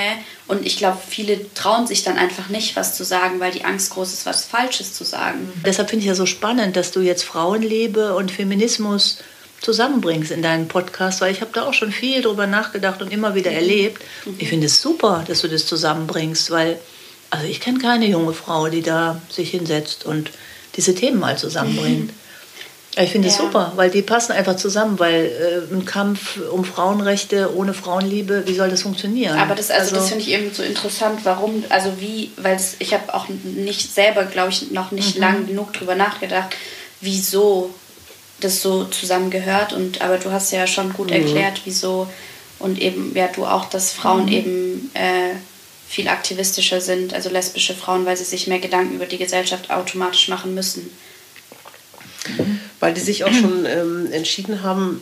und 0.47 0.67
ich 0.67 0.77
glaube, 0.77 0.99
viele 1.07 1.53
trauen 1.55 1.87
sich 1.87 2.03
dann 2.03 2.19
einfach 2.19 2.49
nicht, 2.49 2.77
was 2.77 2.97
zu 2.97 3.05
sagen, 3.05 3.41
weil 3.41 3.53
die 3.53 3.65
Angst 3.65 3.91
groß 3.91 4.13
ist, 4.13 4.27
was 4.27 4.45
Falsches 4.45 4.95
zu 4.95 5.05
sagen. 5.05 5.53
Deshalb 5.65 5.91
finde 5.91 6.05
ich 6.05 6.09
ja 6.09 6.15
so 6.15 6.27
spannend, 6.27 6.77
dass 6.77 6.93
du 6.93 7.01
jetzt 7.01 7.25
Frauenliebe 7.25 8.15
und 8.15 8.31
Feminismus 8.31 9.19
zusammenbringst 9.61 10.31
in 10.31 10.43
deinen 10.43 10.69
Podcast, 10.69 11.21
weil 11.21 11.33
ich 11.33 11.41
habe 11.41 11.51
da 11.53 11.65
auch 11.65 11.75
schon 11.75 11.93
viel 11.93 12.23
drüber 12.23 12.47
nachgedacht 12.47 13.03
und 13.03 13.13
immer 13.13 13.35
wieder 13.35 13.51
mhm. 13.51 13.57
erlebt. 13.57 14.03
Mhm. 14.25 14.37
Ich 14.39 14.49
finde 14.49 14.67
es 14.67 14.81
super, 14.81 15.25
dass 15.27 15.41
du 15.41 15.49
das 15.49 15.67
zusammenbringst, 15.67 16.51
weil 16.51 16.79
also 17.31 17.47
ich 17.47 17.61
kenne 17.61 17.79
keine 17.79 18.07
junge 18.07 18.33
Frau, 18.33 18.69
die 18.69 18.83
da 18.83 19.21
sich 19.29 19.51
hinsetzt 19.51 20.05
und 20.05 20.31
diese 20.77 20.95
Themen 20.95 21.19
mal 21.19 21.37
zusammenbringt. 21.39 22.09
Mhm. 22.09 22.15
Ich 22.99 23.11
finde 23.11 23.29
es 23.29 23.37
ja. 23.37 23.43
super, 23.43 23.73
weil 23.77 23.91
die 23.91 24.01
passen 24.01 24.33
einfach 24.33 24.57
zusammen, 24.57 24.99
weil 24.99 25.27
äh, 25.27 25.75
ein 25.75 25.85
Kampf 25.85 26.39
um 26.51 26.65
Frauenrechte 26.65 27.55
ohne 27.55 27.75
Frauenliebe, 27.75 28.45
wie 28.47 28.55
soll 28.55 28.71
das 28.71 28.83
funktionieren? 28.83 29.39
Aber 29.39 29.55
das, 29.55 29.71
also, 29.71 29.95
also 29.95 29.97
das 29.97 30.09
finde 30.09 30.23
ich 30.23 30.31
eben 30.31 30.53
so 30.53 30.63
interessant, 30.63 31.21
warum, 31.25 31.63
also 31.69 31.93
wie, 32.01 32.31
weil 32.39 32.59
ich 32.79 32.95
habe 32.95 33.13
auch 33.13 33.27
nicht 33.29 33.93
selber, 33.93 34.25
glaube 34.25 34.51
ich, 34.51 34.71
noch 34.71 34.93
nicht 34.93 35.17
mhm. 35.17 35.21
lang 35.21 35.47
genug 35.47 35.75
drüber 35.75 35.95
nachgedacht, 35.95 36.57
wieso 37.03 37.75
das 38.41 38.63
so 38.63 38.85
zusammengehört. 38.85 39.75
Und 39.75 40.01
aber 40.01 40.17
du 40.17 40.33
hast 40.33 40.51
ja 40.53 40.67
schon 40.67 40.95
gut 40.95 41.09
mhm. 41.09 41.17
erklärt, 41.17 41.63
wieso 41.65 42.09
und 42.59 42.81
eben 42.81 43.15
ja 43.15 43.29
du 43.29 43.45
auch, 43.45 43.67
dass 43.67 43.93
Frauen 43.93 44.25
mhm. 44.25 44.33
eben 44.33 44.91
äh, 44.95 45.35
viel 45.87 46.09
aktivistischer 46.09 46.81
sind, 46.81 47.13
also 47.13 47.29
lesbische 47.29 47.75
Frauen, 47.75 48.07
weil 48.07 48.17
sie 48.17 48.25
sich 48.25 48.47
mehr 48.47 48.59
Gedanken 48.59 48.95
über 48.95 49.07
die 49.07 49.19
Gesellschaft 49.19 49.71
automatisch 49.71 50.29
machen 50.29 50.55
müssen. 50.55 50.91
Weil 52.81 52.95
die 52.95 53.01
sich 53.01 53.25
auch 53.25 53.33
schon 53.33 53.65
ähm, 53.67 54.13
entschieden 54.13 54.63
haben, 54.63 55.01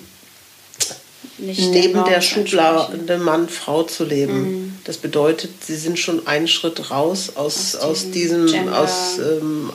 Nicht 1.38 1.70
neben 1.70 2.04
der 2.04 2.20
Schublade 2.20 3.18
Mann-Frau 3.18 3.82
zu 3.82 4.04
leben. 4.04 4.42
Mhm. 4.42 4.78
Das 4.84 4.98
bedeutet, 4.98 5.64
sie 5.64 5.76
sind 5.76 5.98
schon 5.98 6.26
einen 6.26 6.46
Schritt 6.48 6.90
raus 6.90 7.32
aus, 7.34 7.74
aus, 7.74 7.76
aus 7.76 8.10
diesem, 8.10 8.68
aus, 8.72 9.18
ähm, 9.18 9.72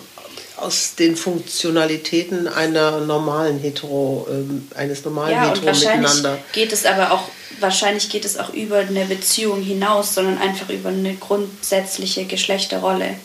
aus 0.57 0.95
den 0.95 1.15
Funktionalitäten 1.15 2.47
einer 2.47 3.01
normalen 3.01 3.59
Hetero, 3.59 4.27
äh, 4.29 4.77
eines 4.77 5.03
normalen 5.03 5.31
ja, 5.31 5.41
Hetero 5.49 5.59
und 5.59 5.65
wahrscheinlich 5.65 6.09
miteinander. 6.09 6.39
Geht 6.53 6.71
es 6.71 6.85
aber 6.85 7.11
auch, 7.11 7.23
wahrscheinlich 7.59 8.09
geht 8.09 8.25
es 8.25 8.37
auch 8.37 8.53
über 8.53 8.77
eine 8.77 9.05
Beziehung 9.05 9.61
hinaus, 9.61 10.15
sondern 10.15 10.37
einfach 10.37 10.69
über 10.69 10.89
eine 10.89 11.15
grundsätzliche 11.15 12.25
Geschlechterrolle. 12.25 13.15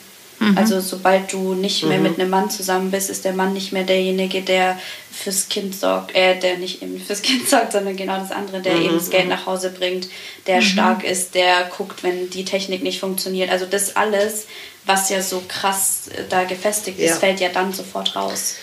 Mhm. 0.45 0.59
Also 0.59 0.81
sobald 0.81 1.33
du 1.33 1.55
nicht 1.55 1.85
mehr 1.85 1.99
mhm. 1.99 2.03
mit 2.05 2.21
einem 2.21 2.31
Mann 2.31 2.51
zusammen 2.51 2.91
bist, 2.91 3.11
ist 3.11 3.25
der 3.25 3.33
Mann 3.33 3.53
nicht 3.53 3.73
mehr 3.73 3.85
derjenige, 3.85 4.43
der 4.43 4.79
fürs 5.11 5.49
Kind 5.49 5.75
sorgt, 5.75 6.15
äh, 6.15 6.39
der 6.39 6.59
nicht 6.59 6.83
eben 6.83 7.01
fürs 7.01 7.23
Kind 7.23 7.49
sorgt, 7.49 7.73
sondern 7.73 7.97
genau 7.97 8.19
das 8.19 8.31
andere, 8.31 8.61
der 8.61 8.75
mhm. 8.75 8.83
eben 8.83 8.95
das 8.95 9.11
Geld 9.11 9.29
nach 9.29 9.47
Hause 9.47 9.71
bringt, 9.71 10.09
der 10.47 10.57
mhm. 10.57 10.63
stark 10.63 11.05
ist, 11.05 11.35
der 11.35 11.65
guckt, 11.77 12.03
wenn 12.03 12.31
die 12.31 12.45
Technik 12.45 12.83
nicht 12.83 13.01
funktioniert. 13.01 13.51
Also 13.51 13.67
das 13.67 13.97
alles, 13.97 14.47
was 14.85 15.09
ja 15.11 15.23
so 15.23 15.43
krass 15.49 16.09
äh, 16.09 16.25
da 16.29 16.45
gefestigt 16.45 16.99
ist, 16.99 17.11
ja. 17.11 17.17
fällt 17.17 17.41
ja 17.41 17.49
dann 17.49 17.73
sofort 17.73 18.17
raus. 18.17 18.57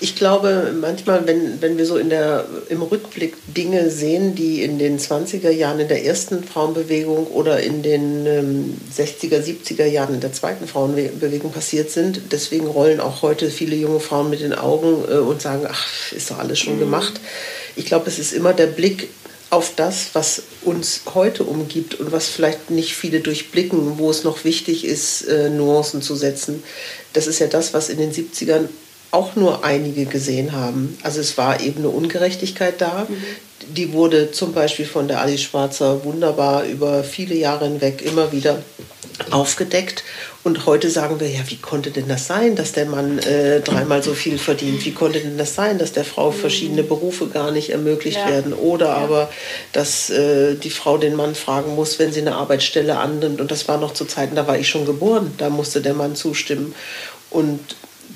Ich 0.00 0.14
glaube, 0.14 0.72
manchmal, 0.80 1.26
wenn, 1.26 1.60
wenn 1.60 1.76
wir 1.76 1.84
so 1.84 1.96
in 1.96 2.08
der, 2.08 2.46
im 2.68 2.82
Rückblick 2.82 3.34
Dinge 3.48 3.90
sehen, 3.90 4.36
die 4.36 4.62
in 4.62 4.78
den 4.78 5.00
20er 5.00 5.50
Jahren 5.50 5.80
in 5.80 5.88
der 5.88 6.04
ersten 6.04 6.44
Frauenbewegung 6.44 7.26
oder 7.26 7.60
in 7.60 7.82
den 7.82 8.24
ähm, 8.24 8.76
60er, 8.96 9.42
70er 9.42 9.86
Jahren 9.86 10.14
in 10.14 10.20
der 10.20 10.32
zweiten 10.32 10.68
Frauenbewegung 10.68 11.50
passiert 11.50 11.90
sind, 11.90 12.20
deswegen 12.30 12.68
rollen 12.68 13.00
auch 13.00 13.22
heute 13.22 13.50
viele 13.50 13.74
junge 13.74 13.98
Frauen 13.98 14.30
mit 14.30 14.40
den 14.40 14.54
Augen 14.54 15.04
äh, 15.10 15.16
und 15.16 15.42
sagen, 15.42 15.66
ach, 15.68 16.12
ist 16.12 16.30
doch 16.30 16.38
alles 16.38 16.60
schon 16.60 16.76
mhm. 16.76 16.80
gemacht. 16.80 17.14
Ich 17.74 17.86
glaube, 17.86 18.08
es 18.08 18.20
ist 18.20 18.32
immer 18.32 18.52
der 18.52 18.66
Blick 18.66 19.08
auf 19.50 19.72
das, 19.74 20.10
was 20.12 20.42
uns 20.62 21.02
heute 21.14 21.42
umgibt 21.42 21.98
und 21.98 22.12
was 22.12 22.28
vielleicht 22.28 22.70
nicht 22.70 22.94
viele 22.94 23.18
durchblicken, 23.20 23.98
wo 23.98 24.10
es 24.10 24.22
noch 24.22 24.44
wichtig 24.44 24.84
ist, 24.84 25.22
äh, 25.22 25.50
Nuancen 25.50 26.02
zu 26.02 26.14
setzen. 26.14 26.62
Das 27.14 27.26
ist 27.26 27.40
ja 27.40 27.48
das, 27.48 27.74
was 27.74 27.88
in 27.88 27.98
den 27.98 28.12
70ern 28.12 28.68
auch 29.10 29.36
nur 29.36 29.64
einige 29.64 30.04
gesehen 30.06 30.52
haben. 30.52 30.98
Also 31.02 31.20
es 31.20 31.38
war 31.38 31.60
eben 31.60 31.78
eine 31.78 31.88
Ungerechtigkeit 31.88 32.80
da. 32.80 33.06
Mhm. 33.08 33.16
Die 33.74 33.92
wurde 33.92 34.30
zum 34.30 34.52
Beispiel 34.52 34.86
von 34.86 35.08
der 35.08 35.20
Alice 35.20 35.42
Schwarzer 35.42 36.04
wunderbar 36.04 36.64
über 36.64 37.04
viele 37.04 37.34
Jahre 37.34 37.66
hinweg 37.66 38.02
immer 38.02 38.32
wieder 38.32 38.62
aufgedeckt. 39.30 40.04
Und 40.44 40.66
heute 40.66 40.88
sagen 40.90 41.20
wir, 41.20 41.28
ja, 41.28 41.40
wie 41.48 41.56
konnte 41.56 41.90
denn 41.90 42.08
das 42.08 42.26
sein, 42.26 42.54
dass 42.54 42.72
der 42.72 42.86
Mann 42.86 43.18
äh, 43.18 43.60
dreimal 43.60 44.02
so 44.02 44.14
viel 44.14 44.38
verdient? 44.38 44.84
Wie 44.84 44.92
konnte 44.92 45.20
denn 45.20 45.36
das 45.36 45.54
sein, 45.54 45.78
dass 45.78 45.92
der 45.92 46.04
Frau 46.04 46.30
verschiedene 46.30 46.82
Berufe 46.82 47.26
gar 47.26 47.50
nicht 47.50 47.70
ermöglicht 47.70 48.18
ja. 48.18 48.28
werden? 48.28 48.52
Oder 48.52 48.86
ja. 48.86 48.96
aber, 48.96 49.30
dass 49.72 50.08
äh, 50.10 50.54
die 50.54 50.70
Frau 50.70 50.96
den 50.96 51.16
Mann 51.16 51.34
fragen 51.34 51.74
muss, 51.74 51.98
wenn 51.98 52.12
sie 52.12 52.20
eine 52.20 52.36
Arbeitsstelle 52.36 52.96
annimmt. 52.98 53.40
Und 53.40 53.50
das 53.50 53.68
war 53.68 53.78
noch 53.78 53.92
zu 53.92 54.04
Zeiten, 54.04 54.36
da 54.36 54.46
war 54.46 54.58
ich 54.58 54.68
schon 54.68 54.86
geboren, 54.86 55.34
da 55.38 55.50
musste 55.50 55.80
der 55.80 55.94
Mann 55.94 56.14
zustimmen. 56.14 56.74
Und 57.30 57.60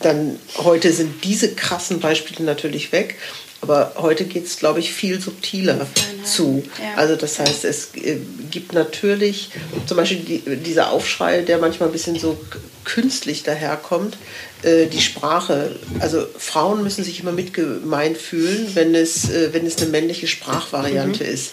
dann 0.04 0.38
heute 0.58 0.92
sind 0.92 1.24
diese 1.24 1.54
krassen 1.54 2.00
Beispiele 2.00 2.44
natürlich 2.44 2.92
weg. 2.92 3.16
Aber 3.62 3.92
heute 3.96 4.24
geht 4.24 4.46
es, 4.46 4.58
glaube 4.58 4.80
ich, 4.80 4.92
viel 4.92 5.20
subtiler 5.20 5.86
Feinheit. 5.86 6.26
zu. 6.26 6.64
Ja. 6.80 6.96
Also 6.96 7.14
das 7.14 7.38
heißt, 7.38 7.64
es 7.64 7.94
äh, 7.94 8.18
gibt 8.50 8.72
natürlich 8.72 9.50
zum 9.86 9.96
Beispiel 9.96 10.18
die, 10.18 10.56
dieser 10.56 10.90
Aufschrei, 10.90 11.42
der 11.42 11.58
manchmal 11.58 11.88
ein 11.88 11.92
bisschen 11.92 12.18
so 12.18 12.36
künstlich 12.82 13.44
daherkommt, 13.44 14.16
äh, 14.62 14.86
die 14.86 15.00
Sprache. 15.00 15.76
Also 16.00 16.26
Frauen 16.36 16.82
müssen 16.82 17.04
sich 17.04 17.20
immer 17.20 17.30
mitgemeint 17.30 18.18
fühlen, 18.18 18.72
wenn 18.74 18.96
es, 18.96 19.30
äh, 19.30 19.50
wenn 19.52 19.64
es 19.64 19.78
eine 19.78 19.90
männliche 19.90 20.26
Sprachvariante 20.26 21.22
mhm. 21.22 21.30
ist. 21.30 21.52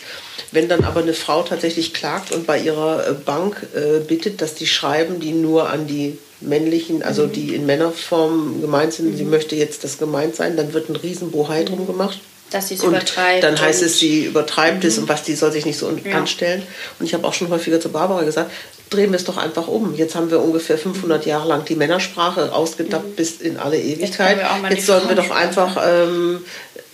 Wenn 0.52 0.68
dann 0.68 0.86
aber 0.86 1.02
eine 1.02 1.14
Frau 1.14 1.44
tatsächlich 1.44 1.94
klagt 1.94 2.32
und 2.32 2.48
bei 2.48 2.60
ihrer 2.60 3.14
Bank 3.14 3.68
bittet, 4.08 4.42
dass 4.42 4.56
die 4.56 4.66
schreiben, 4.66 5.20
die 5.20 5.32
nur 5.32 5.70
an 5.70 5.86
die 5.86 6.18
männlichen, 6.42 7.04
also 7.04 7.24
mhm. 7.24 7.32
die 7.34 7.56
in 7.56 7.66
Männerform 7.66 8.62
gemeint 8.62 8.94
sind, 8.94 9.12
mhm. 9.12 9.18
sie 9.18 9.26
möchte 9.26 9.56
jetzt 9.56 9.84
das 9.84 9.98
gemeint 9.98 10.36
sein, 10.36 10.58
dann 10.58 10.74
wird 10.74 10.90
ein 10.90 10.96
Riesenbohai 10.96 11.64
drum 11.64 11.86
gemacht. 11.86 12.20
Dass 12.52 12.70
sie 12.70 12.76
es 12.76 12.84
übertreibt. 12.84 13.44
Dann 13.44 13.60
heißt 13.60 13.84
es, 13.84 14.00
sie 14.00 14.26
übertreibt 14.26 14.84
mhm. 14.84 14.90
es 14.90 14.98
und 14.98 15.08
was 15.08 15.24
die 15.24 15.36
soll 15.36 15.52
sich 15.52 15.66
nicht 15.66 15.78
so 15.78 15.92
ja. 16.04 16.18
anstellen. 16.18 16.64
Und 17.00 17.06
ich 17.06 17.14
habe 17.14 17.28
auch 17.28 17.34
schon 17.34 17.50
häufiger 17.50 17.80
zu 17.80 17.90
Barbara 17.90 18.24
gesagt, 18.24 18.50
drehen 18.90 19.12
wir 19.12 19.18
es 19.18 19.24
doch 19.24 19.38
einfach 19.38 19.68
um. 19.68 19.94
Jetzt 19.96 20.16
haben 20.16 20.32
wir 20.32 20.42
ungefähr 20.42 20.78
500 20.78 21.26
Jahre 21.28 21.48
lang 21.48 21.66
die 21.66 21.76
Männersprache 21.76 22.52
ausgedappt 22.54 23.10
mhm. 23.10 23.16
bis 23.16 23.40
in 23.40 23.58
alle 23.58 23.78
Ewigkeit. 23.78 24.38
Jetzt, 24.38 24.72
Jetzt 24.72 24.86
sollen 24.88 25.08
wir 25.08 25.16
doch 25.16 25.30
einfach 25.30 25.78
ähm, 25.86 26.42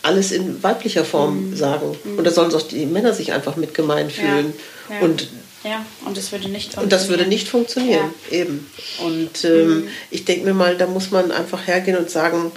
alles 0.01 0.31
in 0.31 0.61
weiblicher 0.61 1.05
Form 1.05 1.51
mhm. 1.51 1.55
sagen. 1.55 1.97
Mhm. 2.03 2.17
Und 2.17 2.23
da 2.25 2.31
sollen 2.31 2.51
doch 2.51 2.61
die 2.61 2.85
Männer 2.85 3.13
sich 3.13 3.31
einfach 3.31 3.55
mit 3.55 3.73
gemein 3.73 4.09
fühlen. 4.09 4.53
Ja. 4.89 4.95
Ja. 4.95 5.01
Und 5.01 5.27
ja, 5.66 5.84
und 6.05 6.16
das 6.16 6.32
würde 6.32 6.47
nicht 6.47 6.74
funktionieren. 6.74 6.84
Und 6.84 6.91
das 6.93 7.09
würde 7.09 7.26
nicht 7.26 7.47
funktionieren, 7.47 8.13
ja. 8.30 8.38
eben. 8.38 8.70
Und 8.99 9.43
ähm, 9.43 9.68
mhm. 9.68 9.88
ich 10.11 10.24
denke 10.24 10.45
mir 10.45 10.53
mal, 10.53 10.78
da 10.78 10.86
muss 10.86 11.09
man 11.09 11.32
einfach 11.32 11.66
hergehen 11.66 11.97
und 11.97 12.09
sagen, 12.09 12.51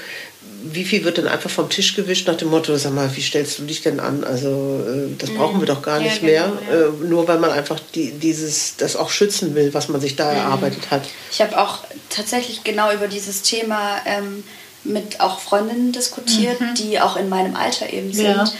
wie 0.62 0.84
viel 0.84 1.04
wird 1.04 1.16
denn 1.16 1.26
einfach 1.26 1.48
vom 1.48 1.70
Tisch 1.70 1.94
gewischt 1.96 2.26
nach 2.26 2.36
dem 2.36 2.48
Motto, 2.48 2.76
sag 2.76 2.92
mal, 2.92 3.08
wie 3.16 3.22
stellst 3.22 3.58
du 3.58 3.62
dich 3.62 3.80
denn 3.80 3.98
an? 3.98 4.24
Also 4.24 4.84
äh, 4.86 5.16
das 5.16 5.30
brauchen 5.30 5.56
mhm. 5.56 5.60
wir 5.60 5.66
doch 5.66 5.80
gar 5.80 6.00
nicht 6.00 6.22
ja, 6.22 6.44
genau, 6.44 6.60
mehr, 6.60 6.80
ja. 6.80 7.06
nur 7.08 7.26
weil 7.26 7.38
man 7.38 7.50
einfach 7.50 7.80
die, 7.94 8.10
dieses, 8.10 8.76
das 8.76 8.94
auch 8.94 9.08
schützen 9.08 9.54
will, 9.54 9.72
was 9.72 9.88
man 9.88 10.00
sich 10.02 10.14
da 10.14 10.30
mhm. 10.30 10.36
erarbeitet 10.36 10.90
hat. 10.90 11.02
Ich 11.32 11.40
habe 11.40 11.58
auch 11.58 11.84
tatsächlich 12.10 12.62
genau 12.62 12.92
über 12.92 13.08
dieses 13.08 13.40
Thema 13.40 14.02
ähm, 14.04 14.44
mit 14.84 15.20
auch 15.20 15.40
Freundinnen 15.40 15.92
diskutiert, 15.92 16.60
mhm. 16.60 16.74
die 16.74 17.00
auch 17.00 17.16
in 17.16 17.30
meinem 17.30 17.56
Alter 17.56 17.90
eben 17.90 18.12
sind. 18.12 18.26
Ja. 18.26 18.52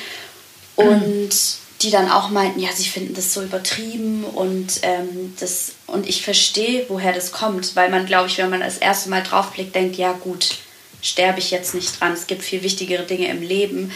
Und 0.77 1.31
die 1.83 1.91
dann 1.91 2.11
auch 2.11 2.31
meinten, 2.31 2.59
ja, 2.61 2.70
sie 2.74 2.89
finden 2.89 3.14
das 3.14 3.33
so 3.33 3.43
übertrieben 3.43 4.24
und, 4.24 4.81
ähm, 4.83 5.35
das, 5.39 5.72
und 5.87 6.09
ich 6.09 6.22
verstehe, 6.22 6.87
woher 6.89 7.12
das 7.12 7.31
kommt, 7.31 7.76
weil 7.76 7.89
man, 7.89 8.07
glaube 8.07 8.29
ich, 8.29 8.39
wenn 8.39 8.51
man 8.51 8.61
das 8.61 8.79
erste 8.79 9.11
Mal 9.11 9.22
draufblickt, 9.22 9.74
denkt, 9.74 9.97
ja 9.97 10.12
gut, 10.12 10.57
sterbe 11.01 11.39
ich 11.39 11.53
jetzt 11.53 11.74
nicht 11.74 12.01
dran, 12.01 12.12
es 12.12 12.26
gibt 12.26 12.43
viel 12.43 12.62
wichtigere 12.62 13.05
Dinge 13.05 13.29
im 13.29 13.43
Leben. 13.43 13.93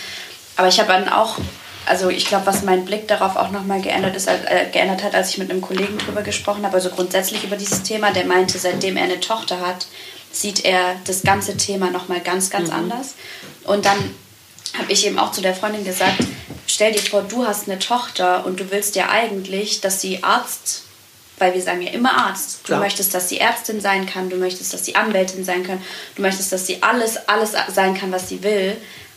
Aber 0.57 0.69
ich 0.69 0.79
habe 0.79 0.93
dann 0.93 1.09
auch, 1.09 1.39
also 1.87 2.09
ich 2.09 2.27
glaube, 2.27 2.47
was 2.47 2.63
mein 2.63 2.85
Blick 2.85 3.09
darauf 3.09 3.35
auch 3.35 3.51
nochmal 3.51 3.81
geändert, 3.81 4.15
ist, 4.15 4.29
äh, 4.29 4.69
geändert 4.73 5.03
hat, 5.03 5.17
als 5.17 5.31
ich 5.31 5.39
mit 5.39 5.51
einem 5.51 5.61
Kollegen 5.61 5.99
drüber 5.99 6.23
gesprochen 6.23 6.65
habe, 6.65 6.75
also 6.75 6.91
grundsätzlich 6.91 7.43
über 7.43 7.57
dieses 7.57 7.83
Thema, 7.83 8.13
der 8.13 8.27
meinte, 8.27 8.59
seitdem 8.59 8.97
er 8.97 9.05
eine 9.05 9.19
Tochter 9.19 9.61
hat, 9.61 9.87
sieht 10.31 10.65
er 10.65 10.97
das 11.05 11.23
ganze 11.23 11.57
Thema 11.57 11.91
nochmal 11.91 12.21
ganz, 12.21 12.49
ganz 12.49 12.69
mhm. 12.69 12.77
anders. 12.77 13.15
Und 13.65 13.85
dann 13.85 14.15
habe 14.79 14.91
ich 14.93 15.07
eben 15.07 15.19
auch 15.19 15.33
zu 15.33 15.41
der 15.41 15.55
Freundin 15.55 15.85
gesagt, 15.85 16.25
stell 16.67 16.93
dir 16.93 17.03
vor, 17.03 17.23
du 17.23 17.47
hast 17.47 17.69
eine 17.69 17.79
Tochter 17.79 18.47
und 18.47 18.61
du 18.61 18.71
willst 18.71 18.97
ja 18.97 19.11
eigentlich, 19.11 19.81
dass 19.81 20.01
sie 20.01 20.23
Arzt, 20.23 20.83
weil 21.39 21.55
wir 21.55 21.63
sagen 21.63 21.83
ja 21.83 21.93
immer 21.93 22.17
Arzt. 22.17 22.61
Du 22.63 22.69
Klar. 22.69 22.81
möchtest, 22.81 23.15
dass 23.15 23.29
sie 23.29 23.39
Ärztin 23.39 23.81
sein 23.81 24.07
kann, 24.07 24.31
du 24.31 24.37
möchtest, 24.37 24.73
dass 24.73 24.85
sie 24.85 24.95
Anwältin 24.95 25.45
sein 25.45 25.65
kann, 25.65 25.83
du 26.17 26.23
möchtest, 26.23 26.53
dass 26.53 26.67
sie 26.67 26.83
alles, 26.83 27.29
alles 27.29 27.53
sein 27.75 27.95
kann, 27.95 28.13
was 28.13 28.29
sie 28.29 28.43
will, 28.43 28.77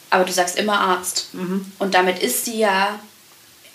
aber 0.09 0.25
du 0.25 0.31
sagst 0.31 0.57
immer 0.57 0.79
Arzt. 0.79 1.33
Mhm. 1.33 1.71
Und 1.79 1.93
damit 1.93 2.19
ist 2.19 2.45
sie 2.45 2.57
ja 2.59 2.99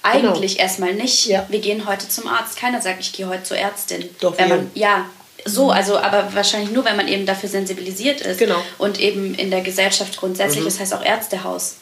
eigentlich 0.03 0.53
genau. 0.53 0.63
erstmal 0.65 0.95
nicht, 0.95 1.27
ja. 1.27 1.47
wir 1.49 1.61
gehen 1.61 1.87
heute 1.87 2.09
zum 2.09 2.27
Arzt. 2.27 2.57
Keiner 2.57 2.81
sagt, 2.81 3.01
ich 3.01 3.13
gehe 3.13 3.29
heute 3.29 3.43
zur 3.43 3.59
Ärztin. 3.59 4.09
Doch, 4.21 4.39
wenn 4.39 4.49
man, 4.49 4.71
ja, 4.75 5.07
so, 5.45 5.65
mhm. 5.67 5.71
also 5.71 5.99
aber 5.99 6.35
wahrscheinlich 6.35 6.71
nur, 6.71 6.85
wenn 6.85 6.97
man 6.97 7.09
eben 7.09 7.27
dafür 7.27 7.49
sensibilisiert 7.49 8.21
ist. 8.21 8.39
Genau. 8.39 8.63
Und 8.79 8.99
eben 9.01 9.35
in 9.35 9.51
der 9.51 9.61
Gesellschaft 9.61 10.17
grundsätzlich, 10.17 10.61
mhm. 10.61 10.67
das 10.67 10.81
heißt 10.81 10.95
auch 10.95 11.05
Ärztehaus 11.05 11.77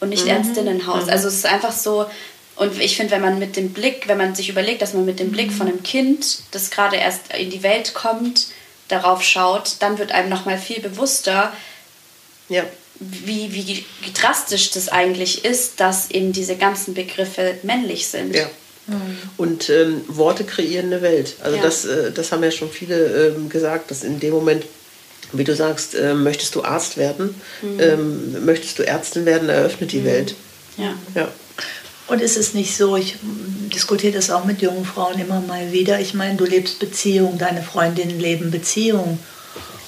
und 0.00 0.08
nicht 0.10 0.24
mhm. 0.24 0.30
Ärztinnenhaus. 0.30 1.04
Mhm. 1.04 1.10
Also 1.10 1.28
es 1.28 1.34
ist 1.34 1.46
einfach 1.46 1.72
so, 1.72 2.06
und 2.56 2.78
ich 2.78 2.96
finde, 2.96 3.12
wenn 3.12 3.22
man 3.22 3.38
mit 3.38 3.56
dem 3.56 3.72
Blick, 3.72 4.06
wenn 4.06 4.18
man 4.18 4.34
sich 4.34 4.48
überlegt, 4.48 4.82
dass 4.82 4.92
man 4.92 5.04
mit 5.04 5.18
dem 5.18 5.30
Blick 5.30 5.52
von 5.52 5.66
einem 5.66 5.82
Kind, 5.82 6.40
das 6.50 6.70
gerade 6.70 6.96
erst 6.96 7.32
in 7.38 7.50
die 7.50 7.62
Welt 7.62 7.94
kommt, 7.94 8.48
darauf 8.88 9.22
schaut, 9.22 9.76
dann 9.80 9.98
wird 9.98 10.12
einem 10.12 10.28
nochmal 10.28 10.58
viel 10.58 10.80
bewusster, 10.80 11.52
ja. 12.48 12.64
wie, 12.98 13.54
wie 13.54 14.12
drastisch 14.12 14.70
das 14.72 14.88
eigentlich 14.88 15.44
ist, 15.44 15.80
dass 15.80 16.10
eben 16.10 16.32
diese 16.32 16.56
ganzen 16.56 16.92
Begriffe 16.92 17.56
männlich 17.62 18.08
sind. 18.08 18.34
Ja. 18.34 18.50
Und 19.36 19.70
ähm, 19.70 20.02
Worte 20.08 20.44
kreieren 20.44 20.86
eine 20.86 21.02
Welt. 21.02 21.36
Also 21.42 21.56
ja. 21.56 21.62
das, 21.62 21.84
äh, 21.84 22.12
das 22.12 22.32
haben 22.32 22.42
ja 22.42 22.50
schon 22.50 22.70
viele 22.70 23.34
ähm, 23.36 23.48
gesagt, 23.48 23.90
dass 23.90 24.04
in 24.04 24.20
dem 24.20 24.32
Moment, 24.32 24.64
wie 25.32 25.44
du 25.44 25.54
sagst, 25.54 25.94
äh, 25.94 26.14
möchtest 26.14 26.54
du 26.54 26.64
Arzt 26.64 26.96
werden, 26.96 27.34
mhm. 27.62 27.80
ähm, 27.80 28.44
möchtest 28.44 28.78
du 28.78 28.86
Ärztin 28.86 29.26
werden, 29.26 29.48
eröffnet 29.48 29.92
die 29.92 30.00
mhm. 30.00 30.04
Welt. 30.04 30.34
Ja. 30.76 30.94
ja. 31.14 31.28
Und 32.08 32.20
ist 32.20 32.36
es 32.36 32.54
nicht 32.54 32.76
so, 32.76 32.96
ich 32.96 33.16
diskutiere 33.72 34.12
das 34.12 34.30
auch 34.30 34.44
mit 34.44 34.60
jungen 34.60 34.84
Frauen 34.84 35.20
immer 35.20 35.40
mal 35.40 35.70
wieder, 35.70 36.00
ich 36.00 36.12
meine, 36.12 36.36
du 36.36 36.44
lebst 36.44 36.80
Beziehung, 36.80 37.38
deine 37.38 37.62
Freundinnen 37.62 38.18
leben 38.18 38.50
Beziehung. 38.50 39.20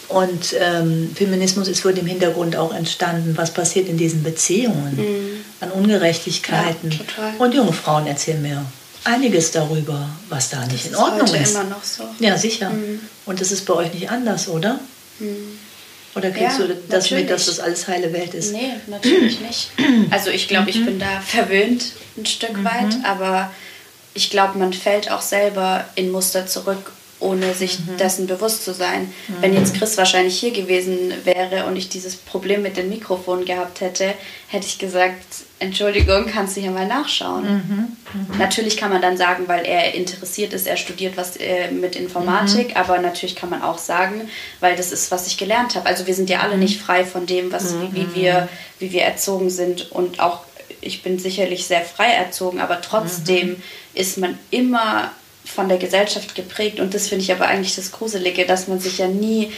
Und 0.07 0.55
ähm, 0.61 1.11
Feminismus 1.15 1.69
ist 1.69 1.81
vor 1.81 1.93
dem 1.93 2.07
Hintergrund 2.07 2.55
auch 2.55 2.73
entstanden, 2.73 3.37
was 3.37 3.53
passiert 3.53 3.89
in 3.89 3.97
diesen 3.97 4.23
Beziehungen 4.23 4.95
mhm. 4.97 5.45
an 5.61 5.71
Ungerechtigkeiten. 5.73 6.93
Ja, 6.93 7.35
und 7.39 7.55
junge 7.55 7.73
Frauen 7.73 8.07
erzählen 8.07 8.43
mir 8.43 8.65
einiges 9.05 9.51
darüber, 9.51 10.09
was 10.29 10.51
da 10.51 10.65
nicht 10.67 10.85
das 10.85 10.93
in 10.93 10.97
Ordnung 10.97 11.27
ist. 11.27 11.35
Das 11.35 11.41
ist 11.43 11.55
immer 11.55 11.65
noch 11.65 11.85
so. 11.85 12.05
Ja, 12.19 12.37
sicher. 12.37 12.71
Mhm. 12.71 13.01
Und 13.27 13.41
das 13.41 13.53
ist 13.53 13.65
bei 13.67 13.75
euch 13.75 13.93
nicht 13.95 14.11
anders, 14.11 14.49
oder? 14.49 14.81
Mhm. 15.19 15.59
Oder 16.15 16.31
kriegst 16.31 16.59
ja, 16.59 16.67
du 16.67 16.75
das 16.75 17.05
natürlich. 17.05 17.25
mit, 17.25 17.31
dass 17.31 17.47
das 17.47 17.59
alles 17.59 17.89
heile 17.89 18.13
Welt 18.13 18.35
ist? 18.35 18.53
Nee, 18.53 18.75
natürlich 18.87 19.41
nicht. 19.41 19.71
Also 20.11 20.31
ich 20.31 20.47
glaube, 20.47 20.69
ich 20.71 20.81
mhm. 20.81 20.87
bin 20.87 20.99
da 20.99 21.21
verwöhnt 21.21 21.93
ein 22.17 22.27
Stück 22.27 22.57
mhm. 22.57 22.65
weit, 22.65 22.97
aber 23.05 23.51
ich 24.15 24.29
glaube, 24.29 24.59
man 24.59 24.73
fällt 24.73 25.11
auch 25.11 25.23
selber 25.23 25.87
in 25.95 26.11
Muster 26.11 26.47
zurück 26.47 26.93
ohne 27.23 27.55
sich 27.55 27.79
mhm. 27.79 27.97
dessen 27.97 28.27
bewusst 28.27 28.65
zu 28.65 28.75
sein. 28.75 29.03
Mhm. 29.29 29.35
Wenn 29.41 29.55
jetzt 29.55 29.75
Chris 29.75 29.97
wahrscheinlich 29.97 30.39
hier 30.39 30.51
gewesen 30.51 31.13
wäre 31.25 31.67
und 31.67 31.77
ich 31.77 31.89
dieses 31.89 32.17
Problem 32.17 32.63
mit 32.63 32.77
dem 32.77 32.89
Mikrofon 32.89 33.45
gehabt 33.45 33.81
hätte, 33.81 34.13
hätte 34.49 34.67
ich 34.67 34.79
gesagt, 34.79 35.25
Entschuldigung, 35.63 36.27
kannst 36.27 36.57
du 36.57 36.61
hier 36.61 36.71
mal 36.71 36.87
nachschauen. 36.87 37.45
Mhm. 37.45 37.97
mhm. 38.13 38.39
Natürlich 38.39 38.77
kann 38.77 38.91
man 38.91 39.01
dann 39.01 39.17
sagen, 39.17 39.45
weil 39.47 39.65
er 39.65 39.95
interessiert 39.95 40.53
ist, 40.53 40.67
er 40.67 40.77
studiert 40.77 41.17
was 41.17 41.37
äh, 41.37 41.71
mit 41.71 41.97
Informatik, 41.97 42.71
mhm. 42.71 42.77
aber 42.77 42.99
natürlich 42.99 43.37
kann 43.37 43.51
man 43.51 43.63
auch 43.63 43.79
sagen, 43.79 44.29
weil 44.61 44.77
das 44.77 44.93
ist, 44.93 45.11
was 45.11 45.27
ich 45.27 45.39
gelernt 45.39 45.75
habe. 45.75 45.87
Also 45.87 46.07
wir 46.07 46.15
sind 46.15 46.29
ja 46.29 46.41
alle 46.41 46.55
mhm. 46.55 46.61
nicht 46.61 46.81
frei 46.81 47.05
von 47.05 47.27
dem, 47.27 47.53
was, 47.53 47.75
wie, 47.81 47.95
wie, 47.95 48.15
wir, 48.15 48.49
wie 48.79 48.93
wir 48.93 49.03
erzogen 49.03 49.51
sind 49.51 49.91
und 49.93 50.21
auch 50.21 50.41
ich 50.83 51.03
bin 51.03 51.19
sicherlich 51.19 51.67
sehr 51.67 51.83
frei 51.83 52.09
erzogen, 52.09 52.61
aber 52.61 52.81
trotzdem 52.81 53.63
ist 53.95 54.19
man 54.19 54.37
immer 54.51 55.13
von 55.45 55.69
der 55.69 55.79
Gesellschaft 55.79 56.35
geprägt. 56.35 56.81
Und 56.81 56.95
das 56.95 57.09
finde 57.09 57.25
ich 57.25 57.33
aber 57.33 57.47
eigentlich 57.47 57.77
das 57.77 57.93
Gruselige, 57.93 58.47
dass 58.47 58.69
man 58.69 58.81
sich 58.81 58.99
ja 58.99 59.09
nie, 59.09 59.53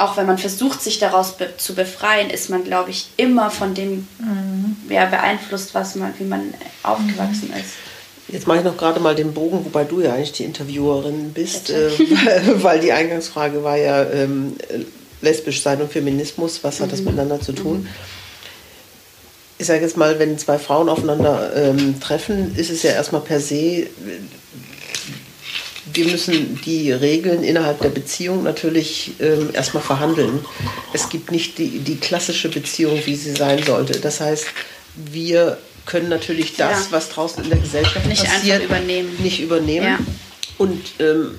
auch 0.00 0.16
wenn 0.16 0.26
man 0.26 0.38
versucht, 0.38 0.82
sich 0.82 0.98
daraus 0.98 1.36
be 1.36 1.48
zu 1.56 1.74
befreien, 1.74 2.30
ist 2.30 2.50
man, 2.50 2.64
glaube 2.64 2.90
ich, 2.90 3.08
immer 3.16 3.50
von 3.50 3.74
dem 3.74 4.08
mhm. 4.18 4.76
ja, 4.88 5.06
beeinflusst, 5.06 5.74
was 5.74 5.94
man, 5.94 6.14
wie 6.18 6.24
man 6.24 6.54
aufgewachsen 6.82 7.48
mhm. 7.48 7.60
ist. 7.60 7.70
Jetzt 8.28 8.46
mache 8.46 8.58
ich 8.58 8.64
noch 8.64 8.76
gerade 8.76 9.00
mal 9.00 9.14
den 9.14 9.34
Bogen, 9.34 9.64
wobei 9.64 9.84
du 9.84 10.00
ja 10.00 10.14
eigentlich 10.14 10.32
die 10.32 10.44
Interviewerin 10.44 11.32
bist, 11.32 11.70
äh, 11.70 11.90
weil 12.62 12.80
die 12.80 12.92
Eingangsfrage 12.92 13.62
war 13.64 13.76
ja 13.76 14.04
ähm, 14.04 14.56
lesbisch 15.20 15.62
sein 15.62 15.80
und 15.82 15.92
Feminismus, 15.92 16.62
was 16.62 16.80
hat 16.80 16.88
mhm. 16.88 16.90
das 16.92 17.00
miteinander 17.00 17.40
zu 17.40 17.52
tun? 17.52 17.82
Mhm 17.82 17.88
ich 19.60 19.66
sage 19.66 19.82
jetzt 19.82 19.98
mal, 19.98 20.18
wenn 20.18 20.38
zwei 20.38 20.58
Frauen 20.58 20.88
aufeinander 20.88 21.52
ähm, 21.54 22.00
treffen, 22.00 22.56
ist 22.56 22.70
es 22.70 22.82
ja 22.82 22.92
erstmal 22.92 23.20
per 23.20 23.40
se, 23.40 23.88
wir 25.92 26.06
müssen 26.06 26.60
die 26.64 26.92
Regeln 26.92 27.42
innerhalb 27.42 27.80
der 27.80 27.88
Beziehung 27.88 28.42
natürlich 28.42 29.12
ähm, 29.20 29.50
erstmal 29.52 29.82
verhandeln. 29.82 30.44
Es 30.92 31.08
gibt 31.08 31.30
nicht 31.30 31.58
die, 31.58 31.78
die 31.78 31.96
klassische 31.96 32.48
Beziehung, 32.48 33.00
wie 33.06 33.16
sie 33.16 33.32
sein 33.32 33.62
sollte. 33.62 33.98
Das 34.00 34.20
heißt, 34.20 34.46
wir 34.94 35.58
können 35.86 36.08
natürlich 36.08 36.56
das, 36.56 36.86
ja. 36.86 36.92
was 36.92 37.08
draußen 37.08 37.42
in 37.42 37.50
der 37.50 37.58
Gesellschaft 37.58 38.06
nicht 38.06 38.24
passiert, 38.24 38.62
übernehmen. 38.62 39.16
nicht 39.22 39.40
übernehmen 39.40 39.86
ja. 39.86 39.98
und 40.58 40.80
ähm, 40.98 41.38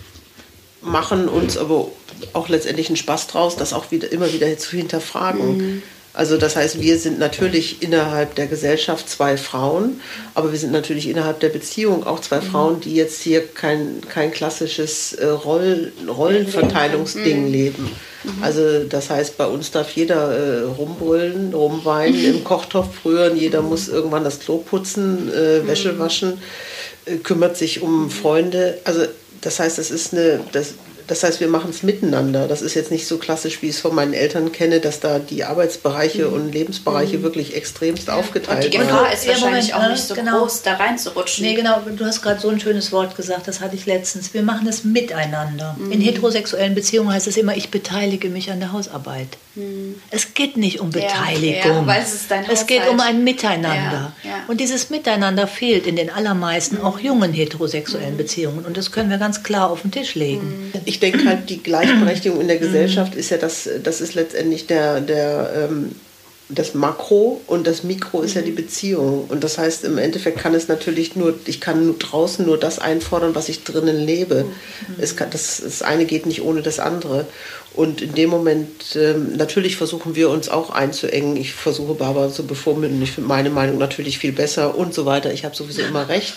machen 0.81 1.29
uns 1.29 1.57
aber 1.57 1.89
auch 2.33 2.49
letztendlich 2.49 2.87
einen 2.87 2.97
Spaß 2.97 3.27
draus, 3.27 3.55
das 3.55 3.73
auch 3.73 3.91
wieder 3.91 4.11
immer 4.11 4.31
wieder 4.33 4.57
zu 4.57 4.75
hinterfragen. 4.75 5.57
Mhm 5.57 5.83
also 6.13 6.37
das 6.37 6.57
heißt, 6.57 6.81
wir 6.81 6.97
sind 6.97 7.19
natürlich 7.19 7.81
innerhalb 7.81 8.35
der 8.35 8.47
Gesellschaft 8.47 9.09
zwei 9.09 9.37
Frauen, 9.37 10.01
aber 10.33 10.51
wir 10.51 10.59
sind 10.59 10.73
natürlich 10.73 11.07
innerhalb 11.07 11.39
der 11.39 11.49
Beziehung 11.49 12.05
auch 12.05 12.19
zwei 12.19 12.41
mhm. 12.41 12.45
Frauen, 12.45 12.81
die 12.81 12.95
jetzt 12.95 13.21
hier 13.21 13.47
kein, 13.47 14.01
kein 14.09 14.31
klassisches 14.31 15.13
äh, 15.13 15.27
Roll, 15.27 15.93
Rollenverteilungsding 16.07 17.45
mhm. 17.45 17.51
leben. 17.51 17.91
Mhm. 18.23 18.43
Also 18.43 18.83
das 18.83 19.09
heißt, 19.09 19.37
bei 19.37 19.45
uns 19.45 19.71
darf 19.71 19.91
jeder 19.91 20.31
äh, 20.35 20.61
rumbrüllen, 20.63 21.53
rumweinen, 21.53 22.23
im 22.25 22.43
Kochtopf 22.43 23.05
rühren, 23.05 23.37
jeder 23.37 23.61
muss 23.61 23.87
irgendwann 23.87 24.25
das 24.25 24.41
Klo 24.41 24.57
putzen, 24.57 25.31
äh, 25.33 25.65
Wäsche 25.65 25.93
mhm. 25.93 25.99
waschen, 25.99 26.41
äh, 27.05 27.15
kümmert 27.17 27.55
sich 27.55 27.81
um 27.81 28.09
Freunde. 28.09 28.79
Also 28.83 29.05
das 29.39 29.61
heißt, 29.61 29.79
es 29.79 29.91
ist 29.91 30.13
eine, 30.13 30.41
das, 30.51 30.73
das 31.11 31.23
heißt, 31.23 31.41
wir 31.41 31.49
machen 31.49 31.71
es 31.71 31.83
miteinander. 31.83 32.47
Das 32.47 32.61
ist 32.61 32.73
jetzt 32.73 32.89
nicht 32.89 33.05
so 33.05 33.17
klassisch, 33.17 33.61
wie 33.61 33.65
ich 33.65 33.75
es 33.75 33.81
von 33.81 33.93
meinen 33.93 34.13
Eltern 34.13 34.53
kenne, 34.53 34.79
dass 34.79 35.01
da 35.01 35.19
die 35.19 35.43
Arbeitsbereiche 35.43 36.27
mhm. 36.27 36.33
und 36.33 36.51
Lebensbereiche 36.53 37.17
mhm. 37.17 37.23
wirklich 37.23 37.53
extremst 37.53 38.07
ja. 38.07 38.15
aufgeteilt 38.15 38.63
sind. 38.63 38.73
Und 38.75 38.81
die 38.81 38.87
Gefahr 38.87 39.03
waren. 39.03 39.13
ist 39.13 39.25
ja, 39.25 39.33
wahrscheinlich 39.33 39.73
Moment, 39.73 39.87
auch 39.87 39.91
nicht 39.91 40.07
so 40.07 40.15
genau. 40.15 40.39
groß, 40.39 40.61
da 40.61 40.75
reinzurutschen. 40.75 41.45
Nee, 41.45 41.55
genau. 41.55 41.81
Du 41.81 42.05
hast 42.05 42.21
gerade 42.21 42.39
so 42.39 42.47
ein 42.47 42.61
schönes 42.61 42.93
Wort 42.93 43.17
gesagt, 43.17 43.49
das 43.49 43.59
hatte 43.59 43.75
ich 43.75 43.85
letztens. 43.85 44.33
Wir 44.33 44.41
machen 44.41 44.65
es 44.69 44.85
miteinander. 44.85 45.75
Mhm. 45.77 45.91
In 45.91 45.99
heterosexuellen 45.99 46.75
Beziehungen 46.75 47.11
heißt 47.11 47.27
es 47.27 47.35
immer, 47.35 47.57
ich 47.57 47.71
beteilige 47.71 48.29
mich 48.29 48.49
an 48.49 48.61
der 48.61 48.71
Hausarbeit. 48.71 49.37
Mhm. 49.55 49.95
Es 50.11 50.33
geht 50.33 50.55
nicht 50.55 50.79
um 50.79 50.91
Beteiligung. 50.91 51.87
Ja, 51.87 51.95
es, 51.97 52.13
ist 52.13 52.31
dein 52.31 52.45
es 52.49 52.65
geht 52.67 52.87
um 52.87 53.01
ein 53.01 53.25
Miteinander. 53.25 54.13
Und 54.47 54.61
dieses 54.61 54.89
Miteinander 54.89 55.45
fehlt 55.45 55.87
in 55.87 55.97
den 55.97 56.09
allermeisten, 56.09 56.77
auch 56.77 56.99
mhm. 56.99 57.05
jungen 57.05 57.33
heterosexuellen 57.33 58.13
mhm. 58.13 58.17
Beziehungen. 58.17 58.65
Und 58.65 58.77
das 58.77 58.93
können 58.93 59.09
wir 59.09 59.17
ganz 59.17 59.43
klar 59.43 59.69
auf 59.69 59.81
den 59.81 59.91
Tisch 59.91 60.15
legen. 60.15 60.71
Ich 60.85 61.00
denke 61.01 61.25
halt, 61.25 61.49
die 61.49 61.61
Gleichberechtigung 61.61 62.39
in 62.39 62.47
der 62.47 62.57
mhm. 62.57 62.61
Gesellschaft 62.61 63.15
ist 63.15 63.29
ja 63.29 63.37
das, 63.37 63.69
das 63.83 64.01
ist 64.01 64.15
letztendlich 64.15 64.67
der, 64.67 65.01
der 65.01 65.69
ähm, 65.69 65.95
das 66.53 66.73
Makro 66.73 67.41
und 67.47 67.65
das 67.65 67.83
Mikro 67.83 68.21
ist 68.21 68.35
ja 68.35 68.41
die 68.41 68.51
Beziehung. 68.51 69.25
Und 69.29 69.43
das 69.43 69.57
heißt, 69.57 69.83
im 69.85 69.97
Endeffekt 69.97 70.39
kann 70.39 70.53
es 70.53 70.67
natürlich 70.67 71.15
nur, 71.15 71.33
ich 71.45 71.61
kann 71.61 71.85
nur 71.85 71.95
draußen 71.97 72.45
nur 72.45 72.57
das 72.59 72.79
einfordern, 72.79 73.35
was 73.35 73.49
ich 73.49 73.63
drinnen 73.63 73.97
lebe. 73.97 74.45
Mhm. 74.97 75.15
Kann, 75.15 75.29
das, 75.31 75.61
das 75.63 75.81
eine 75.81 76.05
geht 76.05 76.25
nicht 76.25 76.41
ohne 76.41 76.61
das 76.61 76.79
andere. 76.79 77.25
Und 77.73 78.01
in 78.01 78.13
dem 78.15 78.29
Moment, 78.29 78.97
ähm, 78.97 79.37
natürlich 79.37 79.77
versuchen 79.77 80.13
wir 80.13 80.29
uns 80.29 80.49
auch 80.49 80.71
einzuengen. 80.71 81.37
Ich 81.37 81.53
versuche 81.53 81.93
Barbara 81.93 82.29
zu 82.29 82.45
bevormünden. 82.45 83.01
Ich 83.01 83.13
finde 83.13 83.29
meine 83.29 83.49
Meinung 83.49 83.77
natürlich 83.77 84.17
viel 84.17 84.33
besser 84.33 84.75
und 84.75 84.93
so 84.93 85.05
weiter. 85.05 85.31
Ich 85.31 85.45
habe 85.45 85.55
sowieso 85.55 85.81
immer 85.81 86.09
recht. 86.09 86.35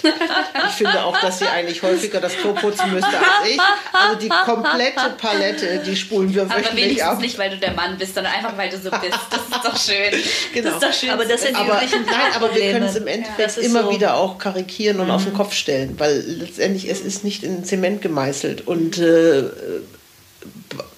Ich 0.67 0.75
finde 0.77 1.05
auch, 1.05 1.21
dass 1.21 1.41
sie 1.41 1.47
eigentlich 1.47 1.83
häufiger 1.83 2.21
das 2.21 2.37
Klo 2.37 2.53
putzen 2.53 2.93
müsste 2.93 3.17
als 3.17 3.49
ich. 3.49 3.61
Also 3.93 4.19
die 4.19 4.29
komplette 4.29 5.11
Palette, 5.19 5.83
die 5.85 5.95
spulen 5.95 6.33
wir 6.35 6.49
wöchentlich 6.49 6.67
Aber 6.67 6.77
wenigstens 6.77 7.03
ab. 7.03 7.21
nicht, 7.21 7.39
weil 7.39 7.51
du 7.51 7.59
der 7.59 7.73
Mann 7.73 7.99
bist, 7.99 8.15
sondern 8.15 8.33
einfach, 8.33 8.57
weil 8.57 8.71
du 8.71 8.79
so 8.79 8.91
bist. 8.91 9.19
Das 9.31 9.41
ist 9.41 9.65
doch 9.65 9.77
schön. 9.77 10.04
Genau. 10.53 10.71
Das 10.71 10.75
ist 10.75 10.83
doch 10.83 10.93
schön. 10.93 11.11
Aber 11.11 11.25
das 11.25 11.43
sind 11.43 11.57
aber, 11.57 11.75
Nein, 11.75 12.33
aber 12.35 12.55
wir 12.55 12.73
können 12.73 12.87
es 12.87 12.97
im 12.97 13.07
Endeffekt 13.07 13.57
ja, 13.57 13.63
immer 13.63 13.85
so. 13.85 13.91
wieder 13.93 14.17
auch 14.17 14.39
karikieren 14.39 15.01
und 15.01 15.07
mhm. 15.07 15.13
auf 15.13 15.25
den 15.25 15.35
Kopf 15.35 15.53
stellen, 15.53 15.95
weil 15.99 16.21
letztendlich 16.21 16.89
es 16.89 17.01
ist 17.01 17.25
nicht 17.25 17.43
in 17.43 17.65
Zement 17.65 18.03
gemeißelt 18.03 18.67
und 18.67 18.99
äh, 18.99 19.45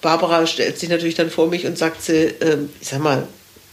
Barbara 0.01 0.45
stellt 0.45 0.77
sich 0.77 0.89
natürlich 0.89 1.15
dann 1.15 1.29
vor 1.29 1.47
mich 1.47 1.65
und 1.65 1.77
sagt 1.77 2.03
sie, 2.03 2.25
äh, 2.25 2.57
ich 2.81 2.87
sag 2.89 2.99
mal, 2.99 3.27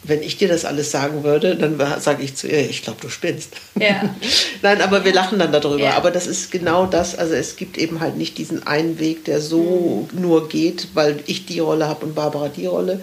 wenn 0.04 0.22
ich 0.22 0.36
dir 0.36 0.48
das 0.48 0.64
alles 0.64 0.90
sagen 0.90 1.24
würde, 1.24 1.56
dann 1.56 1.80
sage 2.00 2.22
ich 2.22 2.34
zu 2.34 2.46
ihr, 2.46 2.68
ich 2.68 2.82
glaube, 2.82 2.98
du 3.00 3.08
spinnst. 3.08 3.54
Ja. 3.74 4.14
Nein, 4.62 4.82
aber 4.82 5.04
wir 5.04 5.14
lachen 5.14 5.38
dann 5.38 5.50
darüber. 5.50 5.78
Ja. 5.78 5.96
Aber 5.96 6.10
das 6.10 6.26
ist 6.26 6.52
genau 6.52 6.86
das. 6.86 7.16
Also 7.16 7.34
es 7.34 7.56
gibt 7.56 7.78
eben 7.78 8.00
halt 8.00 8.16
nicht 8.16 8.36
diesen 8.36 8.66
einen 8.66 8.98
Weg, 8.98 9.24
der 9.24 9.40
so 9.40 10.06
mhm. 10.12 10.20
nur 10.20 10.48
geht, 10.48 10.88
weil 10.94 11.20
ich 11.26 11.46
die 11.46 11.58
Rolle 11.58 11.88
habe 11.88 12.04
und 12.06 12.14
Barbara 12.14 12.48
die 12.48 12.66
Rolle. 12.66 13.00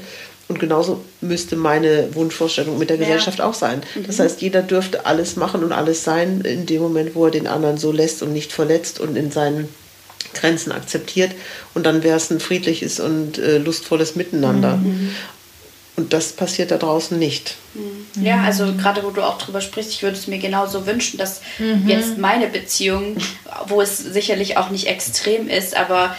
Und 0.52 0.60
genauso 0.60 1.02
müsste 1.22 1.56
meine 1.56 2.14
Wunschvorstellung 2.14 2.78
mit 2.78 2.90
der 2.90 2.98
Gesellschaft 2.98 3.40
ja. 3.40 3.46
auch 3.46 3.54
sein. 3.54 3.84
Mhm. 3.96 4.06
Das 4.06 4.20
heißt, 4.20 4.42
jeder 4.42 4.62
dürfte 4.62 5.06
alles 5.06 5.38
machen 5.38 5.64
und 5.64 5.72
alles 5.72 6.04
sein 6.04 6.42
in 6.42 6.66
dem 6.66 6.82
Moment, 6.82 7.16
wo 7.16 7.24
er 7.24 7.32
den 7.32 7.48
anderen 7.48 7.78
so 7.78 7.94
lässt 7.94 8.22
und 8.22 8.34
nicht 8.34 8.52
verletzt 8.52 9.00
und 9.00 9.16
in 9.16 9.32
seinen 9.32 9.70
Grenzen 10.34 10.74
akzeptiert 10.74 11.32
und 11.74 11.86
dann 11.86 12.04
wäre 12.04 12.18
es 12.18 12.30
ein 12.32 12.42
friedliches 12.42 13.00
und 13.00 13.38
äh, 13.38 13.60
lustvolles 13.60 14.18
Miteinander. 14.18 14.76
Mhm. 14.76 15.16
Und 15.96 16.12
das 16.12 16.34
passiert 16.34 16.72
da 16.72 16.78
draußen 16.78 17.18
nicht. 17.18 17.56
Mhm. 17.74 18.26
Ja, 18.26 18.44
also 18.44 18.74
gerade 18.74 19.04
wo 19.04 19.12
du 19.12 19.22
auch 19.22 19.38
drüber 19.38 19.62
sprichst, 19.62 19.92
ich 19.92 20.04
würde 20.04 20.18
es 20.18 20.28
mir 20.28 20.40
genauso 20.40 20.86
wünschen, 20.86 21.18
dass 21.18 21.40
mhm. 21.60 21.88
jetzt 21.88 22.18
meine 22.18 22.48
Beziehung, 22.48 23.16
wo 23.68 23.82
es 23.82 24.00
sicherlich 24.00 24.58
auch 24.58 24.70
nicht 24.70 24.88
extrem 24.88 25.48
ist, 25.48 25.78
aber 25.78 26.14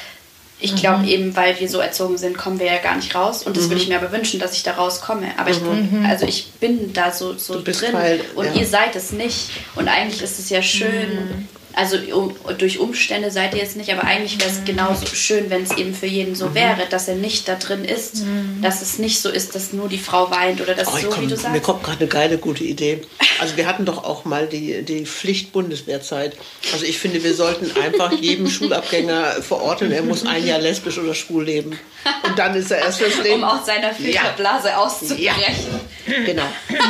ich 0.62 0.76
glaube 0.76 1.02
mhm. 1.02 1.08
eben, 1.08 1.36
weil 1.36 1.58
wir 1.58 1.68
so 1.68 1.78
erzogen 1.78 2.16
sind, 2.16 2.38
kommen 2.38 2.58
wir 2.58 2.66
ja 2.66 2.78
gar 2.78 2.96
nicht 2.96 3.14
raus. 3.14 3.42
Und 3.42 3.56
das 3.56 3.68
würde 3.68 3.82
ich 3.82 3.88
mhm. 3.88 3.94
mir 3.94 4.00
aber 4.00 4.12
wünschen, 4.12 4.38
dass 4.38 4.54
ich 4.54 4.62
da 4.62 4.72
rauskomme. 4.72 5.26
Aber 5.36 5.50
ich, 5.50 5.60
mhm. 5.60 6.06
also 6.08 6.24
ich 6.26 6.52
bin 6.60 6.92
da 6.92 7.10
so, 7.10 7.36
so 7.36 7.60
drin 7.62 7.92
Teil, 7.92 8.20
und 8.34 8.46
ja. 8.46 8.52
ihr 8.54 8.66
seid 8.66 8.94
es 8.96 9.12
nicht. 9.12 9.50
Und 9.74 9.88
eigentlich 9.88 10.22
ist 10.22 10.38
es 10.38 10.48
ja 10.50 10.62
schön, 10.62 11.48
also 11.74 11.96
um, 12.14 12.34
durch 12.58 12.78
Umstände 12.78 13.30
seid 13.30 13.54
ihr 13.54 13.60
jetzt 13.60 13.76
nicht, 13.76 13.92
aber 13.92 14.04
eigentlich 14.04 14.38
wäre 14.38 14.50
es 14.50 14.60
mhm. 14.60 14.64
genauso 14.64 15.06
schön, 15.06 15.50
wenn 15.50 15.62
es 15.62 15.76
eben 15.76 15.94
für 15.94 16.06
jeden 16.06 16.34
so 16.34 16.48
mhm. 16.48 16.54
wäre, 16.54 16.86
dass 16.90 17.08
er 17.08 17.14
nicht 17.14 17.48
da 17.48 17.54
drin 17.54 17.84
ist, 17.84 18.24
mhm. 18.24 18.60
dass 18.62 18.82
es 18.82 18.98
nicht 18.98 19.20
so 19.20 19.30
ist, 19.30 19.54
dass 19.54 19.72
nur 19.72 19.88
die 19.88 19.98
Frau 19.98 20.30
weint 20.30 20.60
oder 20.60 20.74
dass 20.74 20.88
oh, 20.88 20.96
so, 20.96 21.08
komm, 21.08 21.24
wie 21.24 21.26
du 21.28 21.36
sagst. 21.36 21.52
Mir 21.52 21.60
kommt 21.60 21.82
gerade 21.82 22.00
eine 22.00 22.08
geile, 22.08 22.38
gute 22.38 22.64
Idee. 22.64 23.02
Also 23.40 23.56
wir 23.56 23.66
hatten 23.66 23.84
doch 23.84 24.04
auch 24.04 24.24
mal 24.24 24.46
die, 24.46 24.82
die 24.82 25.06
Pflicht 25.06 25.52
Bundeswehrzeit. 25.52 26.36
Also 26.72 26.84
ich 26.84 26.98
finde, 26.98 27.22
wir 27.24 27.34
sollten 27.34 27.70
einfach 27.80 28.12
jedem 28.12 28.48
Schulabgänger 28.50 29.42
verorten, 29.42 29.92
er 29.92 30.02
muss 30.02 30.26
ein 30.26 30.46
Jahr 30.46 30.58
lesbisch 30.58 30.98
oder 30.98 31.14
schwul 31.14 31.44
leben. 31.44 31.78
Und 32.24 32.38
dann 32.38 32.54
ist 32.54 32.70
er 32.70 32.78
erst 32.78 32.98
fürs 32.98 33.16
Leben. 33.22 33.42
Um 33.42 33.44
aus 33.44 33.66
seiner 33.66 33.94
Filterblase 33.94 34.68
ja. 34.68 34.76
auszubrechen. 34.78 35.80
Ja. 36.06 36.20
Genau. 36.26 36.46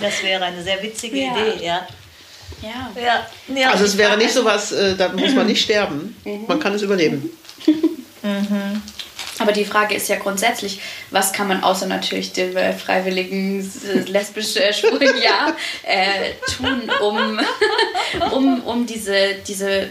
Das 0.00 0.22
wäre 0.24 0.44
eine 0.44 0.60
sehr 0.60 0.82
witzige 0.82 1.18
ja. 1.18 1.30
Idee, 1.30 1.64
ja. 1.64 1.86
Ja. 2.64 3.02
ja. 3.02 3.26
ja 3.54 3.70
also 3.70 3.84
es 3.84 3.96
wäre 3.96 4.16
nicht 4.16 4.32
so 4.32 4.44
was, 4.44 4.72
äh, 4.72 4.96
da 4.96 5.08
muss 5.08 5.34
man 5.34 5.46
nicht 5.46 5.62
sterben. 5.62 6.16
Mhm. 6.24 6.44
Man 6.46 6.60
kann 6.60 6.74
es 6.74 6.82
überleben. 6.82 7.30
Mhm. 8.24 8.80
Aber 9.38 9.52
die 9.52 9.64
Frage 9.64 9.94
ist 9.94 10.08
ja 10.08 10.16
grundsätzlich, 10.16 10.80
was 11.10 11.32
kann 11.32 11.48
man 11.48 11.62
außer 11.62 11.86
natürlich 11.86 12.32
dem 12.32 12.56
äh, 12.56 12.72
freiwilligen 12.72 13.60
äh, 13.60 13.98
lesbischen 14.10 14.62
äh, 14.62 14.72
schwulen 14.72 15.20
Jahr 15.20 15.54
äh, 15.82 16.32
tun, 16.56 16.90
um, 17.02 17.40
um, 18.32 18.62
um 18.64 18.86
diese, 18.86 19.34
diese, 19.46 19.90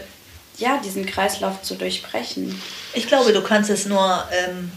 ja, 0.58 0.80
diesen 0.84 1.06
Kreislauf 1.06 1.62
zu 1.62 1.74
durchbrechen? 1.74 2.60
Ich 2.94 3.06
glaube, 3.06 3.32
du 3.32 3.42
kannst 3.42 3.70
es 3.70 3.86
nur 3.86 4.24
ähm, 4.32 4.72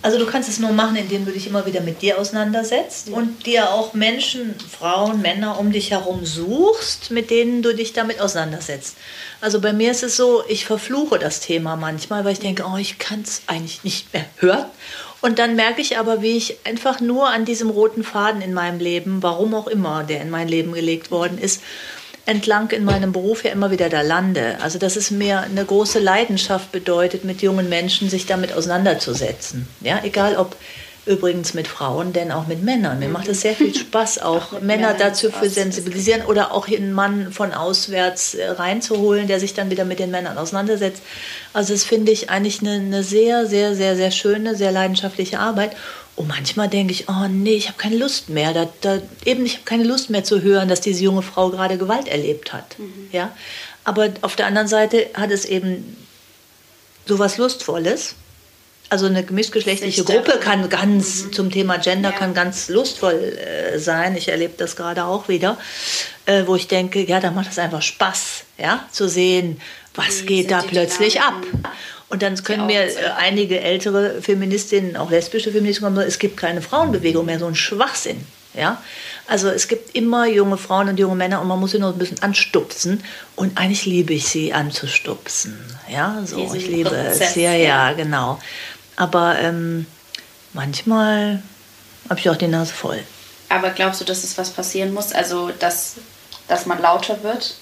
Also 0.00 0.16
du 0.16 0.26
kannst 0.26 0.48
es 0.48 0.60
nur 0.60 0.70
machen, 0.70 0.94
indem 0.94 1.26
du 1.26 1.32
dich 1.32 1.48
immer 1.48 1.66
wieder 1.66 1.80
mit 1.80 2.02
dir 2.02 2.18
auseinandersetzt 2.18 3.08
und 3.08 3.46
dir 3.46 3.72
auch 3.72 3.94
Menschen, 3.94 4.54
Frauen, 4.58 5.20
Männer 5.20 5.58
um 5.58 5.72
dich 5.72 5.90
herum 5.90 6.24
suchst, 6.24 7.10
mit 7.10 7.30
denen 7.30 7.62
du 7.62 7.74
dich 7.74 7.94
damit 7.94 8.20
auseinandersetzt. 8.20 8.96
Also 9.40 9.60
bei 9.60 9.72
mir 9.72 9.90
ist 9.90 10.04
es 10.04 10.16
so, 10.16 10.44
ich 10.48 10.66
verfluche 10.66 11.18
das 11.18 11.40
Thema 11.40 11.74
manchmal, 11.74 12.24
weil 12.24 12.32
ich 12.32 12.38
denke, 12.38 12.64
oh, 12.64 12.76
ich 12.76 12.98
kann 12.98 13.22
es 13.22 13.42
eigentlich 13.48 13.82
nicht 13.82 14.12
mehr 14.12 14.24
hören. 14.36 14.66
Und 15.20 15.40
dann 15.40 15.56
merke 15.56 15.80
ich 15.80 15.98
aber, 15.98 16.22
wie 16.22 16.36
ich 16.36 16.58
einfach 16.64 17.00
nur 17.00 17.28
an 17.28 17.44
diesem 17.44 17.70
roten 17.70 18.04
Faden 18.04 18.40
in 18.40 18.54
meinem 18.54 18.78
Leben, 18.78 19.20
warum 19.22 19.52
auch 19.52 19.66
immer 19.66 20.04
der 20.04 20.22
in 20.22 20.30
mein 20.30 20.46
Leben 20.46 20.72
gelegt 20.72 21.10
worden 21.10 21.38
ist, 21.38 21.60
entlang 22.28 22.70
in 22.70 22.84
meinem 22.84 23.12
Beruf 23.12 23.42
ja 23.42 23.50
immer 23.50 23.70
wieder 23.70 23.88
da 23.88 24.02
lande. 24.02 24.58
Also 24.60 24.78
dass 24.78 24.96
es 24.96 25.10
mir 25.10 25.40
eine 25.40 25.64
große 25.64 25.98
Leidenschaft 25.98 26.70
bedeutet, 26.72 27.24
mit 27.24 27.40
jungen 27.40 27.68
Menschen 27.68 28.10
sich 28.10 28.26
damit 28.26 28.52
auseinanderzusetzen. 28.52 29.66
Ja, 29.80 30.00
egal 30.04 30.36
ob 30.36 30.54
übrigens 31.06 31.54
mit 31.54 31.66
Frauen, 31.66 32.12
denn 32.12 32.30
auch 32.30 32.46
mit 32.46 32.62
Männern. 32.62 32.98
Mir 32.98 33.08
macht 33.08 33.28
es 33.28 33.40
sehr 33.40 33.54
viel 33.54 33.74
Spaß, 33.78 34.18
auch 34.18 34.52
Männer 34.52 34.88
Männern 34.88 34.96
dazu 34.98 35.30
zu 35.30 35.48
sensibilisieren 35.48 36.22
oder 36.26 36.52
auch 36.52 36.68
einen 36.68 36.92
Mann 36.92 37.32
von 37.32 37.52
auswärts 37.52 38.34
äh, 38.34 38.46
reinzuholen, 38.50 39.26
der 39.26 39.40
sich 39.40 39.54
dann 39.54 39.70
wieder 39.70 39.86
mit 39.86 39.98
den 39.98 40.10
Männern 40.10 40.36
auseinandersetzt. 40.36 41.02
Also 41.54 41.72
das 41.72 41.84
finde 41.84 42.12
ich 42.12 42.28
eigentlich 42.28 42.60
eine, 42.60 42.72
eine 42.72 43.02
sehr, 43.02 43.46
sehr, 43.46 43.74
sehr, 43.74 43.96
sehr 43.96 44.10
schöne, 44.10 44.54
sehr 44.54 44.70
leidenschaftliche 44.70 45.40
Arbeit. 45.40 45.74
Und 46.18 46.26
manchmal 46.26 46.68
denke 46.68 46.92
ich, 46.92 47.08
oh 47.08 47.28
nee, 47.30 47.54
ich 47.54 47.68
habe 47.68 47.78
keine 47.78 47.96
Lust 47.96 48.28
mehr. 48.28 48.52
Da, 48.52 48.68
da, 48.80 48.98
eben, 49.24 49.46
ich 49.46 49.54
habe 49.54 49.64
keine 49.64 49.84
Lust 49.84 50.10
mehr 50.10 50.24
zu 50.24 50.42
hören, 50.42 50.68
dass 50.68 50.80
diese 50.80 51.04
junge 51.04 51.22
Frau 51.22 51.50
gerade 51.50 51.78
Gewalt 51.78 52.08
erlebt 52.08 52.52
hat. 52.52 52.76
Mhm. 52.76 53.08
Ja? 53.12 53.30
Aber 53.84 54.08
auf 54.22 54.34
der 54.34 54.46
anderen 54.46 54.66
Seite 54.66 55.06
hat 55.14 55.30
es 55.30 55.44
eben 55.44 55.96
so 57.06 57.20
was 57.20 57.38
Lustvolles. 57.38 58.16
Also 58.88 59.06
eine 59.06 59.22
gemischtgeschlechtliche 59.22 60.02
Gruppe 60.02 60.40
kann 60.40 60.68
ganz 60.68 61.22
mhm. 61.22 61.32
zum 61.34 61.50
Thema 61.52 61.76
Gender 61.78 62.10
ja. 62.10 62.16
kann 62.16 62.34
ganz 62.34 62.68
lustvoll 62.68 63.14
äh, 63.14 63.78
sein. 63.78 64.16
Ich 64.16 64.26
erlebe 64.26 64.54
das 64.56 64.74
gerade 64.74 65.04
auch 65.04 65.28
wieder, 65.28 65.56
äh, 66.26 66.42
wo 66.46 66.56
ich 66.56 66.66
denke, 66.66 67.00
ja, 67.04 67.20
da 67.20 67.30
macht 67.30 67.52
es 67.52 67.60
einfach 67.60 67.82
Spaß, 67.82 68.42
ja, 68.58 68.84
zu 68.90 69.08
sehen, 69.08 69.60
was 69.94 70.22
die 70.22 70.26
geht 70.26 70.50
da 70.50 70.62
plötzlich 70.62 71.20
ab. 71.20 71.36
Und 72.10 72.22
dann 72.22 72.42
können 72.42 72.66
mir 72.66 72.84
äh, 72.84 73.10
einige 73.18 73.60
ältere 73.60 74.22
Feministinnen, 74.22 74.96
auch 74.96 75.10
lesbische 75.10 75.52
Feministinnen, 75.52 75.94
sagen, 75.94 76.08
es 76.08 76.18
gibt 76.18 76.36
keine 76.36 76.62
Frauenbewegung 76.62 77.26
mehr, 77.26 77.38
so 77.38 77.46
ein 77.46 77.54
Schwachsinn. 77.54 78.24
Ja? 78.54 78.82
Also 79.26 79.48
es 79.48 79.68
gibt 79.68 79.94
immer 79.94 80.26
junge 80.26 80.56
Frauen 80.56 80.88
und 80.88 80.98
junge 80.98 81.14
Männer 81.14 81.40
und 81.42 81.48
man 81.48 81.60
muss 81.60 81.72
sie 81.72 81.78
nur 81.78 81.92
ein 81.92 81.98
bisschen 81.98 82.22
anstupsen. 82.22 83.04
Und 83.36 83.58
eigentlich 83.58 83.84
liebe 83.84 84.14
ich 84.14 84.26
sie 84.26 84.54
anzustupsen. 84.54 85.58
Ja, 85.90 86.22
so, 86.24 86.36
Diesen 86.36 86.56
ich 86.56 86.66
liebe 86.66 86.90
Prozess, 86.90 87.20
es. 87.20 87.34
Ja, 87.36 87.52
ja, 87.52 87.92
genau. 87.92 88.40
Aber 88.96 89.38
ähm, 89.38 89.86
manchmal 90.54 91.42
habe 92.08 92.20
ich 92.20 92.30
auch 92.30 92.36
die 92.36 92.48
Nase 92.48 92.72
voll. 92.72 93.00
Aber 93.50 93.70
glaubst 93.70 94.00
du, 94.00 94.04
dass 94.04 94.24
es 94.24 94.36
was 94.38 94.50
passieren 94.50 94.92
muss? 94.92 95.12
Also, 95.12 95.50
dass, 95.58 95.96
dass 96.48 96.66
man 96.66 96.80
lauter 96.80 97.22
wird? 97.22 97.54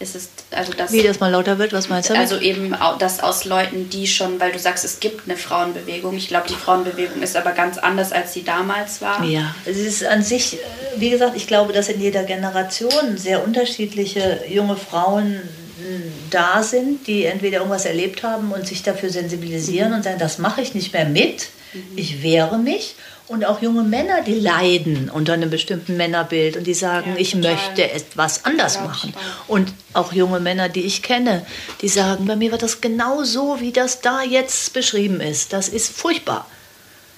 Ist 0.00 0.16
es, 0.16 0.30
also 0.50 0.72
das, 0.72 0.92
Wie 0.92 1.02
das 1.02 1.20
mal 1.20 1.30
lauter 1.30 1.58
wird, 1.58 1.74
was 1.74 1.90
meinst 1.90 2.08
du? 2.08 2.14
Also 2.16 2.38
eben 2.40 2.74
das 2.98 3.20
aus 3.20 3.44
Leuten, 3.44 3.90
die 3.90 4.06
schon, 4.06 4.40
weil 4.40 4.50
du 4.50 4.58
sagst, 4.58 4.82
es 4.84 4.98
gibt 4.98 5.28
eine 5.28 5.36
Frauenbewegung. 5.36 6.16
Ich 6.16 6.28
glaube, 6.28 6.48
die 6.48 6.54
Frauenbewegung 6.54 7.22
ist 7.22 7.36
aber 7.36 7.52
ganz 7.52 7.76
anders, 7.76 8.10
als 8.10 8.32
sie 8.32 8.42
damals 8.42 9.02
war. 9.02 9.22
Ja, 9.24 9.54
es 9.66 9.76
ist 9.76 10.04
an 10.04 10.22
sich, 10.22 10.58
wie 10.96 11.10
gesagt, 11.10 11.36
ich 11.36 11.46
glaube, 11.46 11.74
dass 11.74 11.90
in 11.90 12.00
jeder 12.00 12.24
Generation 12.24 13.18
sehr 13.18 13.44
unterschiedliche 13.44 14.40
junge 14.48 14.76
Frauen 14.76 15.34
hm, 15.34 16.12
da 16.30 16.62
sind, 16.62 17.06
die 17.06 17.26
entweder 17.26 17.58
irgendwas 17.58 17.84
erlebt 17.84 18.22
haben 18.22 18.52
und 18.52 18.66
sich 18.66 18.82
dafür 18.82 19.10
sensibilisieren 19.10 19.90
mhm. 19.90 19.96
und 19.96 20.04
sagen, 20.04 20.18
das 20.18 20.38
mache 20.38 20.62
ich 20.62 20.74
nicht 20.74 20.94
mehr 20.94 21.04
mit, 21.04 21.48
mhm. 21.74 21.82
ich 21.96 22.22
wehre 22.22 22.58
mich 22.58 22.94
und 23.30 23.44
auch 23.44 23.62
junge 23.62 23.84
Männer, 23.84 24.22
die 24.22 24.34
leiden 24.34 25.08
unter 25.08 25.34
einem 25.34 25.50
bestimmten 25.50 25.96
Männerbild 25.96 26.56
und 26.56 26.66
die 26.66 26.74
sagen, 26.74 27.12
ja, 27.12 27.20
ich 27.20 27.36
möchte 27.36 27.88
etwas 27.88 28.44
anders 28.44 28.80
machen. 28.80 29.14
Und 29.46 29.72
auch 29.92 30.12
junge 30.12 30.40
Männer, 30.40 30.68
die 30.68 30.80
ich 30.80 31.00
kenne, 31.00 31.46
die 31.80 31.88
sagen, 31.88 32.26
bei 32.26 32.34
mir 32.34 32.50
war 32.50 32.58
das 32.58 32.80
genau 32.80 33.22
so, 33.22 33.60
wie 33.60 33.70
das 33.70 34.00
da 34.00 34.24
jetzt 34.24 34.72
beschrieben 34.72 35.20
ist. 35.20 35.52
Das 35.52 35.68
ist 35.68 35.96
furchtbar. 35.96 36.44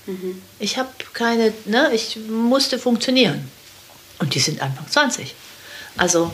Mhm. 0.05 0.43
Ich 0.59 0.77
habe 0.77 0.91
keine, 1.15 1.55
ne, 1.65 1.91
ich 1.95 2.19
musste 2.29 2.79
funktionieren. 2.79 3.51
Und 4.19 4.35
die 4.35 4.41
sind 4.41 4.61
Anfang 4.61 4.87
20. 4.91 5.35
Also 5.97 6.31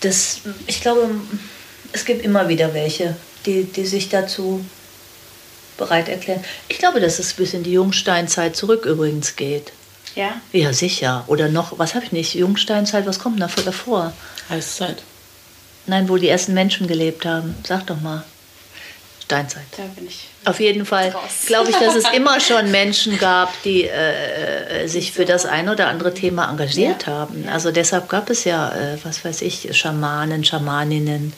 das, 0.00 0.40
ich 0.66 0.82
glaube, 0.82 1.08
es 1.92 2.04
gibt 2.04 2.22
immer 2.22 2.50
wieder 2.50 2.74
welche, 2.74 3.16
die, 3.46 3.64
die 3.64 3.86
sich 3.86 4.10
dazu 4.10 4.62
bereit 5.76 6.08
erklären. 6.08 6.44
Ich 6.68 6.78
glaube, 6.78 7.00
dass 7.00 7.18
es 7.18 7.34
bis 7.34 7.54
in 7.54 7.62
die 7.62 7.72
Jungsteinzeit 7.72 8.56
zurück 8.56 8.84
übrigens 8.84 9.36
geht. 9.36 9.72
Ja? 10.14 10.40
Ja, 10.52 10.72
sicher. 10.72 11.24
Oder 11.26 11.48
noch, 11.48 11.78
was 11.78 11.94
habe 11.94 12.04
ich 12.04 12.12
nicht? 12.12 12.34
Jungsteinzeit, 12.34 13.06
was 13.06 13.18
kommt 13.18 13.40
dafür 13.40 13.64
davor? 13.64 14.12
Eiszeit. 14.48 15.02
Nein, 15.86 16.08
wo 16.08 16.16
die 16.16 16.28
ersten 16.28 16.54
Menschen 16.54 16.86
gelebt 16.86 17.24
haben. 17.24 17.54
Sag 17.64 17.86
doch 17.86 18.00
mal. 18.00 18.24
Steinzeit. 19.22 19.64
Da 19.76 19.82
bin 19.94 20.06
ich. 20.06 20.28
Auf 20.44 20.60
jeden 20.60 20.86
Fall 20.86 21.12
glaube 21.46 21.70
ich, 21.70 21.76
dass 21.76 21.96
es 21.96 22.04
immer 22.14 22.38
schon 22.40 22.70
Menschen 22.70 23.18
gab, 23.18 23.52
die 23.64 23.82
äh, 23.82 24.84
äh 24.84 24.86
sich 24.86 25.12
für 25.12 25.24
das 25.24 25.46
ein 25.46 25.68
oder 25.68 25.88
andere 25.88 26.14
Thema 26.14 26.48
engagiert 26.48 27.06
ja. 27.06 27.12
haben. 27.12 27.48
Also 27.48 27.72
deshalb 27.72 28.08
gab 28.08 28.30
es 28.30 28.44
ja, 28.44 28.70
äh, 28.70 28.98
was 29.02 29.24
weiß 29.24 29.42
ich, 29.42 29.76
Schamanen, 29.76 30.44
Schamaninnen, 30.44 31.32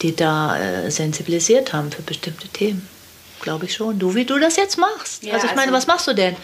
die 0.00 0.14
da 0.14 0.58
äh, 0.58 0.90
sensibilisiert 0.92 1.72
haben 1.72 1.90
für 1.90 2.02
bestimmte 2.02 2.46
Themen. 2.48 2.88
Glaube 3.40 3.66
ich 3.66 3.74
schon. 3.74 3.98
Du, 3.98 4.14
wie 4.14 4.24
du 4.24 4.38
das 4.38 4.56
jetzt 4.56 4.78
machst. 4.78 5.22
Ja, 5.22 5.34
also 5.34 5.46
ich 5.46 5.54
meine, 5.54 5.72
also 5.72 5.76
was 5.76 5.86
machst 5.86 6.06
du 6.06 6.14
denn? 6.14 6.36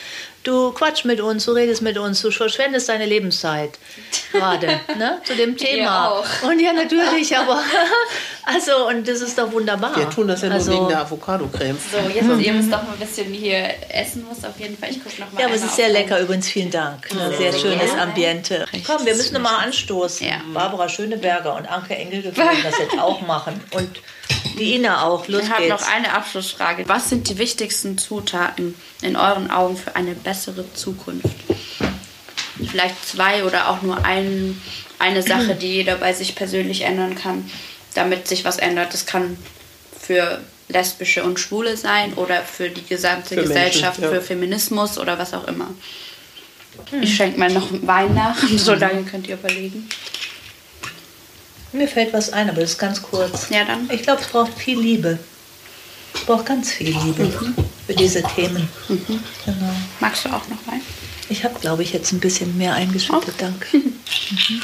Du 0.44 0.72
quatsch 0.72 1.06
mit 1.06 1.22
uns, 1.22 1.46
du 1.46 1.52
redest 1.52 1.80
mit 1.80 1.96
uns, 1.96 2.20
du 2.20 2.30
verschwendest 2.30 2.90
deine 2.90 3.06
Lebenszeit 3.06 3.78
gerade 4.32 4.80
ne, 4.98 5.18
zu 5.24 5.34
dem 5.34 5.56
Thema. 5.56 6.22
Und 6.42 6.60
ja, 6.60 6.74
natürlich, 6.74 7.34
aber 7.34 7.62
also 8.44 8.88
und 8.88 9.08
das 9.08 9.22
ist 9.22 9.38
doch 9.38 9.50
wunderbar. 9.52 9.96
Wir 9.96 10.10
tun 10.10 10.28
das 10.28 10.42
ja 10.42 10.50
also, 10.50 10.70
nur 10.70 10.80
wegen 10.80 10.88
der 10.90 11.00
Avocado-Creme. 11.00 11.78
So, 11.90 11.96
jetzt 12.10 12.24
mhm. 12.24 12.40
ihr 12.40 12.52
müsst 12.52 12.70
doch 12.70 12.82
mal 12.82 12.92
ein 12.92 12.98
bisschen 12.98 13.32
hier 13.32 13.70
essen 13.88 14.24
muss 14.24 14.44
auf 14.44 14.60
jeden 14.60 14.76
Fall. 14.76 14.90
Ich 14.90 15.02
gucke 15.02 15.18
noch 15.18 15.32
mal. 15.32 15.40
Ja, 15.40 15.46
aber 15.46 15.54
es 15.54 15.64
ist 15.64 15.76
sehr 15.76 15.88
lecker 15.88 16.20
übrigens. 16.20 16.46
Vielen 16.48 16.70
Dank. 16.70 17.08
Mhm. 17.10 17.36
Sehr 17.38 17.52
schönes 17.54 17.92
ja. 17.96 18.02
Ambiente. 18.02 18.66
Komm, 18.86 19.06
wir 19.06 19.14
müssen 19.14 19.34
noch 19.34 19.40
mal 19.40 19.64
anstoßen. 19.64 20.26
Ja. 20.26 20.42
Barbara 20.52 20.90
Schöneberger 20.90 21.56
und 21.56 21.66
Anke 21.66 21.96
Engel 21.96 22.22
können 22.22 22.62
das 22.62 22.78
jetzt 22.78 22.98
auch 22.98 23.22
machen 23.22 23.58
und 23.70 23.88
die 24.58 24.74
Ina 24.74 25.02
auch. 25.02 25.28
Los 25.28 25.44
ich 25.44 25.50
habe 25.50 25.68
noch 25.68 25.82
eine 25.82 26.12
Abschlussfrage. 26.12 26.88
Was 26.88 27.08
sind 27.08 27.28
die 27.28 27.38
wichtigsten 27.38 27.98
Zutaten 27.98 28.74
in 29.02 29.16
euren 29.16 29.50
Augen 29.50 29.76
für 29.76 29.96
eine 29.96 30.14
bessere 30.14 30.64
Zukunft? 30.74 31.34
Vielleicht 32.70 33.06
zwei 33.06 33.44
oder 33.44 33.68
auch 33.68 33.82
nur 33.82 34.04
ein, 34.04 34.60
eine 34.98 35.22
Sache, 35.22 35.54
die 35.60 35.68
jeder 35.68 35.96
bei 35.96 36.12
sich 36.12 36.34
persönlich 36.34 36.82
ändern 36.82 37.14
kann, 37.14 37.50
damit 37.94 38.28
sich 38.28 38.44
was 38.44 38.58
ändert. 38.58 38.94
Das 38.94 39.06
kann 39.06 39.36
für 39.98 40.40
lesbische 40.68 41.24
und 41.24 41.38
schwule 41.38 41.76
sein 41.76 42.14
oder 42.14 42.42
für 42.42 42.70
die 42.70 42.84
gesamte 42.84 43.34
für 43.34 43.42
Gesellschaft, 43.42 43.98
Menschen, 43.98 44.14
ja. 44.14 44.20
für 44.20 44.26
Feminismus 44.26 44.98
oder 44.98 45.18
was 45.18 45.34
auch 45.34 45.46
immer. 45.46 45.68
Hm. 46.90 47.02
Ich 47.02 47.16
schenke 47.16 47.38
mal 47.38 47.50
noch 47.50 47.68
Wein 47.82 48.14
nach, 48.14 48.36
so 48.56 48.74
lange 48.74 49.02
könnt 49.04 49.26
ihr 49.26 49.34
überlegen. 49.34 49.88
Mir 51.74 51.88
fällt 51.88 52.12
was 52.12 52.32
ein, 52.32 52.48
aber 52.48 52.60
das 52.60 52.72
ist 52.72 52.78
ganz 52.78 53.02
kurz. 53.02 53.48
Ja, 53.50 53.64
dann. 53.64 53.90
Ich 53.90 54.02
glaube, 54.02 54.22
es 54.22 54.28
braucht 54.28 54.56
viel 54.56 54.78
Liebe. 54.78 55.18
Es 56.14 56.20
braucht 56.20 56.46
ganz 56.46 56.70
viel 56.70 56.96
Liebe 56.96 57.24
mhm. 57.24 57.54
für 57.84 57.94
diese 57.94 58.22
Themen. 58.22 58.68
Mhm. 58.88 59.20
Genau. 59.44 59.74
Magst 59.98 60.24
du 60.24 60.28
auch 60.28 60.46
noch 60.48 60.66
Wein? 60.68 60.80
Ich 61.28 61.42
habe, 61.42 61.58
glaube 61.58 61.82
ich, 61.82 61.92
jetzt 61.92 62.12
ein 62.12 62.20
bisschen 62.20 62.56
mehr 62.56 62.74
eingeschüttet. 62.74 63.34
Okay. 63.34 63.34
Danke. 63.38 63.66
Mhm. 64.30 64.62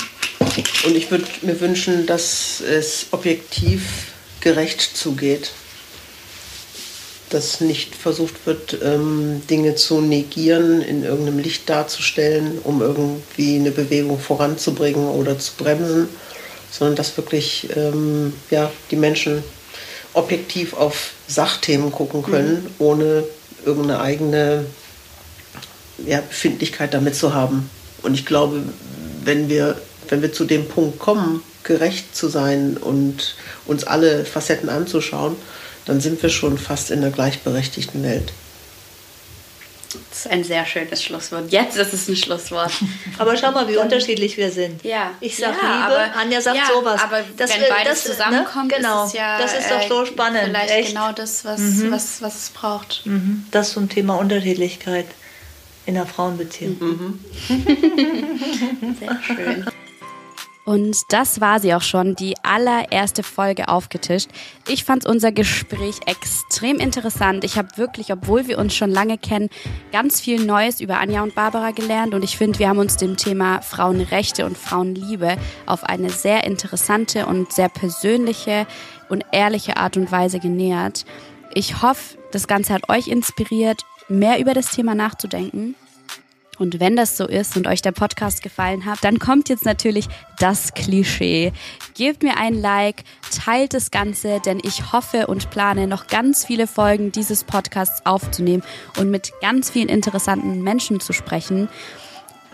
Und 0.86 0.96
ich 0.96 1.11
würde 1.11 1.26
mir 1.42 1.61
wünschen, 1.61 2.06
dass 2.06 2.61
es 2.61 3.06
objektiv 3.11 3.82
gerecht 4.40 4.80
zugeht. 4.80 5.50
Dass 7.28 7.61
nicht 7.61 7.94
versucht 7.94 8.46
wird, 8.46 8.78
ähm, 8.82 9.42
Dinge 9.50 9.74
zu 9.74 10.00
negieren, 10.00 10.80
in 10.80 11.04
irgendeinem 11.04 11.40
Licht 11.40 11.68
darzustellen, 11.68 12.58
um 12.64 12.80
irgendwie 12.80 13.56
eine 13.56 13.70
Bewegung 13.70 14.18
voranzubringen 14.18 15.08
oder 15.08 15.38
zu 15.38 15.52
bremsen, 15.58 16.08
sondern 16.70 16.96
dass 16.96 17.16
wirklich 17.16 17.68
ähm, 17.76 18.32
ja, 18.50 18.70
die 18.90 18.96
Menschen 18.96 19.42
objektiv 20.12 20.74
auf 20.74 21.12
Sachthemen 21.26 21.92
gucken 21.92 22.22
können, 22.22 22.62
mhm. 22.62 22.70
ohne 22.78 23.24
irgendeine 23.64 24.00
eigene 24.00 24.66
ja, 26.06 26.20
Befindlichkeit 26.20 26.94
damit 26.94 27.14
zu 27.14 27.34
haben. 27.34 27.70
Und 28.02 28.14
ich 28.14 28.26
glaube, 28.26 28.62
wenn 29.24 29.48
wir, 29.48 29.80
wenn 30.08 30.22
wir 30.22 30.32
zu 30.32 30.44
dem 30.44 30.66
Punkt 30.66 30.98
kommen, 30.98 31.42
gerecht 31.62 32.16
zu 32.16 32.28
sein 32.28 32.76
und 32.78 33.36
uns 33.66 33.84
alle 33.84 34.24
Facetten 34.24 34.68
anzuschauen, 34.68 35.36
dann 35.84 36.00
sind 36.00 36.22
wir 36.22 36.30
schon 36.30 36.58
fast 36.58 36.90
in 36.90 37.00
einer 37.00 37.10
gleichberechtigten 37.10 38.02
Welt. 38.02 38.32
Das 39.93 40.20
ist 40.20 40.26
ein 40.28 40.45
sehr 40.45 40.64
schönes 40.66 41.03
Schlusswort. 41.03 41.51
Jetzt 41.51 41.76
ist 41.76 41.93
es 41.93 42.09
ein 42.09 42.14
Schlusswort. 42.14 42.70
Aber 43.18 43.36
schau 43.36 43.51
mal, 43.51 43.66
wie 43.68 43.76
unterschiedlich 43.76 44.36
wir 44.36 44.51
sind. 44.53 44.84
Ja. 44.84 45.11
Ich 45.20 45.36
sag 45.36 45.61
ja, 45.61 45.88
Liebe, 45.88 45.99
aber, 45.99 46.16
Anja 46.16 46.41
sagt 46.41 46.57
ja, 46.57 46.66
sowas. 46.66 47.01
Aber 47.03 47.22
das, 47.36 47.51
wenn 47.51 47.68
beides 47.68 48.05
das, 48.05 48.05
ne? 48.05 48.11
zusammenkommt, 48.12 48.70
ne? 48.70 48.76
genau. 48.76 49.05
ist 49.05 49.09
es 49.09 49.18
ja 49.18 49.38
das 49.38 49.59
ist 49.59 49.70
doch 49.70 49.88
so 49.88 50.03
äh, 50.03 50.07
spannend. 50.07 50.45
vielleicht 50.45 50.70
echt. 50.70 50.88
genau 50.91 51.12
das, 51.12 51.45
was, 51.45 51.61
mhm. 51.61 51.91
was, 51.91 52.22
was 52.22 52.36
es 52.36 52.51
braucht. 52.51 53.03
Mhm. 53.05 53.47
Das 53.51 53.72
zum 53.72 53.88
Thema 53.88 54.14
Unterschiedlichkeit 54.16 55.07
in 55.86 55.95
der 55.95 56.07
Frauenbeziehung. 56.07 56.76
Mhm. 56.78 57.24
Sehr 59.01 59.22
schön. 59.22 59.66
Und 60.64 60.96
das 61.08 61.40
war 61.40 61.58
sie 61.58 61.74
auch 61.74 61.82
schon, 61.82 62.14
die 62.14 62.34
allererste 62.42 63.22
Folge 63.22 63.68
aufgetischt. 63.68 64.28
Ich 64.68 64.84
fand 64.84 65.06
unser 65.06 65.32
Gespräch 65.32 65.96
extrem 66.06 66.78
interessant. 66.78 67.44
Ich 67.44 67.56
habe 67.56 67.68
wirklich, 67.76 68.12
obwohl 68.12 68.46
wir 68.46 68.58
uns 68.58 68.74
schon 68.74 68.90
lange 68.90 69.18
kennen, 69.18 69.48
ganz 69.90 70.20
viel 70.20 70.44
Neues 70.44 70.80
über 70.80 71.00
Anja 71.00 71.22
und 71.22 71.34
Barbara 71.34 71.70
gelernt. 71.70 72.14
Und 72.14 72.22
ich 72.22 72.36
finde, 72.36 72.58
wir 72.58 72.68
haben 72.68 72.78
uns 72.78 72.96
dem 72.96 73.16
Thema 73.16 73.62
Frauenrechte 73.62 74.44
und 74.44 74.58
Frauenliebe 74.58 75.36
auf 75.66 75.84
eine 75.84 76.11
sehr 76.11 76.44
interessante 76.44 77.26
und 77.26 77.52
sehr 77.52 77.68
persönliche 77.68 78.66
und 79.08 79.24
ehrliche 79.32 79.76
Art 79.76 79.96
und 79.96 80.12
Weise 80.12 80.40
genähert. 80.40 81.04
Ich 81.54 81.82
hoffe, 81.82 82.18
das 82.32 82.46
Ganze 82.46 82.74
hat 82.74 82.88
euch 82.88 83.08
inspiriert, 83.08 83.84
mehr 84.08 84.38
über 84.38 84.54
das 84.54 84.70
Thema 84.70 84.94
nachzudenken. 84.94 85.74
Und 86.61 86.78
wenn 86.78 86.94
das 86.94 87.16
so 87.16 87.26
ist 87.26 87.56
und 87.56 87.66
euch 87.66 87.80
der 87.80 87.92
Podcast 87.92 88.42
gefallen 88.42 88.84
hat, 88.84 89.02
dann 89.02 89.18
kommt 89.18 89.48
jetzt 89.48 89.64
natürlich 89.64 90.08
das 90.38 90.74
Klischee. 90.74 91.54
Gebt 91.94 92.22
mir 92.22 92.36
ein 92.36 92.52
Like, 92.52 93.04
teilt 93.34 93.72
das 93.72 93.90
Ganze, 93.90 94.40
denn 94.44 94.61
ich 94.62 94.92
hoffe 94.92 95.26
und 95.26 95.48
plane 95.48 95.86
noch 95.86 96.06
ganz 96.06 96.44
viele 96.44 96.66
Folgen 96.66 97.12
dieses 97.12 97.44
Podcasts 97.44 98.04
aufzunehmen 98.04 98.62
und 98.98 99.11
mit 99.11 99.32
ganz 99.40 99.70
vielen 99.70 99.88
interessanten 99.88 100.62
Menschen 100.62 101.00
zu 101.00 101.14
sprechen. 101.14 101.70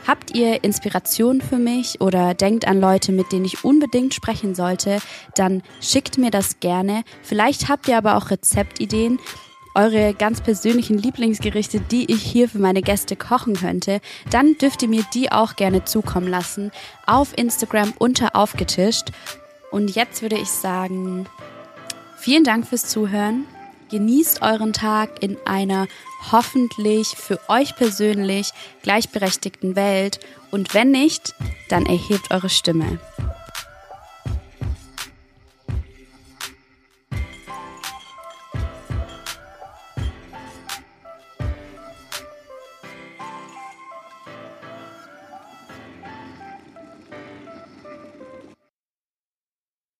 Habt 0.07 0.37
ihr 0.37 0.63
Inspiration 0.63 1.41
für 1.41 1.59
mich 1.59 2.01
oder 2.01 2.35
denkt 2.35 2.69
an 2.69 2.81
Leute, 2.81 3.11
mit 3.11 3.33
denen 3.33 3.45
ich 3.45 3.65
unbedingt 3.65 4.15
sprechen 4.15 4.55
sollte, 4.55 5.01
dann 5.35 5.65
schickt 5.81 6.17
mir 6.17 6.31
das 6.31 6.61
gerne. 6.61 7.03
Vielleicht 7.25 7.69
habt 7.69 7.89
ihr 7.89 7.99
aber 7.99 8.17
auch 8.17 8.31
Rezeptideen 8.31 9.19
eure 9.77 10.15
ganz 10.15 10.41
persönlichen 10.41 10.99
Lieblingsgerichte, 10.99 11.81
die 11.81 12.11
ich 12.11 12.23
hier 12.23 12.49
für 12.49 12.59
meine 12.59 12.83
Gäste 12.83 13.15
kochen 13.15 13.55
könnte, 13.55 14.01
dann 14.31 14.57
dürft 14.59 14.83
ihr 14.83 14.89
mir 14.89 15.05
die 15.15 15.31
auch 15.31 15.55
gerne 15.55 15.85
zukommen 15.85 16.29
lassen 16.29 16.73
auf 17.07 17.37
Instagram 17.37 17.93
unter 17.99 18.35
aufgetischt. 18.35 19.13
Und 19.71 19.95
jetzt 19.95 20.23
würde 20.23 20.37
ich 20.37 20.49
sagen, 20.49 21.27
vielen 22.17 22.45
Dank 22.45 22.67
fürs 22.67 22.87
Zuhören. 22.87 23.45
Genießt 23.91 24.43
euren 24.43 24.73
Tag 24.73 25.23
in 25.23 25.37
einer 25.45 25.87
hoffentlich 26.33 27.09
für 27.09 27.39
euch 27.49 27.77
persönlich 27.77 28.51
gleichberechtigten 28.83 29.77
Welt. 29.77 30.19
Und 30.51 30.75
wenn 30.75 30.91
nicht, 30.91 31.35
dann 31.69 31.87
erhebt 31.87 32.33
eure 32.33 32.49
Stimme. 32.49 32.99